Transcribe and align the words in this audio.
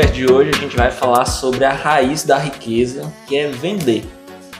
podcast 0.00 0.12
de 0.12 0.32
hoje 0.32 0.50
a 0.50 0.56
gente 0.56 0.76
vai 0.76 0.90
falar 0.90 1.26
sobre 1.26 1.62
a 1.62 1.72
raiz 1.72 2.24
da 2.24 2.38
riqueza, 2.38 3.12
que 3.26 3.36
é 3.36 3.48
vender. 3.48 4.02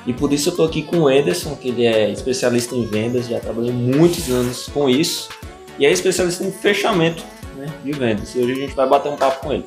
E 0.07 0.13
por 0.13 0.33
isso 0.33 0.49
eu 0.49 0.51
estou 0.51 0.67
aqui 0.67 0.83
com 0.83 1.03
o 1.03 1.11
Ederson, 1.11 1.57
que 1.57 1.69
ele 1.69 1.87
é 1.87 2.11
especialista 2.11 2.75
em 2.75 2.85
vendas, 2.85 3.27
já 3.27 3.41
trabalhou 3.41 3.73
muitos 3.73 4.29
anos 4.29 4.67
com 4.67 4.89
isso, 4.89 5.31
e 5.79 5.87
é 5.87 5.91
especialista 5.91 6.45
em 6.45 6.53
fechamento 6.53 7.25
né, 7.57 7.73
de 7.83 7.93
vendas. 7.93 8.35
E 8.35 8.39
hoje 8.39 8.53
a 8.53 8.55
gente 8.57 8.75
vai 8.75 8.87
bater 8.87 9.11
um 9.11 9.17
papo 9.17 9.47
com 9.47 9.53
ele. 9.53 9.65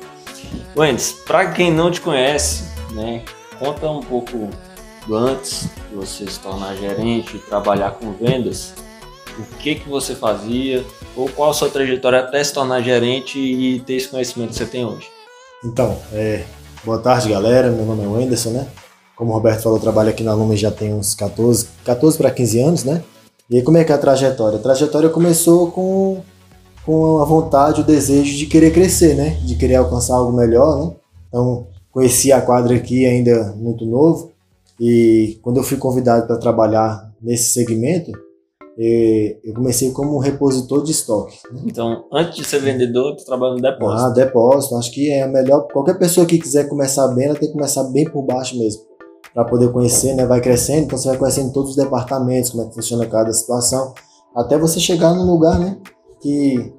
Wendes, 0.76 1.16
para 1.26 1.50
quem 1.50 1.72
não 1.72 1.90
te 1.90 2.00
conhece, 2.00 2.64
né, 2.92 3.24
conta 3.58 3.88
um 3.90 4.00
pouco 4.00 4.50
do 5.08 5.16
antes 5.16 5.70
de 5.90 5.96
você 5.96 6.26
se 6.26 6.38
tornar 6.38 6.76
gerente 6.76 7.36
e 7.36 7.40
trabalhar 7.40 7.92
com 7.92 8.12
vendas. 8.12 8.74
O 9.36 9.42
que 9.56 9.74
que 9.74 9.88
você 9.88 10.14
fazia 10.14 10.84
ou 11.16 11.28
qual 11.28 11.50
a 11.50 11.54
sua 11.54 11.68
trajetória 11.68 12.20
até 12.20 12.44
se 12.44 12.52
tornar 12.52 12.80
gerente 12.80 13.40
e 13.40 13.80
ter 13.80 13.94
esse 13.94 14.08
conhecimento 14.08 14.50
que 14.50 14.56
você 14.56 14.66
tem 14.66 14.84
hoje? 14.84 15.13
Então, 15.64 15.96
é, 16.12 16.44
boa 16.84 16.98
tarde 16.98 17.30
galera, 17.30 17.70
meu 17.70 17.86
nome 17.86 18.04
é 18.04 18.06
Wenderson, 18.06 18.50
né? 18.50 18.68
Como 19.16 19.30
o 19.30 19.34
Roberto 19.34 19.62
falou, 19.62 19.78
eu 19.78 19.82
trabalho 19.82 20.10
aqui 20.10 20.22
na 20.22 20.34
Lumen 20.34 20.58
já 20.58 20.70
tem 20.70 20.92
uns 20.92 21.14
14, 21.14 21.68
14 21.82 22.18
para 22.18 22.30
15 22.30 22.60
anos, 22.60 22.84
né? 22.84 23.02
E 23.48 23.56
aí 23.56 23.62
como 23.62 23.78
é 23.78 23.84
que 23.84 23.90
é 23.90 23.94
a 23.94 23.98
trajetória? 23.98 24.58
A 24.58 24.62
trajetória 24.62 25.08
começou 25.08 25.70
com, 25.70 26.20
com 26.84 27.18
a 27.18 27.24
vontade, 27.24 27.80
o 27.80 27.84
desejo 27.84 28.36
de 28.36 28.44
querer 28.44 28.72
crescer, 28.72 29.14
né? 29.14 29.40
De 29.42 29.56
querer 29.56 29.76
alcançar 29.76 30.16
algo 30.16 30.36
melhor, 30.36 30.84
né? 30.84 30.92
Então, 31.28 31.66
conheci 31.90 32.30
a 32.30 32.42
quadra 32.42 32.76
aqui 32.76 33.06
ainda 33.06 33.54
muito 33.56 33.86
novo 33.86 34.32
e 34.78 35.38
quando 35.40 35.56
eu 35.56 35.64
fui 35.64 35.78
convidado 35.78 36.26
para 36.26 36.36
trabalhar 36.36 37.10
nesse 37.22 37.54
segmento, 37.54 38.12
eu 38.76 39.54
comecei 39.54 39.90
como 39.92 40.18
repositor 40.18 40.82
de 40.82 40.90
estoque. 40.90 41.38
Né? 41.52 41.62
Então, 41.66 42.04
antes 42.12 42.36
de 42.36 42.44
ser 42.44 42.60
vendedor, 42.60 43.14
tu 43.16 43.24
trabalha 43.24 43.54
no 43.54 43.60
depósito. 43.60 44.02
Ah, 44.02 44.08
depósito. 44.10 44.76
Acho 44.76 44.92
que 44.92 45.10
é 45.10 45.26
melhor. 45.26 45.68
Qualquer 45.72 45.98
pessoa 45.98 46.26
que 46.26 46.38
quiser 46.38 46.68
começar 46.68 47.06
bem, 47.08 47.26
ela 47.26 47.36
tem 47.36 47.48
que 47.48 47.54
começar 47.54 47.84
bem 47.84 48.04
por 48.10 48.22
baixo 48.22 48.58
mesmo. 48.58 48.82
Para 49.32 49.44
poder 49.44 49.70
conhecer, 49.72 50.14
né? 50.14 50.26
Vai 50.26 50.40
crescendo, 50.40 50.84
então 50.84 50.98
você 50.98 51.08
vai 51.08 51.18
conhecendo 51.18 51.52
todos 51.52 51.70
os 51.70 51.76
departamentos, 51.76 52.50
como 52.50 52.64
é 52.64 52.68
que 52.68 52.74
funciona 52.74 53.06
cada 53.06 53.32
situação. 53.32 53.94
Até 54.34 54.58
você 54.58 54.80
chegar 54.80 55.14
no 55.14 55.24
lugar, 55.24 55.58
né? 55.58 55.78
Que 56.20 56.72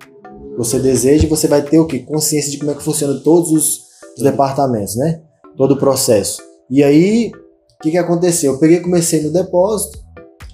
você 0.57 0.79
deseja, 0.79 1.27
você 1.27 1.47
vai 1.47 1.61
ter 1.61 1.79
o 1.79 1.85
que? 1.85 1.99
Consciência 1.99 2.51
de 2.51 2.57
como 2.57 2.71
é 2.71 2.73
que 2.73 2.83
funciona 2.83 3.19
todos 3.21 3.51
os, 3.51 3.81
os 4.17 4.23
departamentos, 4.23 4.95
né? 4.95 5.21
Todo 5.57 5.73
o 5.73 5.77
processo. 5.77 6.41
E 6.69 6.83
aí, 6.83 7.31
o 7.79 7.83
que, 7.83 7.91
que 7.91 7.97
aconteceu? 7.97 8.53
Eu 8.53 8.59
peguei 8.59 8.79
comecei 8.79 9.21
no 9.21 9.31
depósito, 9.31 9.99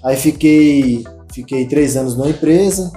aí 0.04 0.16
fiquei 0.16 1.04
Fiquei 1.32 1.66
três 1.66 1.96
anos 1.96 2.16
numa 2.16 2.30
empresa, 2.30 2.92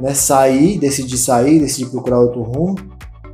né? 0.00 0.14
Saí, 0.14 0.78
decidi 0.78 1.16
sair, 1.18 1.60
decidi 1.60 1.86
procurar 1.86 2.20
outro 2.20 2.42
rumo. 2.42 2.76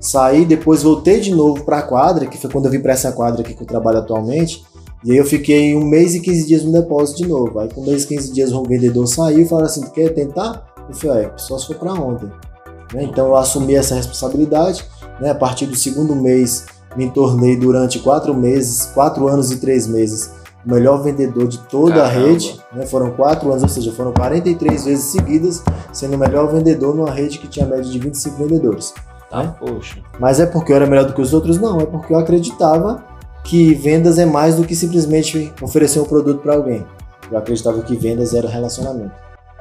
Saí, 0.01 0.45
depois 0.45 0.83
voltei 0.83 1.21
de 1.21 1.35
novo 1.35 1.65
para 1.65 1.79
a 1.79 1.83
quadra, 1.83 2.27
que 2.27 2.39
foi 2.39 2.51
quando 2.51 2.65
eu 2.67 2.71
vim 2.71 2.81
para 2.81 2.93
essa 2.93 3.13
quadra 3.13 3.43
aqui 3.43 3.55
que 3.55 3.63
eu 3.63 3.67
trabalho 3.67 3.99
atualmente. 3.99 4.65
E 5.05 5.13
aí 5.13 5.19
eu 5.19 5.25
fiquei 5.25 5.75
um 5.75 5.85
mês 5.85 6.15
e 6.15 6.21
15 6.21 6.47
dias 6.47 6.63
no 6.63 6.73
depósito 6.73 7.23
de 7.23 7.29
novo. 7.29 7.59
Aí 7.59 7.69
com 7.69 7.81
um 7.81 7.87
mês 7.87 8.05
e 8.05 8.09
15 8.09 8.33
dias 8.33 8.53
o 8.53 8.63
vendedor 8.63 9.07
saiu 9.07 9.41
e 9.41 9.45
falou 9.47 9.65
assim, 9.65 9.83
tu 9.83 9.91
quer 9.91 10.11
tentar? 10.11 10.67
Eu 10.89 10.95
falei, 10.95 11.25
é, 11.25 11.33
só 11.37 11.59
se 11.59 11.67
for 11.67 11.77
para 11.77 11.93
ontem. 11.95 12.31
Né? 12.93 13.05
Então 13.05 13.29
eu 13.29 13.37
assumi 13.37 13.75
essa 13.75 13.95
responsabilidade. 13.95 14.85
Né? 15.21 15.31
A 15.31 15.35
partir 15.35 15.67
do 15.67 15.77
segundo 15.77 16.15
mês 16.15 16.67
me 16.97 17.09
tornei 17.11 17.57
durante 17.57 17.99
quatro 17.99 18.35
meses, 18.35 18.87
quatro 18.87 19.29
anos 19.29 19.51
e 19.51 19.57
três 19.57 19.87
meses, 19.87 20.31
o 20.65 20.71
melhor 20.71 21.03
vendedor 21.03 21.47
de 21.49 21.59
toda 21.59 21.95
Caramba. 21.95 22.09
a 22.09 22.29
rede. 22.29 22.61
Né? 22.73 22.87
Foram 22.87 23.11
quatro 23.13 23.51
anos, 23.51 23.63
ou 23.63 23.69
seja, 23.69 23.93
foram 23.93 24.13
43 24.13 24.85
vezes 24.85 25.05
seguidas, 25.07 25.63
sendo 25.93 26.17
o 26.17 26.19
melhor 26.19 26.53
vendedor 26.53 26.95
numa 26.95 27.11
rede 27.11 27.39
que 27.39 27.49
tinha 27.49 27.67
média 27.67 27.85
de 27.85 27.99
25 27.99 28.37
vendedores. 28.37 28.95
Tá, 29.31 29.45
né? 29.45 29.55
poxa. 29.59 30.01
Mas 30.19 30.41
é 30.41 30.47
porque 30.47 30.73
eu 30.73 30.77
era 30.77 30.87
melhor 30.87 31.05
do 31.05 31.13
que 31.13 31.21
os 31.21 31.33
outros? 31.33 31.59
Não, 31.59 31.81
é 31.81 31.87
porque 31.87 32.13
eu 32.13 32.19
acreditava 32.19 33.05
que 33.45 33.75
vendas 33.75 34.19
é 34.19 34.27
mais 34.27 34.57
do 34.57 34.65
que 34.65 34.75
simplesmente 34.75 35.53
oferecer 35.63 36.01
um 36.01 36.05
produto 36.05 36.43
para 36.43 36.55
alguém. 36.55 36.85
Eu 37.31 37.39
acreditava 37.39 37.81
que 37.83 37.97
vendas 37.97 38.35
era 38.35 38.49
relacionamento. 38.49 39.13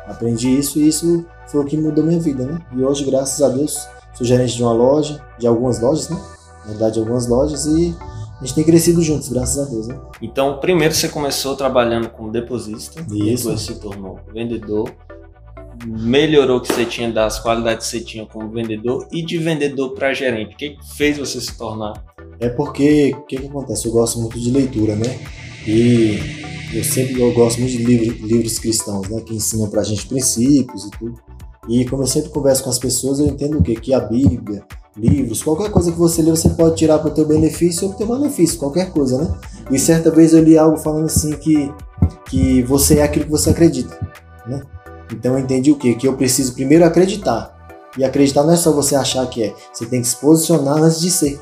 Aprendi 0.08 0.58
isso 0.58 0.80
e 0.80 0.88
isso 0.88 1.26
foi 1.48 1.62
o 1.62 1.66
que 1.66 1.78
mudou 1.78 2.04
minha 2.04 2.20
vida, 2.20 2.44
né? 2.44 2.60
E 2.76 2.84
hoje, 2.84 3.06
graças 3.06 3.42
a 3.42 3.50
Deus, 3.50 3.88
sou 4.14 4.26
gerente 4.26 4.56
de 4.56 4.64
uma 4.64 4.74
loja, 4.74 5.22
de 5.38 5.46
algumas 5.46 5.80
lojas, 5.80 6.10
né? 6.10 6.20
Na 6.66 6.72
verdade, 6.72 6.96
de 6.96 7.00
algumas 7.00 7.28
lojas 7.28 7.66
e 7.68 7.96
a 8.40 8.46
gente 8.46 8.56
tem 8.56 8.64
crescido 8.64 9.02
juntos, 9.02 9.28
graças 9.28 9.68
a 9.68 9.70
Deus, 9.70 9.88
né? 9.88 10.00
Então, 10.22 10.60
primeiro 10.60 10.94
você 10.94 11.10
começou 11.10 11.56
trabalhando 11.56 12.10
como 12.10 12.32
deposista, 12.32 13.02
Isso. 13.12 13.44
depois 13.50 13.62
se 13.62 13.76
tornou 13.80 14.20
vendedor, 14.34 14.90
melhorou 15.86 16.58
o 16.58 16.62
que 16.62 16.72
você 16.72 16.86
tinha 16.86 17.12
das 17.12 17.40
qualidades 17.40 17.88
que 17.88 17.98
você 17.98 18.04
tinha 18.04 18.26
como 18.26 18.50
vendedor 18.50 19.08
e 19.12 19.22
de 19.22 19.38
vendedor 19.38 19.92
para 19.92 20.14
gerente. 20.14 20.54
O 20.54 20.58
que 20.58 20.78
fez 20.96 21.18
você 21.18 21.42
se 21.42 21.58
tornar? 21.58 22.02
É 22.40 22.48
porque 22.50 23.14
o 23.14 23.26
que, 23.26 23.38
que 23.38 23.48
acontece? 23.48 23.88
Eu 23.88 23.92
gosto 23.92 24.20
muito 24.20 24.40
de 24.40 24.50
leitura, 24.52 24.96
né? 24.96 25.20
E 25.68 26.18
eu 26.74 26.84
sempre 26.84 27.20
eu 27.20 27.34
gosto 27.34 27.60
muito 27.60 27.72
de 27.78 27.84
livros, 27.84 28.22
livros 28.22 28.60
cristãos, 28.60 29.10
né? 29.10 29.22
Que 29.22 29.36
ensinam 29.36 29.70
pra 29.70 29.84
gente 29.84 30.06
princípios 30.06 30.86
e 30.86 30.92
tudo. 30.92 31.20
E 31.68 31.86
como 31.86 32.04
eu 32.04 32.08
sempre 32.08 32.30
converso 32.30 32.64
com 32.64 32.70
as 32.70 32.80
pessoas, 32.80 33.20
eu 33.20 33.28
entendo 33.28 33.60
o 33.60 33.62
quê? 33.62 33.76
Que 33.76 33.94
a 33.94 34.00
Bíblia, 34.00 34.64
livros, 35.00 35.42
qualquer 35.42 35.72
coisa 35.72 35.92
que 35.92 35.98
você 35.98 36.22
lê, 36.22 36.32
você 36.32 36.50
pode 36.50 36.76
tirar 36.76 37.00
para 37.00 37.10
o 37.10 37.14
teu 37.14 37.26
benefício 37.26 37.84
ou 37.84 37.90
para 37.90 37.96
o 37.96 38.08
teu 38.08 38.18
malefício, 38.18 38.60
qualquer 38.60 38.92
coisa, 38.92 39.18
né? 39.18 39.34
E 39.72 39.80
certa 39.80 40.12
vez 40.12 40.34
eu 40.34 40.44
li 40.44 40.58
algo 40.58 40.78
falando 40.78 41.06
assim 41.06 41.32
que, 41.32 41.72
que 42.30 42.62
você 42.64 43.00
é 43.00 43.04
aquilo 43.04 43.26
que 43.26 43.32
você 43.32 43.50
acredita, 43.50 43.98
né? 44.48 44.62
Então 45.12 45.34
eu 45.34 45.40
entendi 45.40 45.72
o 45.72 45.76
quê? 45.76 45.96
Que 45.96 46.08
eu 46.08 46.14
preciso 46.14 46.54
primeiro 46.54 46.86
acreditar. 46.86 47.58
E 47.98 48.04
acreditar 48.04 48.44
não 48.44 48.54
é 48.54 48.56
só 48.56 48.72
você 48.72 48.96
achar 48.96 49.26
que 49.28 49.44
é, 49.44 49.56
você 49.74 49.86
tem 49.86 50.02
que 50.02 50.08
se 50.08 50.16
posicionar 50.18 50.78
antes 50.78 51.02
de 51.02 51.10
ser. 51.10 51.40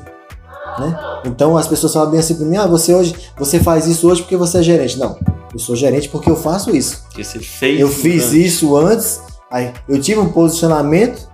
Né? 0.78 0.98
Então 1.26 1.56
as 1.56 1.66
pessoas 1.66 1.92
falam 1.92 2.10
bem 2.10 2.20
assim 2.20 2.34
para 2.34 2.46
mim: 2.46 2.56
ah, 2.56 2.66
você 2.66 2.94
hoje, 2.94 3.14
você 3.36 3.60
faz 3.60 3.86
isso 3.86 4.08
hoje 4.08 4.22
porque 4.22 4.36
você 4.36 4.58
é 4.58 4.62
gerente. 4.62 4.98
Não, 4.98 5.18
eu 5.52 5.58
sou 5.58 5.76
gerente 5.76 6.08
porque 6.08 6.30
eu 6.30 6.36
faço 6.36 6.74
isso. 6.74 7.02
Porque 7.04 7.24
você 7.24 7.38
fez. 7.40 7.80
Eu 7.80 7.88
fiz 7.88 8.26
antes. 8.26 8.34
isso 8.34 8.76
antes, 8.76 9.20
aí 9.50 9.72
eu 9.88 10.00
tive 10.00 10.20
um 10.20 10.30
posicionamento 10.30 11.28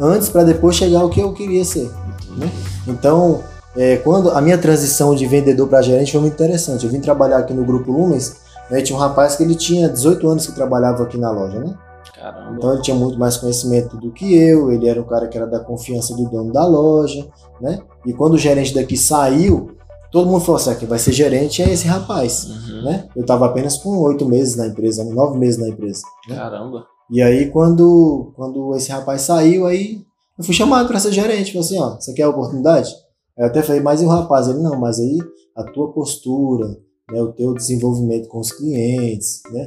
antes 0.00 0.28
para 0.28 0.44
depois 0.44 0.76
chegar 0.76 1.00
ao 1.00 1.08
que 1.08 1.20
eu 1.20 1.32
queria 1.32 1.64
ser. 1.64 1.90
Né? 2.36 2.50
Então, 2.86 3.42
é, 3.76 3.96
quando 3.98 4.30
a 4.30 4.40
minha 4.40 4.58
transição 4.58 5.14
de 5.14 5.26
vendedor 5.26 5.68
para 5.68 5.82
gerente 5.82 6.12
foi 6.12 6.20
muito 6.20 6.34
interessante. 6.34 6.84
Eu 6.84 6.90
vim 6.90 7.00
trabalhar 7.00 7.38
aqui 7.38 7.52
no 7.52 7.64
Grupo 7.64 7.92
Lumens, 7.92 8.36
né, 8.70 8.80
tinha 8.80 8.96
um 8.96 9.00
rapaz 9.00 9.36
que 9.36 9.42
ele 9.42 9.54
tinha 9.54 9.88
18 9.88 10.28
anos 10.28 10.46
que 10.46 10.52
trabalhava 10.52 11.02
aqui 11.02 11.18
na 11.18 11.30
loja, 11.30 11.60
né? 11.60 11.74
Caramba. 12.14 12.56
Então 12.56 12.72
ele 12.72 12.82
tinha 12.82 12.96
muito 12.96 13.18
mais 13.18 13.36
conhecimento 13.36 13.96
do 13.96 14.10
que 14.10 14.34
eu, 14.34 14.72
ele 14.72 14.88
era 14.88 15.00
um 15.00 15.04
cara 15.04 15.28
que 15.28 15.36
era 15.36 15.46
da 15.46 15.60
confiança 15.60 16.16
do 16.16 16.24
dono 16.28 16.52
da 16.52 16.66
loja, 16.66 17.28
né? 17.60 17.80
E 18.04 18.12
quando 18.12 18.34
o 18.34 18.38
gerente 18.38 18.74
daqui 18.74 18.96
saiu, 18.96 19.76
todo 20.10 20.28
mundo 20.28 20.40
falou 20.40 20.56
assim, 20.56 20.70
ah, 20.70 20.74
que 20.74 20.86
vai 20.86 20.98
ser 20.98 21.12
gerente 21.12 21.62
é 21.62 21.70
esse 21.70 21.86
rapaz, 21.86 22.46
uhum. 22.46 22.84
né? 22.84 23.08
Eu 23.14 23.22
estava 23.22 23.46
apenas 23.46 23.76
com 23.76 23.98
oito 23.98 24.24
meses 24.24 24.56
na 24.56 24.66
empresa, 24.66 25.04
nove 25.04 25.38
meses 25.38 25.60
na 25.60 25.68
empresa. 25.68 26.02
Né? 26.28 26.36
Caramba. 26.36 26.86
E 27.10 27.22
aí, 27.22 27.50
quando, 27.50 28.32
quando 28.34 28.74
esse 28.74 28.90
rapaz 28.90 29.22
saiu, 29.22 29.66
aí 29.66 30.00
eu 30.38 30.44
fui 30.44 30.54
chamado 30.54 30.88
para 30.88 30.98
ser 31.00 31.12
gerente. 31.12 31.52
Falei 31.52 31.66
assim: 31.66 31.78
ó, 31.78 31.96
você 31.98 32.12
quer 32.12 32.24
a 32.24 32.28
oportunidade? 32.28 32.90
Aí 33.38 33.44
eu 33.44 33.46
até 33.46 33.62
falei, 33.62 33.80
mas 33.80 34.02
e 34.02 34.04
o 34.04 34.08
rapaz? 34.08 34.48
Ele, 34.48 34.58
não, 34.58 34.78
mas 34.78 34.98
aí 34.98 35.18
a 35.56 35.64
tua 35.64 35.92
postura, 35.92 36.68
né, 37.10 37.22
o 37.22 37.32
teu 37.32 37.54
desenvolvimento 37.54 38.28
com 38.28 38.38
os 38.38 38.52
clientes, 38.52 39.42
né, 39.52 39.66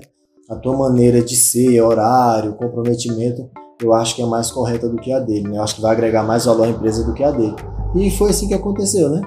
a 0.50 0.56
tua 0.56 0.76
maneira 0.78 1.22
de 1.22 1.36
ser, 1.36 1.82
horário, 1.82 2.56
comprometimento, 2.56 3.50
eu 3.82 3.94
acho 3.94 4.16
que 4.16 4.22
é 4.22 4.26
mais 4.26 4.52
correta 4.52 4.90
do 4.90 4.98
que 4.98 5.12
a 5.12 5.20
dele. 5.20 5.48
Né? 5.48 5.58
Eu 5.58 5.64
acho 5.64 5.76
que 5.76 5.82
vai 5.82 5.92
agregar 5.92 6.24
mais 6.24 6.46
valor 6.46 6.64
à 6.64 6.70
empresa 6.70 7.04
do 7.04 7.14
que 7.14 7.24
a 7.24 7.32
dele. 7.32 7.56
E 7.96 8.12
foi 8.12 8.32
assim 8.32 8.48
que 8.48 8.54
aconteceu, 8.54 9.10
né? 9.10 9.22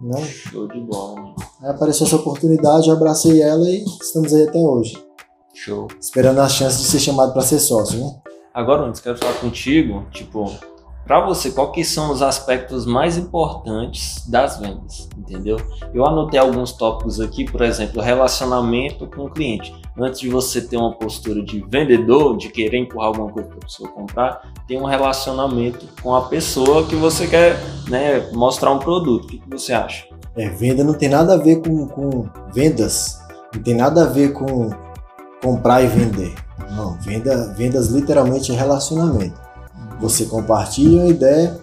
Não? 0.00 0.20
Show 0.20 0.68
de 0.68 0.80
bola. 0.80 1.34
Aí 1.60 1.70
apareceu 1.70 2.06
essa 2.06 2.16
oportunidade, 2.16 2.88
eu 2.88 2.94
abracei 2.94 3.40
ela 3.40 3.68
e 3.68 3.84
estamos 4.00 4.32
aí 4.32 4.46
até 4.46 4.58
hoje. 4.58 4.96
Show. 5.54 5.88
Esperando 6.00 6.40
a 6.40 6.48
chance 6.48 6.78
de 6.78 6.84
ser 6.84 6.98
chamado 6.98 7.32
para 7.32 7.42
ser 7.42 7.58
sócio, 7.60 7.98
né? 7.98 8.10
Agora, 8.52 8.82
antes 8.82 9.00
quero 9.00 9.18
falar 9.18 9.34
contigo, 9.34 10.06
tipo, 10.10 10.52
para 11.06 11.20
você, 11.26 11.52
que 11.72 11.84
são 11.84 12.10
os 12.10 12.22
aspectos 12.22 12.86
mais 12.86 13.18
importantes 13.18 14.26
das 14.26 14.58
vendas, 14.58 15.08
entendeu? 15.18 15.58
Eu 15.92 16.06
anotei 16.06 16.40
alguns 16.40 16.72
tópicos 16.72 17.20
aqui, 17.20 17.44
por 17.44 17.60
exemplo, 17.60 18.00
relacionamento 18.00 19.06
com 19.06 19.26
o 19.26 19.30
cliente. 19.30 19.74
Antes 19.98 20.20
de 20.20 20.30
você 20.30 20.62
ter 20.62 20.78
uma 20.78 20.92
postura 20.92 21.42
de 21.42 21.60
vendedor, 21.68 22.36
de 22.38 22.48
querer 22.48 22.78
empurrar 22.78 23.08
alguma 23.08 23.30
coisa 23.30 23.48
para 23.48 23.58
a 23.58 23.60
pessoa 23.60 23.88
comprar, 23.90 24.52
tem 24.66 24.80
um 24.80 24.86
relacionamento 24.86 25.86
com 26.02 26.14
a 26.14 26.22
pessoa 26.22 26.86
que 26.86 26.96
você 26.96 27.26
quer 27.26 27.56
né, 27.88 28.30
mostrar 28.32 28.70
um 28.72 28.78
produto. 28.78 29.24
O 29.24 29.26
que, 29.26 29.38
que 29.38 29.50
você 29.50 29.74
acha? 29.74 30.06
É, 30.34 30.48
venda 30.48 30.82
não 30.82 30.94
tem 30.94 31.10
nada 31.10 31.34
a 31.34 31.36
ver 31.36 31.60
com, 31.60 31.86
com 31.86 32.28
vendas, 32.52 33.20
não 33.54 33.62
tem 33.62 33.74
nada 33.74 34.04
a 34.04 34.06
ver 34.06 34.32
com 34.32 34.70
comprar 35.44 35.82
e 35.82 35.86
vender. 35.86 36.34
Não, 36.70 36.94
venda, 37.00 37.52
vendas 37.56 37.88
literalmente 37.88 38.50
é 38.50 38.54
relacionamento. 38.54 39.38
Você 40.00 40.24
compartilha 40.24 41.02
uma 41.02 41.08
ideia, 41.08 41.56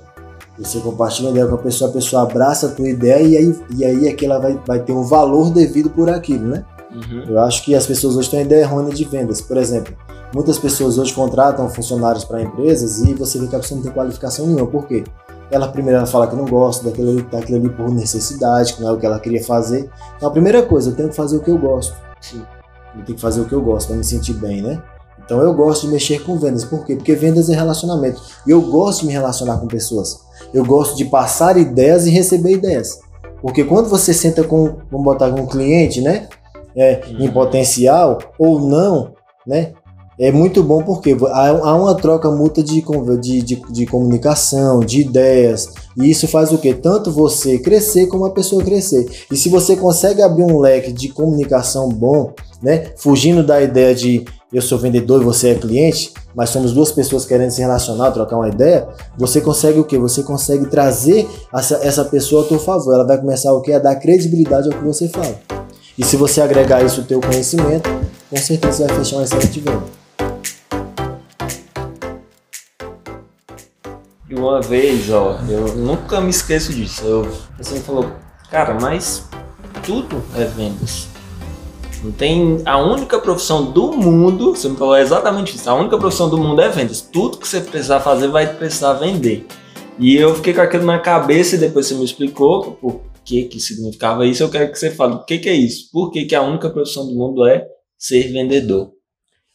você 0.58 0.80
compartilha 0.80 1.28
uma 1.28 1.32
ideia 1.32 1.48
com 1.48 1.56
a 1.56 1.58
pessoa, 1.58 1.90
a 1.90 1.94
pessoa 1.94 2.22
abraça 2.22 2.68
a 2.68 2.70
tua 2.70 2.88
ideia 2.88 3.24
e 3.24 3.38
aí, 3.38 3.60
e 3.76 3.84
aí 3.84 4.08
aquela 4.08 4.40
vai, 4.40 4.60
vai 4.66 4.80
ter 4.80 4.94
um 4.94 5.04
valor 5.04 5.52
devido 5.52 5.90
por 5.90 6.10
aquilo, 6.10 6.46
né? 6.46 6.64
Uhum. 6.94 7.24
Eu 7.28 7.40
acho 7.40 7.64
que 7.64 7.74
as 7.74 7.88
pessoas 7.88 8.16
hoje 8.16 8.30
têm 8.30 8.40
uma 8.40 8.46
ideia 8.46 8.62
errônea 8.62 8.94
de 8.94 9.04
vendas. 9.04 9.42
Por 9.42 9.58
exemplo, 9.58 9.96
muitas 10.34 10.60
pessoas 10.60 10.98
hoje 10.98 11.14
contratam 11.14 11.68
funcionários 11.70 12.24
para 12.24 12.42
empresas 12.42 13.00
e 13.00 13.14
você 13.14 13.40
vê 13.40 13.48
que 13.48 13.56
a 13.56 13.60
pessoa 13.60 13.78
não 13.78 13.84
tem 13.84 13.94
qualificação 13.94 14.46
nenhuma. 14.46 14.68
Por 14.68 14.86
quê? 14.88 15.04
ela 15.52 15.68
primeiro 15.68 15.98
ela 15.98 16.08
fala 16.08 16.28
que 16.28 16.36
não 16.36 16.46
gosta 16.46 16.86
daquilo, 16.86 17.22
daquilo 17.24 17.58
ali 17.60 17.70
por 17.70 17.92
necessidade, 17.92 18.74
que 18.74 18.82
não 18.82 18.90
é 18.90 18.94
o 18.94 18.98
que 18.98 19.06
ela 19.06 19.20
queria 19.20 19.44
fazer. 19.44 19.90
Então 20.16 20.30
a 20.30 20.32
primeira 20.32 20.64
coisa, 20.64 20.90
eu 20.90 20.96
tenho 20.96 21.10
que 21.10 21.16
fazer 21.16 21.36
o 21.36 21.42
que 21.42 21.52
eu 21.52 21.58
gosto. 21.58 21.94
Sim. 22.22 22.42
Eu 22.96 23.06
tenho 23.06 23.16
que 23.16 23.22
fazer 23.22 23.42
o 23.42 23.46
que 23.46 23.54
eu 23.54 23.62
gosto 23.62 23.88
para 23.88 23.98
me 23.98 24.04
sentir 24.04 24.34
bem, 24.34 24.62
né? 24.62 24.82
Então 25.24 25.42
eu 25.42 25.54
gosto 25.54 25.86
de 25.86 25.94
mexer 25.94 26.24
com 26.24 26.38
vendas. 26.38 26.66
Por 26.66 26.86
quê? 26.86 26.96
Porque 26.96 27.16
vendas 27.16 27.50
é 27.50 27.56
relacionamento. 27.56 28.22
E 28.46 28.52
eu 28.52 28.62
gosto 28.62 29.02
de 29.02 29.08
me 29.08 29.14
relacionar 29.14 29.58
com 29.58 29.68
pessoas. 29.68 30.20
Eu 30.54 30.66
gosto 30.66 30.98
de 30.98 31.06
passar 31.06 31.58
ideias 31.58 32.06
e 32.06 32.10
receber 32.10 32.52
ideias. 32.52 33.00
Porque 33.42 33.64
quando 33.64 33.90
você 33.90 34.14
senta 34.14 34.44
com, 34.44 34.78
vamos 34.92 35.06
botar 35.06 35.32
com 35.32 35.42
um 35.42 35.48
cliente, 35.48 36.02
né? 36.02 36.28
É, 36.76 37.02
em 37.08 37.28
uhum. 37.28 37.34
potencial 37.34 38.18
ou 38.38 38.60
não, 38.60 39.14
né? 39.46 39.74
É 40.20 40.32
muito 40.32 40.62
bom 40.62 40.84
porque 40.84 41.16
há 41.32 41.76
uma 41.76 41.96
troca 41.96 42.30
mútua 42.30 42.64
de, 42.64 42.82
de, 43.20 43.42
de, 43.42 43.62
de, 43.70 43.86
comunicação, 43.86 44.82
de 44.82 45.02
ideias, 45.02 45.70
e 45.98 46.12
isso 46.12 46.28
faz 46.28 46.52
o 46.52 46.58
que? 46.58 46.74
Tanto 46.74 47.12
você 47.12 47.58
crescer 47.58 48.08
como 48.08 48.26
a 48.26 48.32
pessoa 48.32 48.64
crescer. 48.64 49.10
E 49.32 49.38
se 49.38 49.50
você 49.50 49.76
consegue 49.76 50.22
abrir 50.22 50.44
um 50.44 50.60
leque 50.60 50.92
de 50.92 51.10
comunicação 51.10 51.90
bom, 51.90 52.34
né? 52.62 52.92
Fugindo 52.98 53.44
da 53.44 53.62
ideia 53.62 53.96
de 53.96 54.26
eu 54.54 54.62
sou 54.62 54.78
vendedor 54.78 55.22
e 55.22 55.26
você 55.26 55.50
é 55.50 55.56
cliente, 55.56 56.14
mas 56.36 56.50
somos 56.50 56.74
duas 56.74 56.92
pessoas 56.92 57.26
querendo 57.26 57.52
se 57.52 57.62
relacionar, 57.62 58.12
trocar 58.12 58.36
uma 58.36 58.50
ideia, 58.50 58.88
você 59.18 59.40
consegue 59.40 59.80
o 59.80 59.86
que? 59.86 59.98
Você 59.98 60.24
consegue 60.24 60.66
trazer 60.66 61.28
essa, 61.54 61.76
essa 61.82 62.06
pessoa 62.06 62.44
a 62.44 62.48
teu 62.48 62.60
favor. 62.60 62.94
Ela 62.94 63.08
vai 63.08 63.18
começar 63.18 63.54
o 63.54 63.62
que? 63.62 63.72
A 63.72 63.80
dar 63.80 63.96
credibilidade 63.96 64.68
ao 64.68 64.78
que 64.78 64.84
você 64.84 65.08
fala. 65.08 65.40
E 65.98 66.06
se 66.06 66.18
você 66.18 66.42
agregar 66.42 66.84
isso 66.84 67.02
ao 67.02 67.08
teu 67.08 67.22
conhecimento, 67.22 67.90
com 68.30 68.38
certeza 68.38 68.78
você 68.78 68.88
vai 68.88 68.98
fechar 68.98 69.16
uma 69.18 69.24
excelente 69.24 69.60
venda. 69.60 70.01
Uma 74.42 74.62
vez, 74.62 75.10
ó, 75.10 75.40
eu 75.50 75.76
nunca 75.76 76.20
me 76.20 76.30
esqueço 76.30 76.74
disso. 76.74 77.04
Eu, 77.06 77.32
você 77.58 77.80
falou, 77.80 78.12
cara, 78.50 78.78
mas 78.80 79.28
tudo 79.86 80.22
é 80.36 80.46
vendas. 80.46 81.08
Não 82.04 82.12
tem. 82.12 82.62
A 82.66 82.78
única 82.78 83.20
profissão 83.20 83.72
do 83.72 83.92
mundo, 83.94 84.56
você 84.56 84.68
me 84.68 84.76
falou 84.76 84.98
exatamente 84.98 85.56
isso, 85.56 85.70
a 85.70 85.76
única 85.76 85.98
profissão 85.98 86.30
do 86.30 86.38
mundo 86.38 86.62
é 86.62 86.70
vendas. 86.70 87.02
Tudo 87.02 87.38
que 87.38 87.48
você 87.48 87.62
precisar 87.62 88.00
fazer 88.00 88.28
vai 88.28 88.56
precisar 88.56 88.94
vender. 88.94 89.46
E 90.00 90.16
eu 90.16 90.34
fiquei 90.36 90.54
com 90.54 90.62
aquilo 90.62 90.86
na 90.86 91.00
cabeça 91.00 91.56
e 91.56 91.60
depois 91.60 91.86
você 91.86 91.94
me 91.94 92.04
explicou 92.04 92.74
por 92.74 93.02
que, 93.24 93.44
que 93.44 93.60
significava 93.60 94.26
isso. 94.26 94.42
Eu 94.42 94.50
quero 94.50 94.72
que 94.72 94.80
você 94.80 94.90
fale 94.90 95.14
o 95.16 95.24
que, 95.24 95.38
que 95.38 95.50
é 95.50 95.54
isso. 95.54 95.92
Por 95.92 96.12
que, 96.12 96.26
que 96.26 96.36
a 96.36 96.42
única 96.42 96.70
profissão 96.70 97.06
do 97.06 97.14
mundo 97.14 97.46
é 97.46 97.68
ser 97.98 98.32
vendedor? 98.32 98.92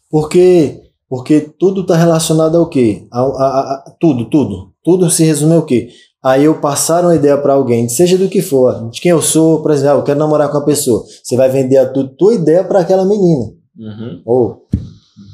Porque, 0.09 0.81
porque 1.09 1.41
tudo 1.41 1.81
está 1.81 1.97
relacionado 1.97 2.57
ao 2.57 2.69
quê? 2.69 3.07
A, 3.11 3.21
a, 3.21 3.25
a, 3.25 3.97
tudo, 3.99 4.31
tudo. 4.31 4.73
Tudo 4.87 5.11
se 5.11 5.23
resume 5.23 5.55
ao 5.55 5.67
quê? 5.67 5.89
aí 6.27 6.45
eu 6.45 6.61
passar 6.61 7.05
uma 7.05 7.15
ideia 7.15 7.39
para 7.39 7.53
alguém, 7.53 7.89
seja 7.89 8.19
do 8.19 8.29
que 8.29 8.43
for, 8.43 8.91
de 8.91 9.01
quem 9.01 9.13
eu 9.13 9.23
sou, 9.23 9.63
por 9.63 9.71
exemplo, 9.71 9.95
ah, 9.95 9.99
eu 9.99 10.03
quero 10.03 10.19
namorar 10.19 10.51
com 10.51 10.59
a 10.59 10.65
pessoa, 10.65 11.05
você 11.23 11.37
vai 11.37 11.49
vender 11.49 11.77
a 11.77 11.87
tu, 11.87 12.09
tua 12.09 12.35
ideia 12.35 12.65
para 12.65 12.81
aquela 12.81 13.05
menina. 13.05 13.45
Uhum. 13.79 14.23
Ou, 14.25 14.63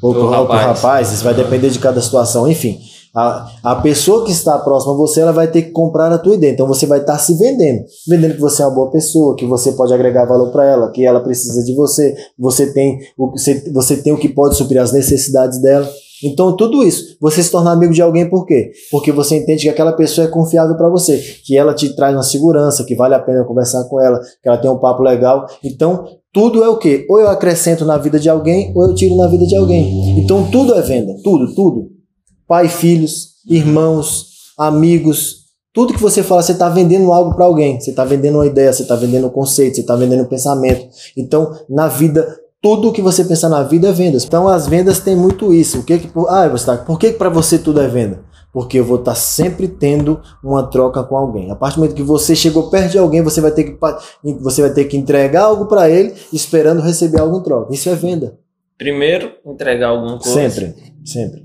ou 0.03 0.13
para 0.13 0.23
o 0.23 0.29
rapaz, 0.29 0.65
rapaz 0.65 1.11
isso 1.11 1.23
vai 1.23 1.33
depender 1.33 1.71
de 1.71 1.79
cada 1.79 1.99
situação, 1.99 2.47
enfim. 2.47 2.77
A, 3.15 3.47
a 3.63 3.75
pessoa 3.75 4.25
que 4.25 4.31
está 4.31 4.57
próxima 4.59 4.93
a 4.93 4.97
você, 4.97 5.21
ela 5.21 5.31
vai 5.31 5.47
ter 5.47 5.63
que 5.63 5.71
comprar 5.71 6.11
a 6.11 6.17
tua 6.17 6.33
ideia. 6.33 6.51
Então 6.51 6.67
você 6.67 6.87
vai 6.87 6.99
estar 6.99 7.17
se 7.19 7.35
vendendo. 7.35 7.83
Vendendo 8.07 8.33
que 8.33 8.41
você 8.41 8.63
é 8.63 8.65
uma 8.65 8.73
boa 8.73 8.89
pessoa, 8.89 9.35
que 9.35 9.45
você 9.45 9.71
pode 9.73 9.93
agregar 9.93 10.25
valor 10.25 10.51
para 10.51 10.65
ela, 10.65 10.91
que 10.91 11.05
ela 11.05 11.19
precisa 11.19 11.63
de 11.63 11.75
você, 11.75 12.15
você 12.37 12.73
tem, 12.73 12.99
o, 13.15 13.29
você, 13.29 13.71
você 13.71 13.97
tem 13.97 14.13
o 14.13 14.17
que 14.17 14.29
pode 14.29 14.55
suprir 14.55 14.81
as 14.81 14.91
necessidades 14.91 15.61
dela. 15.61 15.87
Então, 16.23 16.55
tudo 16.55 16.83
isso, 16.83 17.17
você 17.19 17.43
se 17.43 17.51
tornar 17.51 17.71
amigo 17.71 17.93
de 17.93 18.01
alguém 18.01 18.29
por 18.29 18.45
quê? 18.45 18.71
Porque 18.89 19.11
você 19.11 19.37
entende 19.37 19.63
que 19.63 19.69
aquela 19.69 19.91
pessoa 19.91 20.27
é 20.27 20.29
confiável 20.29 20.75
para 20.75 20.89
você, 20.89 21.17
que 21.45 21.57
ela 21.57 21.73
te 21.73 21.95
traz 21.95 22.15
uma 22.15 22.23
segurança, 22.23 22.83
que 22.83 22.95
vale 22.95 23.15
a 23.15 23.19
pena 23.19 23.43
conversar 23.43 23.83
com 23.85 24.01
ela, 24.01 24.19
que 24.41 24.47
ela 24.47 24.57
tem 24.57 24.69
um 24.69 24.79
papo 24.79 25.03
legal. 25.03 25.45
Então, 25.63 26.05
tudo 26.33 26.63
é 26.63 26.69
o 26.69 26.77
quê? 26.77 27.05
Ou 27.09 27.19
eu 27.19 27.27
acrescento 27.27 27.85
na 27.85 27.97
vida 27.97 28.19
de 28.19 28.29
alguém, 28.29 28.71
ou 28.75 28.87
eu 28.87 28.95
tiro 28.95 29.15
na 29.15 29.27
vida 29.27 29.45
de 29.45 29.55
alguém. 29.55 30.19
Então, 30.19 30.49
tudo 30.49 30.73
é 30.73 30.81
venda, 30.81 31.15
tudo, 31.23 31.53
tudo. 31.53 31.89
Pai, 32.47 32.67
filhos, 32.67 33.33
irmãos, 33.47 34.27
amigos, 34.57 35.43
tudo 35.73 35.93
que 35.93 36.01
você 36.01 36.21
fala, 36.21 36.43
você 36.43 36.51
está 36.51 36.69
vendendo 36.69 37.11
algo 37.11 37.33
para 37.35 37.45
alguém, 37.45 37.79
você 37.79 37.89
está 37.89 38.05
vendendo 38.05 38.35
uma 38.35 38.45
ideia, 38.45 38.71
você 38.71 38.83
está 38.83 38.95
vendendo 38.95 39.25
um 39.25 39.31
conceito, 39.31 39.75
você 39.75 39.81
está 39.81 39.95
vendendo 39.95 40.21
um 40.21 40.27
pensamento. 40.27 40.87
Então, 41.17 41.51
na 41.67 41.87
vida, 41.87 42.27
tudo 42.63 42.93
que 42.93 43.01
você 43.01 43.25
pensar 43.25 43.49
na 43.49 43.61
vida 43.61 43.89
é 43.89 43.91
vendas. 43.91 44.23
Então 44.23 44.47
as 44.47 44.67
vendas 44.67 45.01
têm 45.01 45.17
muito 45.17 45.53
isso. 45.53 45.79
O 45.79 45.83
que 45.83 45.99
que 45.99 46.09
ah, 46.29 46.47
você 46.47 46.65
tá, 46.65 46.77
por 46.77 46.97
que 46.97 47.11
para 47.11 47.27
você 47.27 47.59
tudo 47.59 47.81
é 47.81 47.89
venda? 47.89 48.21
Porque 48.53 48.79
eu 48.79 48.85
vou 48.85 48.99
estar 48.99 49.11
tá 49.11 49.15
sempre 49.15 49.67
tendo 49.67 50.21
uma 50.41 50.63
troca 50.63 51.03
com 51.03 51.17
alguém. 51.17 51.51
A 51.51 51.55
partir 51.55 51.75
do 51.75 51.81
momento 51.81 51.95
que 51.95 52.03
você 52.03 52.33
chegou 52.33 52.69
perto 52.69 52.91
de 52.91 52.97
alguém, 52.97 53.21
você 53.21 53.41
vai 53.41 53.51
ter 53.51 53.65
que 53.65 53.77
você 54.39 54.61
vai 54.61 54.71
ter 54.71 54.85
que 54.85 54.95
entregar 54.95 55.43
algo 55.43 55.65
para 55.65 55.89
ele, 55.89 56.13
esperando 56.31 56.81
receber 56.81 57.19
algo 57.19 57.37
em 57.37 57.43
troca. 57.43 57.73
Isso 57.73 57.89
é 57.89 57.95
venda. 57.95 58.39
Primeiro, 58.77 59.33
entregar 59.45 59.89
alguma 59.89 60.17
coisa. 60.17 60.49
Sempre, 60.49 60.75
sempre. 61.03 61.43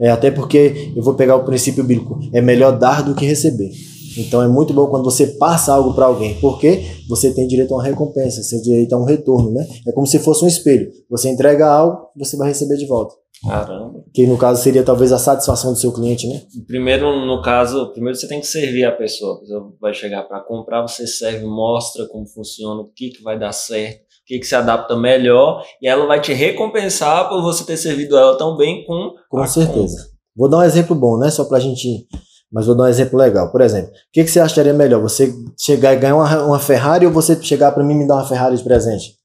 É 0.00 0.10
até 0.10 0.30
porque 0.30 0.92
eu 0.96 1.02
vou 1.02 1.14
pegar 1.14 1.36
o 1.36 1.44
princípio 1.44 1.84
bíblico, 1.84 2.18
é 2.32 2.40
melhor 2.40 2.78
dar 2.78 3.02
do 3.02 3.14
que 3.14 3.26
receber. 3.26 3.70
Então 4.16 4.42
é 4.42 4.48
muito 4.48 4.72
bom 4.72 4.86
quando 4.86 5.04
você 5.04 5.26
passa 5.38 5.72
algo 5.72 5.94
para 5.94 6.06
alguém, 6.06 6.38
porque 6.40 6.82
você 7.08 7.32
tem 7.32 7.46
direito 7.46 7.72
a 7.72 7.76
uma 7.78 7.84
recompensa, 7.84 8.42
você 8.42 8.56
tem 8.56 8.62
direito 8.62 8.94
a 8.94 8.98
um 8.98 9.04
retorno, 9.04 9.52
né? 9.52 9.66
É 9.86 9.92
como 9.92 10.06
se 10.06 10.18
fosse 10.18 10.44
um 10.44 10.48
espelho. 10.48 10.90
Você 11.10 11.28
entrega 11.28 11.66
algo, 11.66 12.08
você 12.16 12.36
vai 12.36 12.48
receber 12.48 12.76
de 12.76 12.86
volta. 12.86 13.14
Caramba. 13.46 14.02
Que 14.12 14.26
no 14.26 14.38
caso 14.38 14.62
seria 14.62 14.82
talvez 14.82 15.12
a 15.12 15.18
satisfação 15.18 15.72
do 15.72 15.78
seu 15.78 15.92
cliente, 15.92 16.26
né? 16.26 16.42
Primeiro, 16.66 17.26
no 17.26 17.42
caso, 17.42 17.92
primeiro 17.92 18.16
você 18.16 18.26
tem 18.26 18.40
que 18.40 18.46
servir 18.46 18.84
a 18.84 18.92
pessoa. 18.92 19.36
A 19.36 19.40
pessoa 19.40 19.72
vai 19.80 19.92
chegar 19.92 20.22
para 20.22 20.40
comprar, 20.40 20.82
você 20.82 21.06
serve, 21.06 21.44
mostra 21.44 22.06
como 22.06 22.26
funciona, 22.26 22.80
o 22.80 22.90
que, 22.94 23.10
que 23.10 23.22
vai 23.22 23.38
dar 23.38 23.52
certo, 23.52 24.00
o 24.00 24.26
que, 24.26 24.38
que 24.38 24.46
se 24.46 24.54
adapta 24.54 24.96
melhor, 24.96 25.62
e 25.82 25.86
ela 25.86 26.06
vai 26.06 26.20
te 26.20 26.32
recompensar 26.32 27.28
por 27.28 27.42
você 27.42 27.64
ter 27.64 27.76
servido 27.76 28.16
ela 28.16 28.38
tão 28.38 28.56
bem 28.56 28.84
com. 28.86 29.12
Com 29.28 29.46
certeza. 29.46 29.96
Compra. 29.96 30.14
Vou 30.36 30.48
dar 30.48 30.58
um 30.58 30.62
exemplo 30.62 30.96
bom, 30.96 31.18
né? 31.18 31.30
Só 31.30 31.44
pra 31.44 31.60
gente 31.60 32.06
mas 32.54 32.66
vou 32.66 32.76
dar 32.76 32.84
um 32.84 32.88
exemplo 32.88 33.18
legal. 33.18 33.50
Por 33.50 33.60
exemplo, 33.60 33.90
o 33.90 34.12
que, 34.12 34.22
que 34.22 34.30
você 34.30 34.38
acharia 34.38 34.72
melhor? 34.72 35.02
Você 35.02 35.34
chegar 35.58 35.92
e 35.92 35.96
ganhar 35.96 36.14
uma, 36.14 36.44
uma 36.44 36.58
Ferrari 36.60 37.04
ou 37.04 37.10
você 37.10 37.34
chegar 37.42 37.72
para 37.72 37.82
mim 37.82 37.94
e 37.94 37.98
me 37.98 38.06
dar 38.06 38.14
uma 38.14 38.24
Ferrari 38.24 38.56
de 38.56 38.62
presente? 38.62 39.16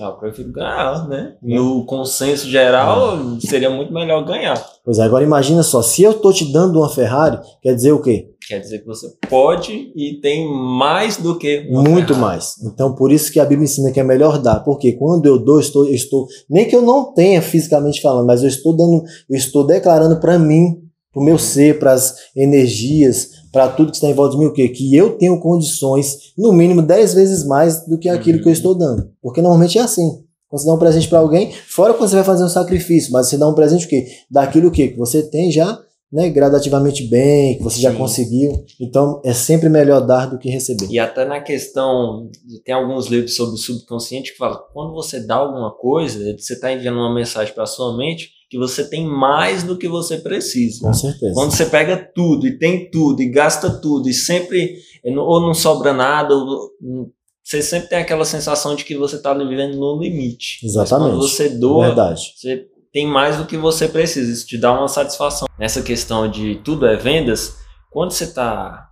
Ah, 0.00 0.06
eu 0.06 0.12
prefiro 0.12 0.52
ganhar, 0.52 1.08
né? 1.08 1.34
No 1.42 1.84
consenso 1.84 2.48
geral, 2.48 3.16
ah. 3.16 3.38
seria 3.40 3.68
muito 3.68 3.92
melhor 3.92 4.24
ganhar. 4.24 4.54
Pois 4.84 4.98
é, 4.98 5.02
agora 5.02 5.24
imagina 5.24 5.62
só, 5.62 5.82
se 5.82 6.02
eu 6.02 6.14
tô 6.14 6.32
te 6.32 6.50
dando 6.50 6.78
uma 6.78 6.88
Ferrari, 6.88 7.38
quer 7.60 7.74
dizer 7.74 7.92
o 7.92 8.00
quê? 8.00 8.30
Quer 8.46 8.60
dizer 8.60 8.78
que 8.78 8.86
você 8.86 9.12
pode 9.28 9.92
e 9.94 10.18
tem 10.22 10.48
mais 10.48 11.18
do 11.18 11.36
que 11.36 11.66
uma 11.68 11.82
Muito 11.82 12.14
Ferrari. 12.14 12.20
mais. 12.20 12.54
Então, 12.64 12.94
por 12.94 13.12
isso 13.12 13.30
que 13.30 13.40
a 13.40 13.44
Bíblia 13.44 13.64
ensina 13.64 13.90
que 13.90 14.00
é 14.00 14.04
melhor 14.04 14.38
dar. 14.38 14.60
Porque 14.60 14.92
quando 14.92 15.26
eu 15.26 15.38
dou, 15.38 15.56
eu 15.56 15.60
estou, 15.60 15.84
eu 15.84 15.94
estou 15.94 16.26
nem 16.48 16.66
que 16.66 16.76
eu 16.76 16.80
não 16.80 17.12
tenha 17.12 17.42
fisicamente 17.42 18.00
falando, 18.00 18.26
mas 18.26 18.42
eu 18.42 18.48
estou 18.48 18.74
dando, 18.74 19.02
eu 19.28 19.36
estou 19.36 19.66
declarando 19.66 20.18
para 20.20 20.38
mim 20.38 20.87
para 21.12 21.22
o 21.22 21.24
meu 21.24 21.38
ser, 21.38 21.78
para 21.78 21.92
as 21.92 22.14
energias, 22.36 23.30
para 23.52 23.68
tudo 23.68 23.90
que 23.90 23.96
está 23.96 24.08
em 24.08 24.14
volta 24.14 24.34
de 24.34 24.40
mim, 24.40 24.46
o 24.46 24.52
quê? 24.52 24.68
Que 24.68 24.94
eu 24.94 25.16
tenho 25.16 25.40
condições, 25.40 26.32
no 26.36 26.52
mínimo 26.52 26.82
10 26.82 27.14
vezes 27.14 27.44
mais 27.44 27.86
do 27.86 27.98
que 27.98 28.08
aquilo 28.08 28.38
uhum. 28.38 28.42
que 28.42 28.48
eu 28.48 28.52
estou 28.52 28.74
dando. 28.74 29.10
Porque 29.22 29.40
normalmente 29.40 29.78
é 29.78 29.82
assim. 29.82 30.22
Quando 30.48 30.62
você 30.62 30.66
dá 30.66 30.74
um 30.74 30.78
presente 30.78 31.08
para 31.08 31.18
alguém, 31.18 31.52
fora 31.52 31.92
quando 31.92 32.08
você 32.08 32.16
vai 32.16 32.24
fazer 32.24 32.44
um 32.44 32.48
sacrifício, 32.48 33.12
mas 33.12 33.28
você 33.28 33.36
dá 33.36 33.46
um 33.46 33.54
presente 33.54 33.84
o 33.84 33.88
quê? 33.88 34.06
Daquilo 34.30 34.68
o 34.68 34.70
quê? 34.70 34.88
Que 34.88 34.96
você 34.96 35.22
tem 35.22 35.50
já 35.52 35.78
né, 36.10 36.30
gradativamente 36.30 37.04
bem, 37.04 37.58
que 37.58 37.62
você 37.62 37.76
Sim. 37.76 37.82
já 37.82 37.94
conseguiu. 37.94 38.64
Então 38.80 39.20
é 39.24 39.34
sempre 39.34 39.68
melhor 39.68 40.00
dar 40.00 40.26
do 40.26 40.38
que 40.38 40.48
receber. 40.48 40.86
E 40.90 40.98
até 40.98 41.24
na 41.24 41.40
questão, 41.40 42.30
tem 42.64 42.74
alguns 42.74 43.08
livros 43.08 43.36
sobre 43.36 43.54
o 43.54 43.58
subconsciente 43.58 44.32
que 44.32 44.38
falam, 44.38 44.58
quando 44.72 44.94
você 44.94 45.20
dá 45.20 45.34
alguma 45.34 45.70
coisa, 45.70 46.34
você 46.36 46.54
está 46.54 46.72
enviando 46.72 46.96
uma 46.96 47.14
mensagem 47.14 47.52
para 47.52 47.66
sua 47.66 47.96
mente 47.96 48.37
que 48.48 48.58
você 48.58 48.88
tem 48.88 49.06
mais 49.06 49.62
do 49.62 49.76
que 49.76 49.88
você 49.88 50.16
precisa. 50.16 50.80
Com 50.80 50.94
certeza. 50.94 51.34
Quando 51.34 51.50
você 51.50 51.66
pega 51.66 51.96
tudo 51.96 52.46
e 52.46 52.58
tem 52.58 52.90
tudo 52.90 53.20
e 53.20 53.28
gasta 53.28 53.70
tudo 53.70 54.08
e 54.08 54.14
sempre 54.14 54.76
ou 55.04 55.40
não 55.40 55.54
sobra 55.54 55.92
nada, 55.92 56.34
ou, 56.34 56.70
hum, 56.82 57.10
você 57.44 57.62
sempre 57.62 57.88
tem 57.88 57.98
aquela 57.98 58.24
sensação 58.24 58.74
de 58.74 58.84
que 58.84 58.96
você 58.96 59.16
está 59.16 59.32
vivendo 59.34 59.76
no 59.76 60.00
limite. 60.00 60.64
Exatamente. 60.64 60.90
Mas 60.90 61.18
quando 61.18 61.28
você 61.28 61.48
doa, 61.50 61.86
Verdade. 61.86 62.20
você 62.36 62.66
tem 62.92 63.06
mais 63.06 63.36
do 63.36 63.46
que 63.46 63.56
você 63.56 63.88
precisa. 63.88 64.30
Isso 64.32 64.46
te 64.46 64.58
dá 64.58 64.72
uma 64.72 64.88
satisfação. 64.88 65.46
Nessa 65.58 65.82
questão 65.82 66.30
de 66.30 66.56
tudo 66.64 66.86
é 66.86 66.96
vendas, 66.96 67.56
quando 67.90 68.10
você 68.12 68.24
está 68.24 68.88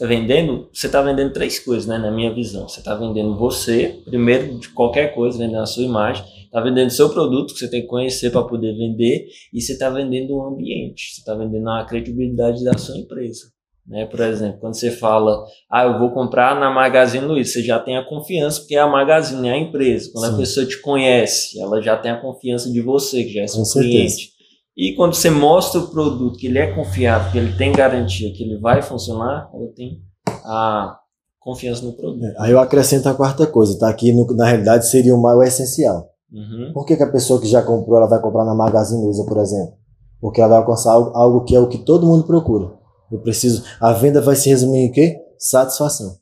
vendendo, 0.00 0.68
você 0.72 0.86
está 0.86 1.02
vendendo 1.02 1.32
três 1.32 1.58
coisas, 1.58 1.86
né? 1.86 1.98
Na 1.98 2.10
minha 2.10 2.32
visão. 2.32 2.68
Você 2.68 2.80
está 2.80 2.94
vendendo 2.94 3.36
você, 3.36 4.00
primeiro 4.04 4.58
de 4.58 4.68
qualquer 4.68 5.14
coisa, 5.14 5.38
vendendo 5.38 5.60
a 5.62 5.66
sua 5.66 5.84
imagem 5.84 6.24
está 6.50 6.60
vendendo 6.60 6.90
seu 6.90 7.08
produto, 7.08 7.54
que 7.54 7.60
você 7.60 7.70
tem 7.70 7.82
que 7.82 7.86
conhecer 7.86 8.30
para 8.30 8.42
poder 8.42 8.76
vender, 8.76 9.28
e 9.52 9.60
você 9.60 9.72
está 9.72 9.88
vendendo 9.88 10.34
o 10.34 10.42
ambiente, 10.42 11.14
você 11.14 11.20
está 11.20 11.34
vendendo 11.34 11.70
a 11.70 11.84
credibilidade 11.84 12.64
da 12.64 12.76
sua 12.76 12.98
empresa. 12.98 13.52
Né? 13.86 14.04
Por 14.06 14.20
exemplo, 14.20 14.60
quando 14.60 14.74
você 14.74 14.90
fala, 14.90 15.44
ah, 15.70 15.84
eu 15.84 15.98
vou 15.98 16.10
comprar 16.10 16.58
na 16.58 16.70
Magazine 16.70 17.24
Luiza, 17.24 17.52
você 17.52 17.62
já 17.62 17.78
tem 17.78 17.96
a 17.96 18.04
confiança, 18.04 18.60
porque 18.60 18.74
é 18.74 18.80
a 18.80 18.86
Magazine, 18.86 19.48
é 19.48 19.52
a 19.52 19.58
empresa. 19.58 20.10
Quando 20.12 20.28
Sim. 20.28 20.34
a 20.34 20.38
pessoa 20.38 20.66
te 20.66 20.80
conhece, 20.80 21.60
ela 21.60 21.80
já 21.80 21.96
tem 21.96 22.10
a 22.10 22.20
confiança 22.20 22.70
de 22.70 22.80
você, 22.80 23.24
que 23.24 23.32
já 23.32 23.42
é 23.42 23.46
seu 23.46 23.64
cliente. 23.82 24.30
E 24.76 24.94
quando 24.94 25.14
você 25.14 25.30
mostra 25.30 25.80
o 25.80 25.90
produto 25.90 26.38
que 26.38 26.46
ele 26.46 26.58
é 26.58 26.72
confiável, 26.72 27.30
que 27.32 27.38
ele 27.38 27.56
tem 27.56 27.72
garantia, 27.72 28.32
que 28.32 28.42
ele 28.42 28.58
vai 28.58 28.82
funcionar, 28.82 29.50
ela 29.52 29.68
tem 29.74 30.00
a 30.44 30.96
confiança 31.38 31.84
no 31.84 31.92
produto. 31.92 32.24
É, 32.24 32.34
aí 32.38 32.52
eu 32.52 32.60
acrescento 32.60 33.08
a 33.08 33.14
quarta 33.14 33.46
coisa, 33.46 33.78
tá? 33.78 33.88
Aqui 33.88 34.12
no, 34.12 34.26
na 34.36 34.46
realidade 34.46 34.88
seria 34.88 35.14
o 35.14 35.20
maior 35.20 35.42
essencial. 35.42 36.10
Uhum. 36.32 36.72
Por 36.72 36.86
que, 36.86 36.96
que, 36.96 37.02
a 37.02 37.10
pessoa 37.10 37.40
que 37.40 37.48
já 37.48 37.62
comprou, 37.62 37.96
ela 37.96 38.06
vai 38.06 38.20
comprar 38.20 38.44
na 38.44 38.54
Magazine 38.54 39.02
Luiza, 39.02 39.24
por 39.24 39.38
exemplo? 39.38 39.74
Porque 40.20 40.40
ela 40.40 40.50
vai 40.50 40.58
alcançar 40.58 40.92
algo, 40.92 41.10
algo 41.16 41.44
que 41.44 41.54
é 41.54 41.60
o 41.60 41.68
que 41.68 41.78
todo 41.78 42.06
mundo 42.06 42.24
procura. 42.24 42.72
Eu 43.10 43.18
preciso. 43.20 43.64
A 43.80 43.92
venda 43.92 44.20
vai 44.20 44.36
se 44.36 44.48
resumir 44.48 44.78
em 44.80 44.92
quê? 44.92 45.16
Satisfação. 45.38 46.16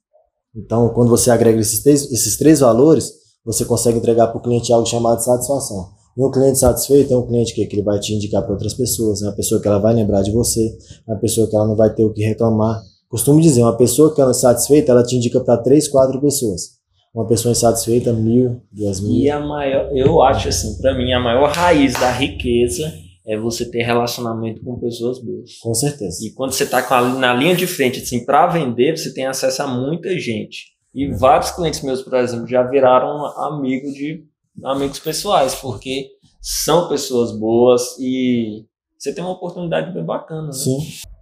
Então, 0.56 0.88
quando 0.90 1.10
você 1.10 1.30
agrega 1.30 1.60
esses 1.60 1.82
três, 1.82 2.10
esses 2.10 2.38
três 2.38 2.60
valores, 2.60 3.12
você 3.44 3.64
consegue 3.64 3.98
entregar 3.98 4.28
para 4.28 4.38
o 4.38 4.42
cliente 4.42 4.72
algo 4.72 4.86
chamado 4.86 5.22
satisfação. 5.22 5.88
E 6.16 6.24
um 6.24 6.30
cliente 6.30 6.58
satisfeito 6.58 7.12
é 7.12 7.16
um 7.16 7.26
cliente 7.26 7.54
que, 7.54 7.64
que 7.66 7.76
ele 7.76 7.82
vai 7.82 8.00
te 8.00 8.12
indicar 8.12 8.42
para 8.42 8.52
outras 8.52 8.74
pessoas, 8.74 9.22
é 9.22 9.26
uma 9.26 9.36
pessoa 9.36 9.60
que 9.60 9.68
ela 9.68 9.78
vai 9.78 9.94
lembrar 9.94 10.22
de 10.22 10.32
você, 10.32 10.76
é 11.06 11.12
uma 11.12 11.20
pessoa 11.20 11.46
que 11.46 11.54
ela 11.54 11.66
não 11.66 11.76
vai 11.76 11.94
ter 11.94 12.04
o 12.04 12.12
que 12.12 12.24
reclamar. 12.24 12.82
Costumo 13.08 13.40
dizer, 13.40 13.62
uma 13.62 13.76
pessoa 13.76 14.12
que 14.12 14.20
ela 14.20 14.32
é 14.32 14.34
satisfeita, 14.34 14.90
ela 14.90 15.04
te 15.04 15.16
indica 15.16 15.40
para 15.40 15.56
três, 15.58 15.86
quatro 15.86 16.20
pessoas. 16.20 16.77
Uma 17.18 17.26
pessoa 17.26 17.50
insatisfeita, 17.50 18.12
mil, 18.12 18.62
duas 18.70 19.00
mil. 19.00 19.10
E 19.10 19.28
a 19.28 19.40
maior, 19.40 19.90
eu 19.90 20.22
acho 20.22 20.50
assim, 20.50 20.80
para 20.80 20.96
mim, 20.96 21.12
a 21.12 21.18
maior 21.18 21.50
raiz 21.50 21.94
da 21.94 22.12
riqueza 22.12 22.94
é 23.26 23.36
você 23.36 23.68
ter 23.68 23.82
relacionamento 23.82 24.62
com 24.62 24.78
pessoas 24.78 25.18
boas. 25.18 25.58
Com 25.60 25.74
certeza. 25.74 26.24
E 26.24 26.30
quando 26.30 26.52
você 26.52 26.62
está 26.62 26.80
na 27.16 27.34
linha 27.34 27.56
de 27.56 27.66
frente, 27.66 27.98
assim, 27.98 28.24
para 28.24 28.46
vender, 28.46 28.96
você 28.96 29.12
tem 29.12 29.26
acesso 29.26 29.60
a 29.64 29.66
muita 29.66 30.16
gente. 30.16 30.66
E 30.94 31.10
vários 31.10 31.50
clientes 31.50 31.82
meus, 31.82 32.02
por 32.02 32.14
exemplo, 32.14 32.46
já 32.46 32.62
viraram 32.62 33.26
amigo 33.42 33.92
de 33.92 34.24
amigos 34.62 35.00
pessoais, 35.00 35.56
porque 35.56 36.10
são 36.40 36.88
pessoas 36.88 37.36
boas 37.36 37.98
e 37.98 38.64
você 38.96 39.12
tem 39.12 39.24
uma 39.24 39.32
oportunidade 39.32 39.92
bem 39.92 40.04
bacana, 40.04 40.46
né? 40.46 40.52
Sim. 40.52 40.78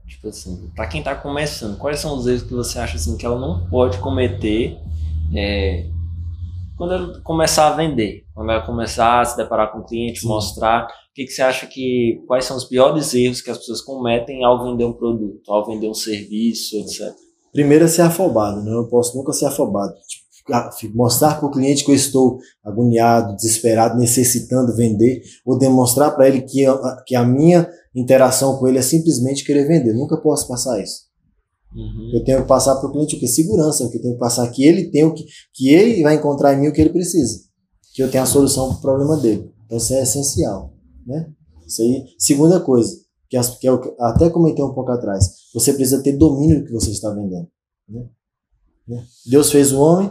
Tipo 0.06 0.28
assim, 0.28 0.70
para 0.76 0.88
quem 0.88 1.02
tá 1.02 1.14
começando, 1.14 1.78
quais 1.78 2.00
são 2.00 2.18
os 2.18 2.26
erros 2.26 2.42
que 2.42 2.52
você 2.52 2.78
acha 2.78 2.96
assim 2.96 3.16
que 3.16 3.24
ela 3.24 3.40
não 3.40 3.66
pode 3.70 3.96
cometer 3.96 4.76
é, 5.34 5.86
quando 6.76 6.92
ela 6.92 7.20
começar 7.22 7.68
a 7.68 7.76
vender, 7.76 8.24
quando 8.34 8.50
ela 8.50 8.64
começar 8.64 9.20
a 9.20 9.24
se 9.24 9.36
deparar 9.36 9.72
com 9.72 9.78
o 9.78 9.84
cliente, 9.84 10.20
Sim. 10.20 10.28
mostrar, 10.28 10.84
o 10.84 11.14
que, 11.14 11.24
que 11.24 11.32
você 11.32 11.42
acha 11.42 11.66
que 11.66 12.22
quais 12.26 12.44
são 12.44 12.56
os 12.56 12.64
piores 12.64 13.14
erros 13.14 13.40
que 13.40 13.50
as 13.50 13.58
pessoas 13.58 13.80
cometem 13.80 14.44
ao 14.44 14.62
vender 14.62 14.84
um 14.84 14.92
produto, 14.92 15.50
ao 15.50 15.66
vender 15.66 15.88
um 15.88 15.94
serviço, 15.94 16.76
etc. 16.76 17.14
Primeiro 17.52 17.86
é 17.86 17.88
ser 17.88 18.02
afobado, 18.02 18.62
né? 18.62 18.70
Eu 18.70 18.82
não 18.82 18.88
posso 18.88 19.16
nunca 19.16 19.32
ser 19.32 19.46
afobado. 19.46 19.94
Tipo, 20.78 20.94
mostrar 20.94 21.40
para 21.40 21.48
o 21.48 21.50
cliente 21.50 21.84
que 21.84 21.90
eu 21.90 21.94
estou 21.94 22.38
agoniado, 22.62 23.34
desesperado, 23.34 23.98
necessitando 23.98 24.76
vender, 24.76 25.22
ou 25.44 25.58
demonstrar 25.58 26.14
para 26.14 26.28
ele 26.28 26.42
que, 26.42 26.64
que 27.06 27.16
a 27.16 27.24
minha 27.24 27.68
interação 27.94 28.56
com 28.58 28.68
ele 28.68 28.78
é 28.78 28.82
simplesmente 28.82 29.44
querer 29.44 29.66
vender. 29.66 29.90
Eu 29.90 29.96
nunca 29.96 30.18
posso 30.18 30.46
passar 30.46 30.80
isso. 30.80 31.05
Uhum. 31.76 32.10
Eu 32.14 32.24
tenho 32.24 32.42
que 32.42 32.48
passar 32.48 32.76
para 32.76 32.88
o 32.88 32.92
cliente 32.92 33.16
o 33.16 33.18
que? 33.20 33.28
Segurança, 33.28 33.84
o 33.84 33.90
que 33.90 33.98
eu 33.98 34.02
tenho 34.02 34.14
que 34.14 34.20
passar 34.20 34.48
que 34.50 34.64
ele 34.64 34.90
tem 34.90 35.04
o 35.04 35.12
que, 35.12 35.24
que 35.52 35.68
ele 35.68 36.02
vai 36.02 36.14
encontrar 36.14 36.54
em 36.54 36.60
mim 36.60 36.68
o 36.68 36.72
que 36.72 36.80
ele 36.80 36.90
precisa. 36.90 37.40
Que 37.94 38.02
eu 38.02 38.10
tenha 38.10 38.22
a 38.22 38.26
solução 38.26 38.68
para 38.68 38.78
o 38.78 38.80
problema 38.80 39.16
dele. 39.18 39.52
Então 39.66 39.76
isso 39.78 39.92
é 39.94 40.02
essencial. 40.02 40.72
Né? 41.06 41.30
Isso 41.66 41.82
aí. 41.82 42.04
Segunda 42.18 42.60
coisa, 42.60 42.96
que, 43.28 43.36
as, 43.36 43.58
que 43.58 43.68
eu 43.68 43.94
até 44.00 44.30
comentei 44.30 44.64
um 44.64 44.72
pouco 44.72 44.90
atrás, 44.90 45.28
você 45.52 45.72
precisa 45.72 46.02
ter 46.02 46.16
domínio 46.16 46.60
do 46.60 46.64
que 46.64 46.72
você 46.72 46.90
está 46.90 47.10
vendendo. 47.10 47.46
Né? 47.88 48.08
né? 48.88 49.04
Deus 49.26 49.50
fez 49.50 49.72
o 49.72 49.80
homem, 49.80 50.10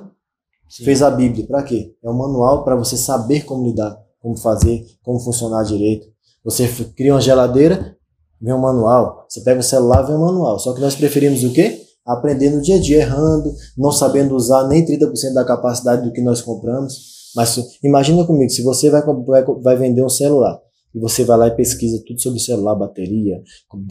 Sim. 0.69 0.84
Fez 0.84 1.01
a 1.01 1.10
Bíblia. 1.10 1.48
Para 1.48 1.63
quê? 1.63 1.95
É 2.03 2.10
um 2.10 2.13
manual 2.13 2.63
para 2.63 2.75
você 2.75 2.98
saber 2.98 3.45
como 3.45 3.65
lidar, 3.65 3.98
como 4.19 4.36
fazer, 4.36 4.86
como 5.03 5.19
funcionar 5.19 5.63
direito. 5.63 6.07
Você 6.43 6.67
cria 6.95 7.13
uma 7.13 7.22
geladeira, 7.22 7.98
vem 8.42 8.54
um 8.54 8.60
manual. 8.60 9.25
Você 9.30 9.42
pega 9.42 9.60
o 9.60 9.63
celular, 9.63 10.04
vem 10.04 10.15
um 10.15 10.22
manual. 10.22 10.60
Só 10.60 10.74
que 10.74 10.82
nós 10.82 10.96
preferimos 10.96 11.44
o 11.44 11.54
quê? 11.54 11.82
Aprender 12.06 12.51
no 12.51 12.62
dia 12.62 12.75
a 12.75 12.80
dia, 12.80 13.00
errando, 13.00 13.51
não 13.77 13.92
sabendo 13.92 14.36
usar 14.36 14.68
nem 14.68 14.86
30% 14.86 15.34
da 15.34 15.44
capacidade 15.44 16.04
do 16.04 16.12
que 16.12 16.22
nós 16.22 16.42
compramos. 16.42 17.15
Mas 17.36 17.60
imagina 17.84 18.25
comigo, 18.25 18.50
se 18.50 18.63
você 18.63 18.89
vai, 18.89 19.01
vai, 19.01 19.44
vai 19.44 19.75
vender 19.75 20.04
um 20.04 20.10
celular, 20.10 20.60
e 20.96 21.00
você 21.00 21.25
vai 21.25 21.38
lá 21.38 21.48
e 21.48 21.52
pesquisa 21.52 22.02
tudo 22.08 22.22
sobre 22.22 22.40
o 22.40 22.42
celular, 22.42 22.74
bateria, 22.74 23.42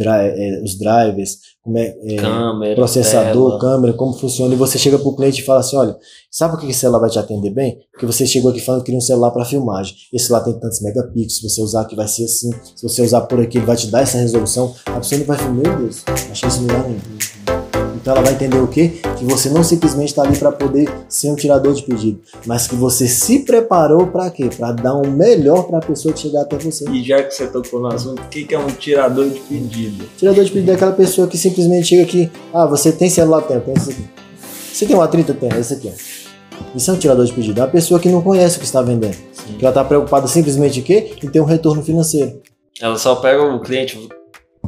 é, 0.08 0.62
os 0.62 0.78
drivers, 0.78 1.38
como 1.62 1.76
é, 1.76 1.94
é 2.02 2.16
câmera, 2.16 2.75
processador, 2.75 3.58
tela. 3.58 3.61
câmera, 3.61 3.92
como 3.92 4.14
funciona, 4.14 4.54
e 4.54 4.56
você 4.56 4.78
chega 4.78 4.99
para 4.99 5.08
o 5.08 5.14
cliente 5.14 5.42
e 5.42 5.44
fala 5.44 5.61
assim, 5.61 5.76
olha, 5.76 5.96
sabe 6.30 6.54
por 6.54 6.61
que 6.61 6.70
esse 6.70 6.80
celular 6.80 7.00
vai 7.00 7.11
te 7.11 7.18
atender 7.18 7.50
bem? 7.50 7.78
Porque 7.92 8.06
você 8.06 8.26
chegou 8.26 8.50
aqui 8.50 8.61
falando 8.61 8.80
que 8.80 8.87
queria 8.87 8.99
um 8.99 9.02
celular 9.02 9.30
para 9.32 9.44
filmagem. 9.44 9.94
Esse 10.12 10.32
lá 10.32 10.40
tem 10.40 10.58
tantos 10.58 10.80
megapixels, 10.80 11.37
se 11.37 11.49
você 11.49 11.61
usar 11.61 11.82
aqui 11.82 11.94
vai 11.94 12.08
ser 12.08 12.25
assim, 12.25 12.50
se 12.75 12.82
você 12.82 13.02
usar 13.02 13.20
por 13.23 13.38
aqui 13.38 13.58
ele 13.58 13.66
vai 13.66 13.76
te 13.76 13.88
dar 13.88 14.00
essa 14.00 14.16
resolução. 14.16 14.75
A 14.87 14.99
pessoa 14.99 15.18
não 15.18 15.26
vai 15.26 15.37
falar, 15.37 15.52
meu 15.52 15.76
Deus, 15.76 16.02
achei 16.30 16.49
isso 16.49 16.62
melhor 16.62 16.88
nenhum. 16.88 17.63
Então 18.04 18.12
ela 18.12 18.23
vai 18.23 18.34
entender 18.34 18.58
o 18.58 18.68
quê? 18.68 19.00
Que 19.16 19.25
você 19.25 19.49
não 19.49 19.64
simplesmente 19.64 20.11
está 20.11 20.25
ali 20.25 20.37
para 20.37 20.52
poder 20.52 20.92
ser 21.08 21.30
um 21.30 21.34
tirador 21.34 21.73
de 21.73 21.82
pedido, 21.84 22.20
mas 22.44 22.66
que 22.66 22.75
você 22.75 23.08
se 23.08 23.38
preparou 23.38 24.08
para 24.08 24.30
quê? 24.30 24.50
Para 24.54 24.73
dar 24.73 24.94
um 24.94 25.11
melhor 25.11 25.62
para 25.62 25.78
a 25.78 25.80
pessoa 25.80 26.12
que 26.12 26.20
chegar 26.20 26.42
até 26.42 26.58
você. 26.58 26.84
E 26.90 27.02
já 27.02 27.23
que 27.23 27.30
você 27.30 27.46
tocou 27.46 27.80
no 27.80 27.87
assunto, 27.87 28.20
o 28.20 28.28
que 28.28 28.54
é 28.54 28.58
um 28.58 28.66
tirador 28.66 29.30
de 29.30 29.40
pedido? 29.40 30.04
Tirador 30.18 30.44
de 30.44 30.50
pedido 30.50 30.70
é 30.70 30.75
aquela 30.75 30.92
pessoa 30.92 31.26
que 31.26 31.38
simplesmente 31.38 31.87
chega 31.87 32.02
aqui, 32.02 32.30
ah, 32.52 32.66
você 32.66 32.92
tem 32.92 33.08
celular, 33.08 33.40
tem, 33.40 33.58
tem 33.58 33.73
esse 33.73 33.92
aqui. 33.92 34.04
Você 34.70 34.84
tem 34.84 34.96
uma 34.96 35.08
30, 35.08 35.32
tem, 35.32 35.49
esse 35.58 35.73
aqui. 35.73 35.90
Isso 36.75 36.90
é 36.90 36.92
um 36.94 36.99
tirador 36.99 37.25
de 37.25 37.32
pedido. 37.32 37.58
É 37.58 37.64
a 37.64 37.68
pessoa 37.68 37.99
que 37.99 38.11
não 38.11 38.20
conhece 38.20 38.58
o 38.58 38.61
que 38.61 38.66
está 38.66 38.82
vendendo. 38.82 39.16
Sim. 39.32 39.56
Que 39.56 39.64
ela 39.64 39.70
está 39.70 39.82
preocupada 39.82 40.28
simplesmente 40.28 40.78
em 40.78 40.82
quê? 40.82 41.14
Em 41.23 41.28
ter 41.30 41.40
um 41.40 41.44
retorno 41.44 41.82
financeiro. 41.82 42.42
Ela 42.78 42.99
só 42.99 43.16
pega 43.16 43.42
o 43.42 43.62
cliente. 43.62 44.11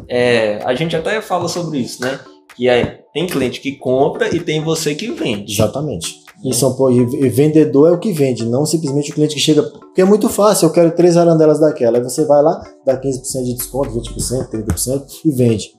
É, 0.08 0.58
a 0.64 0.74
gente 0.74 0.96
até 0.96 1.20
fala 1.20 1.48
sobre 1.48 1.80
isso, 1.80 2.00
né? 2.00 2.18
Que 2.56 2.66
é, 2.66 3.04
tem 3.16 3.26
cliente 3.26 3.62
que 3.62 3.72
compra 3.72 4.36
e 4.36 4.38
tem 4.38 4.62
você 4.62 4.94
que 4.94 5.10
vende. 5.10 5.54
Exatamente. 5.54 6.22
E, 6.44 6.52
são, 6.52 6.76
e 6.90 7.30
vendedor 7.30 7.88
é 7.88 7.92
o 7.92 7.98
que 7.98 8.12
vende, 8.12 8.44
não 8.44 8.66
simplesmente 8.66 9.10
o 9.10 9.14
cliente 9.14 9.34
que 9.34 9.40
chega. 9.40 9.62
Porque 9.62 10.02
é 10.02 10.04
muito 10.04 10.28
fácil, 10.28 10.66
eu 10.66 10.70
quero 10.70 10.94
três 10.94 11.16
arandelas 11.16 11.58
daquela. 11.58 11.96
Aí 11.96 12.04
você 12.04 12.26
vai 12.26 12.42
lá, 12.42 12.62
dá 12.84 13.00
15% 13.00 13.42
de 13.42 13.54
desconto, 13.54 13.90
20%, 13.98 14.50
30% 14.50 15.02
e 15.24 15.30
vende. 15.30 15.70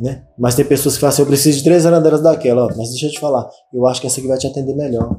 Né? 0.00 0.24
Mas 0.36 0.56
tem 0.56 0.64
pessoas 0.64 0.96
que 0.96 1.00
falam 1.00 1.12
assim, 1.12 1.22
eu 1.22 1.26
preciso 1.26 1.58
de 1.58 1.64
três 1.64 1.86
arandelas 1.86 2.22
daquela, 2.22 2.64
ó, 2.64 2.68
mas 2.76 2.90
deixa 2.90 3.06
eu 3.06 3.10
te 3.12 3.20
falar, 3.20 3.48
eu 3.72 3.86
acho 3.86 4.00
que 4.00 4.08
essa 4.08 4.18
aqui 4.18 4.28
vai 4.28 4.36
te 4.36 4.46
atender 4.48 4.74
melhor 4.74 5.16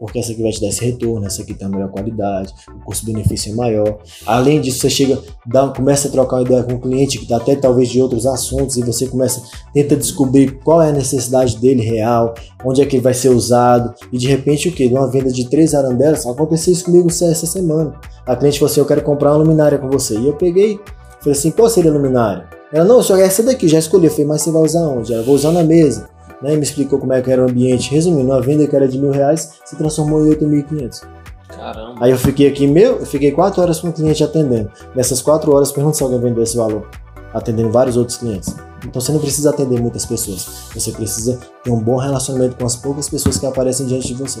porque 0.00 0.18
essa 0.18 0.32
aqui 0.32 0.42
vai 0.42 0.50
te 0.50 0.62
dar 0.62 0.68
esse 0.68 0.82
retorno, 0.82 1.26
essa 1.26 1.42
aqui 1.42 1.52
tem 1.52 1.68
a 1.68 1.70
melhor 1.70 1.90
qualidade, 1.90 2.54
o 2.74 2.86
custo-benefício 2.86 3.52
é 3.52 3.54
maior. 3.54 3.98
Além 4.26 4.58
disso, 4.58 4.80
você 4.80 4.88
chega, 4.88 5.22
dá, 5.46 5.68
começa 5.68 6.08
a 6.08 6.10
trocar 6.10 6.36
uma 6.36 6.42
ideia 6.42 6.62
com 6.62 6.72
o 6.72 6.80
cliente 6.80 7.18
que 7.18 7.24
está 7.24 7.36
até 7.36 7.54
talvez 7.54 7.90
de 7.90 8.00
outros 8.00 8.24
assuntos 8.24 8.78
e 8.78 8.82
você 8.82 9.06
começa, 9.06 9.42
tenta 9.74 9.94
descobrir 9.94 10.58
qual 10.64 10.80
é 10.80 10.88
a 10.88 10.92
necessidade 10.92 11.58
dele 11.58 11.82
real, 11.82 12.32
onde 12.64 12.80
é 12.80 12.86
que 12.86 12.96
ele 12.96 13.02
vai 13.02 13.12
ser 13.12 13.28
usado 13.28 13.94
e 14.10 14.16
de 14.16 14.26
repente 14.26 14.70
o 14.70 14.72
que? 14.72 14.86
Uma 14.86 15.10
venda 15.10 15.30
de 15.30 15.46
três 15.50 15.74
arandelas, 15.74 16.26
aconteceu 16.26 16.72
isso 16.72 16.86
comigo 16.86 17.08
essa 17.10 17.46
semana. 17.46 18.00
A 18.26 18.34
cliente 18.34 18.58
falou 18.58 18.72
assim, 18.72 18.80
eu 18.80 18.86
quero 18.86 19.02
comprar 19.02 19.32
uma 19.32 19.38
luminária 19.44 19.76
com 19.76 19.88
você. 19.90 20.18
E 20.18 20.26
eu 20.26 20.34
peguei, 20.34 20.80
falei 21.18 21.38
assim, 21.38 21.50
qual 21.50 21.68
seria 21.68 21.90
a 21.90 21.94
luminária? 21.94 22.48
Ela, 22.72 22.84
não, 22.84 23.02
só 23.02 23.16
essa 23.16 23.42
daqui, 23.42 23.68
já 23.68 23.78
escolhi. 23.78 24.06
Eu 24.06 24.10
falei, 24.10 24.26
mas 24.26 24.42
você 24.42 24.50
vai 24.50 24.62
usar 24.62 24.86
onde? 24.86 25.12
Eu 25.12 25.24
vou 25.24 25.34
usar 25.34 25.52
na 25.52 25.62
mesa 25.62 26.08
né, 26.42 26.56
me 26.56 26.62
explicou 26.62 26.98
como 26.98 27.12
é 27.12 27.20
que 27.20 27.30
era 27.30 27.42
o 27.42 27.48
ambiente. 27.48 27.90
Resumindo, 27.90 28.30
uma 28.30 28.40
venda 28.40 28.66
que 28.66 28.74
era 28.74 28.88
de 28.88 28.98
mil 28.98 29.10
reais 29.10 29.60
se 29.64 29.76
transformou 29.76 30.26
em 30.26 30.30
8.500. 30.30 31.02
Caramba. 31.48 31.94
Aí 32.00 32.10
eu 32.10 32.18
fiquei 32.18 32.48
aqui, 32.48 32.66
meu, 32.66 33.00
eu 33.00 33.06
fiquei 33.06 33.32
quatro 33.32 33.60
horas 33.60 33.80
com 33.80 33.88
o 33.88 33.92
cliente 33.92 34.22
atendendo. 34.22 34.70
Nessas 34.94 35.20
quatro 35.20 35.54
horas, 35.54 35.72
pergunta 35.72 35.96
se 35.96 36.02
alguém 36.02 36.20
vendeu 36.20 36.42
esse 36.42 36.56
valor, 36.56 36.88
atendendo 37.34 37.70
vários 37.70 37.96
outros 37.96 38.16
clientes. 38.16 38.54
Então 38.84 39.00
você 39.00 39.12
não 39.12 39.20
precisa 39.20 39.50
atender 39.50 39.80
muitas 39.80 40.06
pessoas. 40.06 40.70
Você 40.74 40.92
precisa 40.92 41.38
ter 41.62 41.70
um 41.70 41.80
bom 41.80 41.96
relacionamento 41.96 42.56
com 42.56 42.64
as 42.64 42.76
poucas 42.76 43.08
pessoas 43.08 43.36
que 43.36 43.46
aparecem 43.46 43.86
diante 43.86 44.08
de 44.08 44.14
você. 44.14 44.40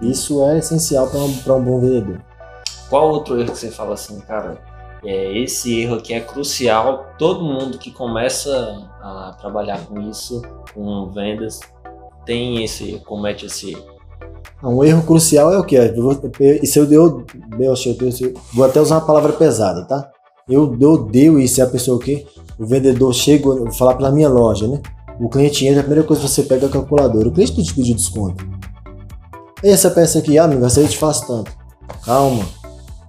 Isso 0.00 0.42
é 0.44 0.58
essencial 0.58 1.08
para 1.08 1.20
um, 1.54 1.58
um 1.58 1.64
bom 1.64 1.80
vendedor. 1.80 2.20
Qual 2.88 3.10
outro 3.10 3.38
erro 3.40 3.52
que 3.52 3.58
você 3.58 3.70
fala 3.70 3.94
assim, 3.94 4.18
cara? 4.20 4.58
É, 5.04 5.38
esse 5.38 5.80
erro 5.80 5.96
aqui 5.96 6.12
é 6.12 6.20
crucial. 6.20 7.06
Todo 7.18 7.44
mundo 7.44 7.78
que 7.78 7.90
começa 7.90 8.50
a 9.00 9.36
trabalhar 9.40 9.86
com 9.86 10.00
isso, 10.00 10.42
com 10.74 11.10
vendas, 11.10 11.60
tem 12.24 12.62
esse, 12.62 13.00
comete 13.06 13.46
esse 13.46 13.72
erro. 13.72 14.00
Um 14.62 14.84
erro 14.84 15.02
crucial 15.02 15.52
é 15.52 15.58
o 15.58 15.64
que? 15.64 15.76
Isso 16.62 16.78
eu 16.78 16.86
deu, 16.86 17.24
eu 17.58 17.74
vou 18.52 18.64
até 18.64 18.80
usar 18.80 18.96
uma 18.96 19.06
palavra 19.06 19.32
pesada, 19.32 19.86
tá? 19.86 20.10
Eu, 20.46 20.76
odeio 20.92 21.38
isso, 21.38 21.60
é 21.60 21.64
a 21.64 21.68
pessoa 21.68 21.98
que 21.98 22.26
o 22.58 22.66
vendedor 22.66 23.14
chega, 23.14 23.44
vou 23.44 23.72
falar 23.72 23.94
pela 23.94 24.10
minha 24.10 24.28
loja, 24.28 24.66
né? 24.66 24.82
O 25.18 25.28
cliente 25.28 25.66
entra, 25.66 25.80
a 25.80 25.84
primeira 25.84 26.06
coisa 26.06 26.22
que 26.22 26.28
você 26.28 26.42
pega 26.42 26.66
é 26.66 26.68
a 26.68 26.72
calculadora. 26.72 27.28
O 27.28 27.32
cliente 27.32 27.56
não 27.56 27.64
te 27.64 27.74
pediu 27.74 27.94
desconto. 27.94 28.44
E 29.62 29.68
essa 29.68 29.90
peça 29.90 30.18
aqui, 30.18 30.38
ah, 30.38 30.44
amigo, 30.44 30.64
essa 30.64 30.80
eu 30.80 30.88
te 30.88 30.98
faço 30.98 31.26
tanto. 31.26 31.52
Calma, 32.04 32.44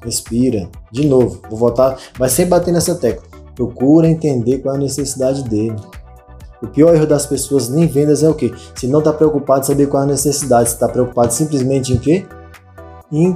respira. 0.03 0.69
De 0.91 1.05
novo, 1.05 1.41
vou 1.49 1.57
voltar, 1.57 1.97
mas 2.19 2.31
sem 2.31 2.47
bater 2.47 2.73
nessa 2.73 2.95
tecla. 2.95 3.23
Procura 3.55 4.09
entender 4.09 4.59
qual 4.59 4.75
é 4.75 4.77
a 4.77 4.81
necessidade 4.81 5.43
dele. 5.43 5.75
O 6.61 6.67
pior 6.67 6.93
erro 6.93 7.07
das 7.07 7.25
pessoas 7.25 7.69
nem 7.69 7.87
vendas 7.87 8.23
é 8.23 8.29
o 8.29 8.33
quê? 8.33 8.51
Se 8.75 8.87
não 8.87 8.99
está 8.99 9.11
preocupado 9.11 9.61
em 9.61 9.67
saber 9.67 9.87
qual 9.87 10.03
é 10.03 10.05
a 10.05 10.09
necessidade, 10.09 10.69
se 10.69 10.75
está 10.75 10.87
preocupado 10.87 11.33
simplesmente 11.33 11.93
em 11.93 11.97
quê? 11.97 12.25
em 13.11 13.35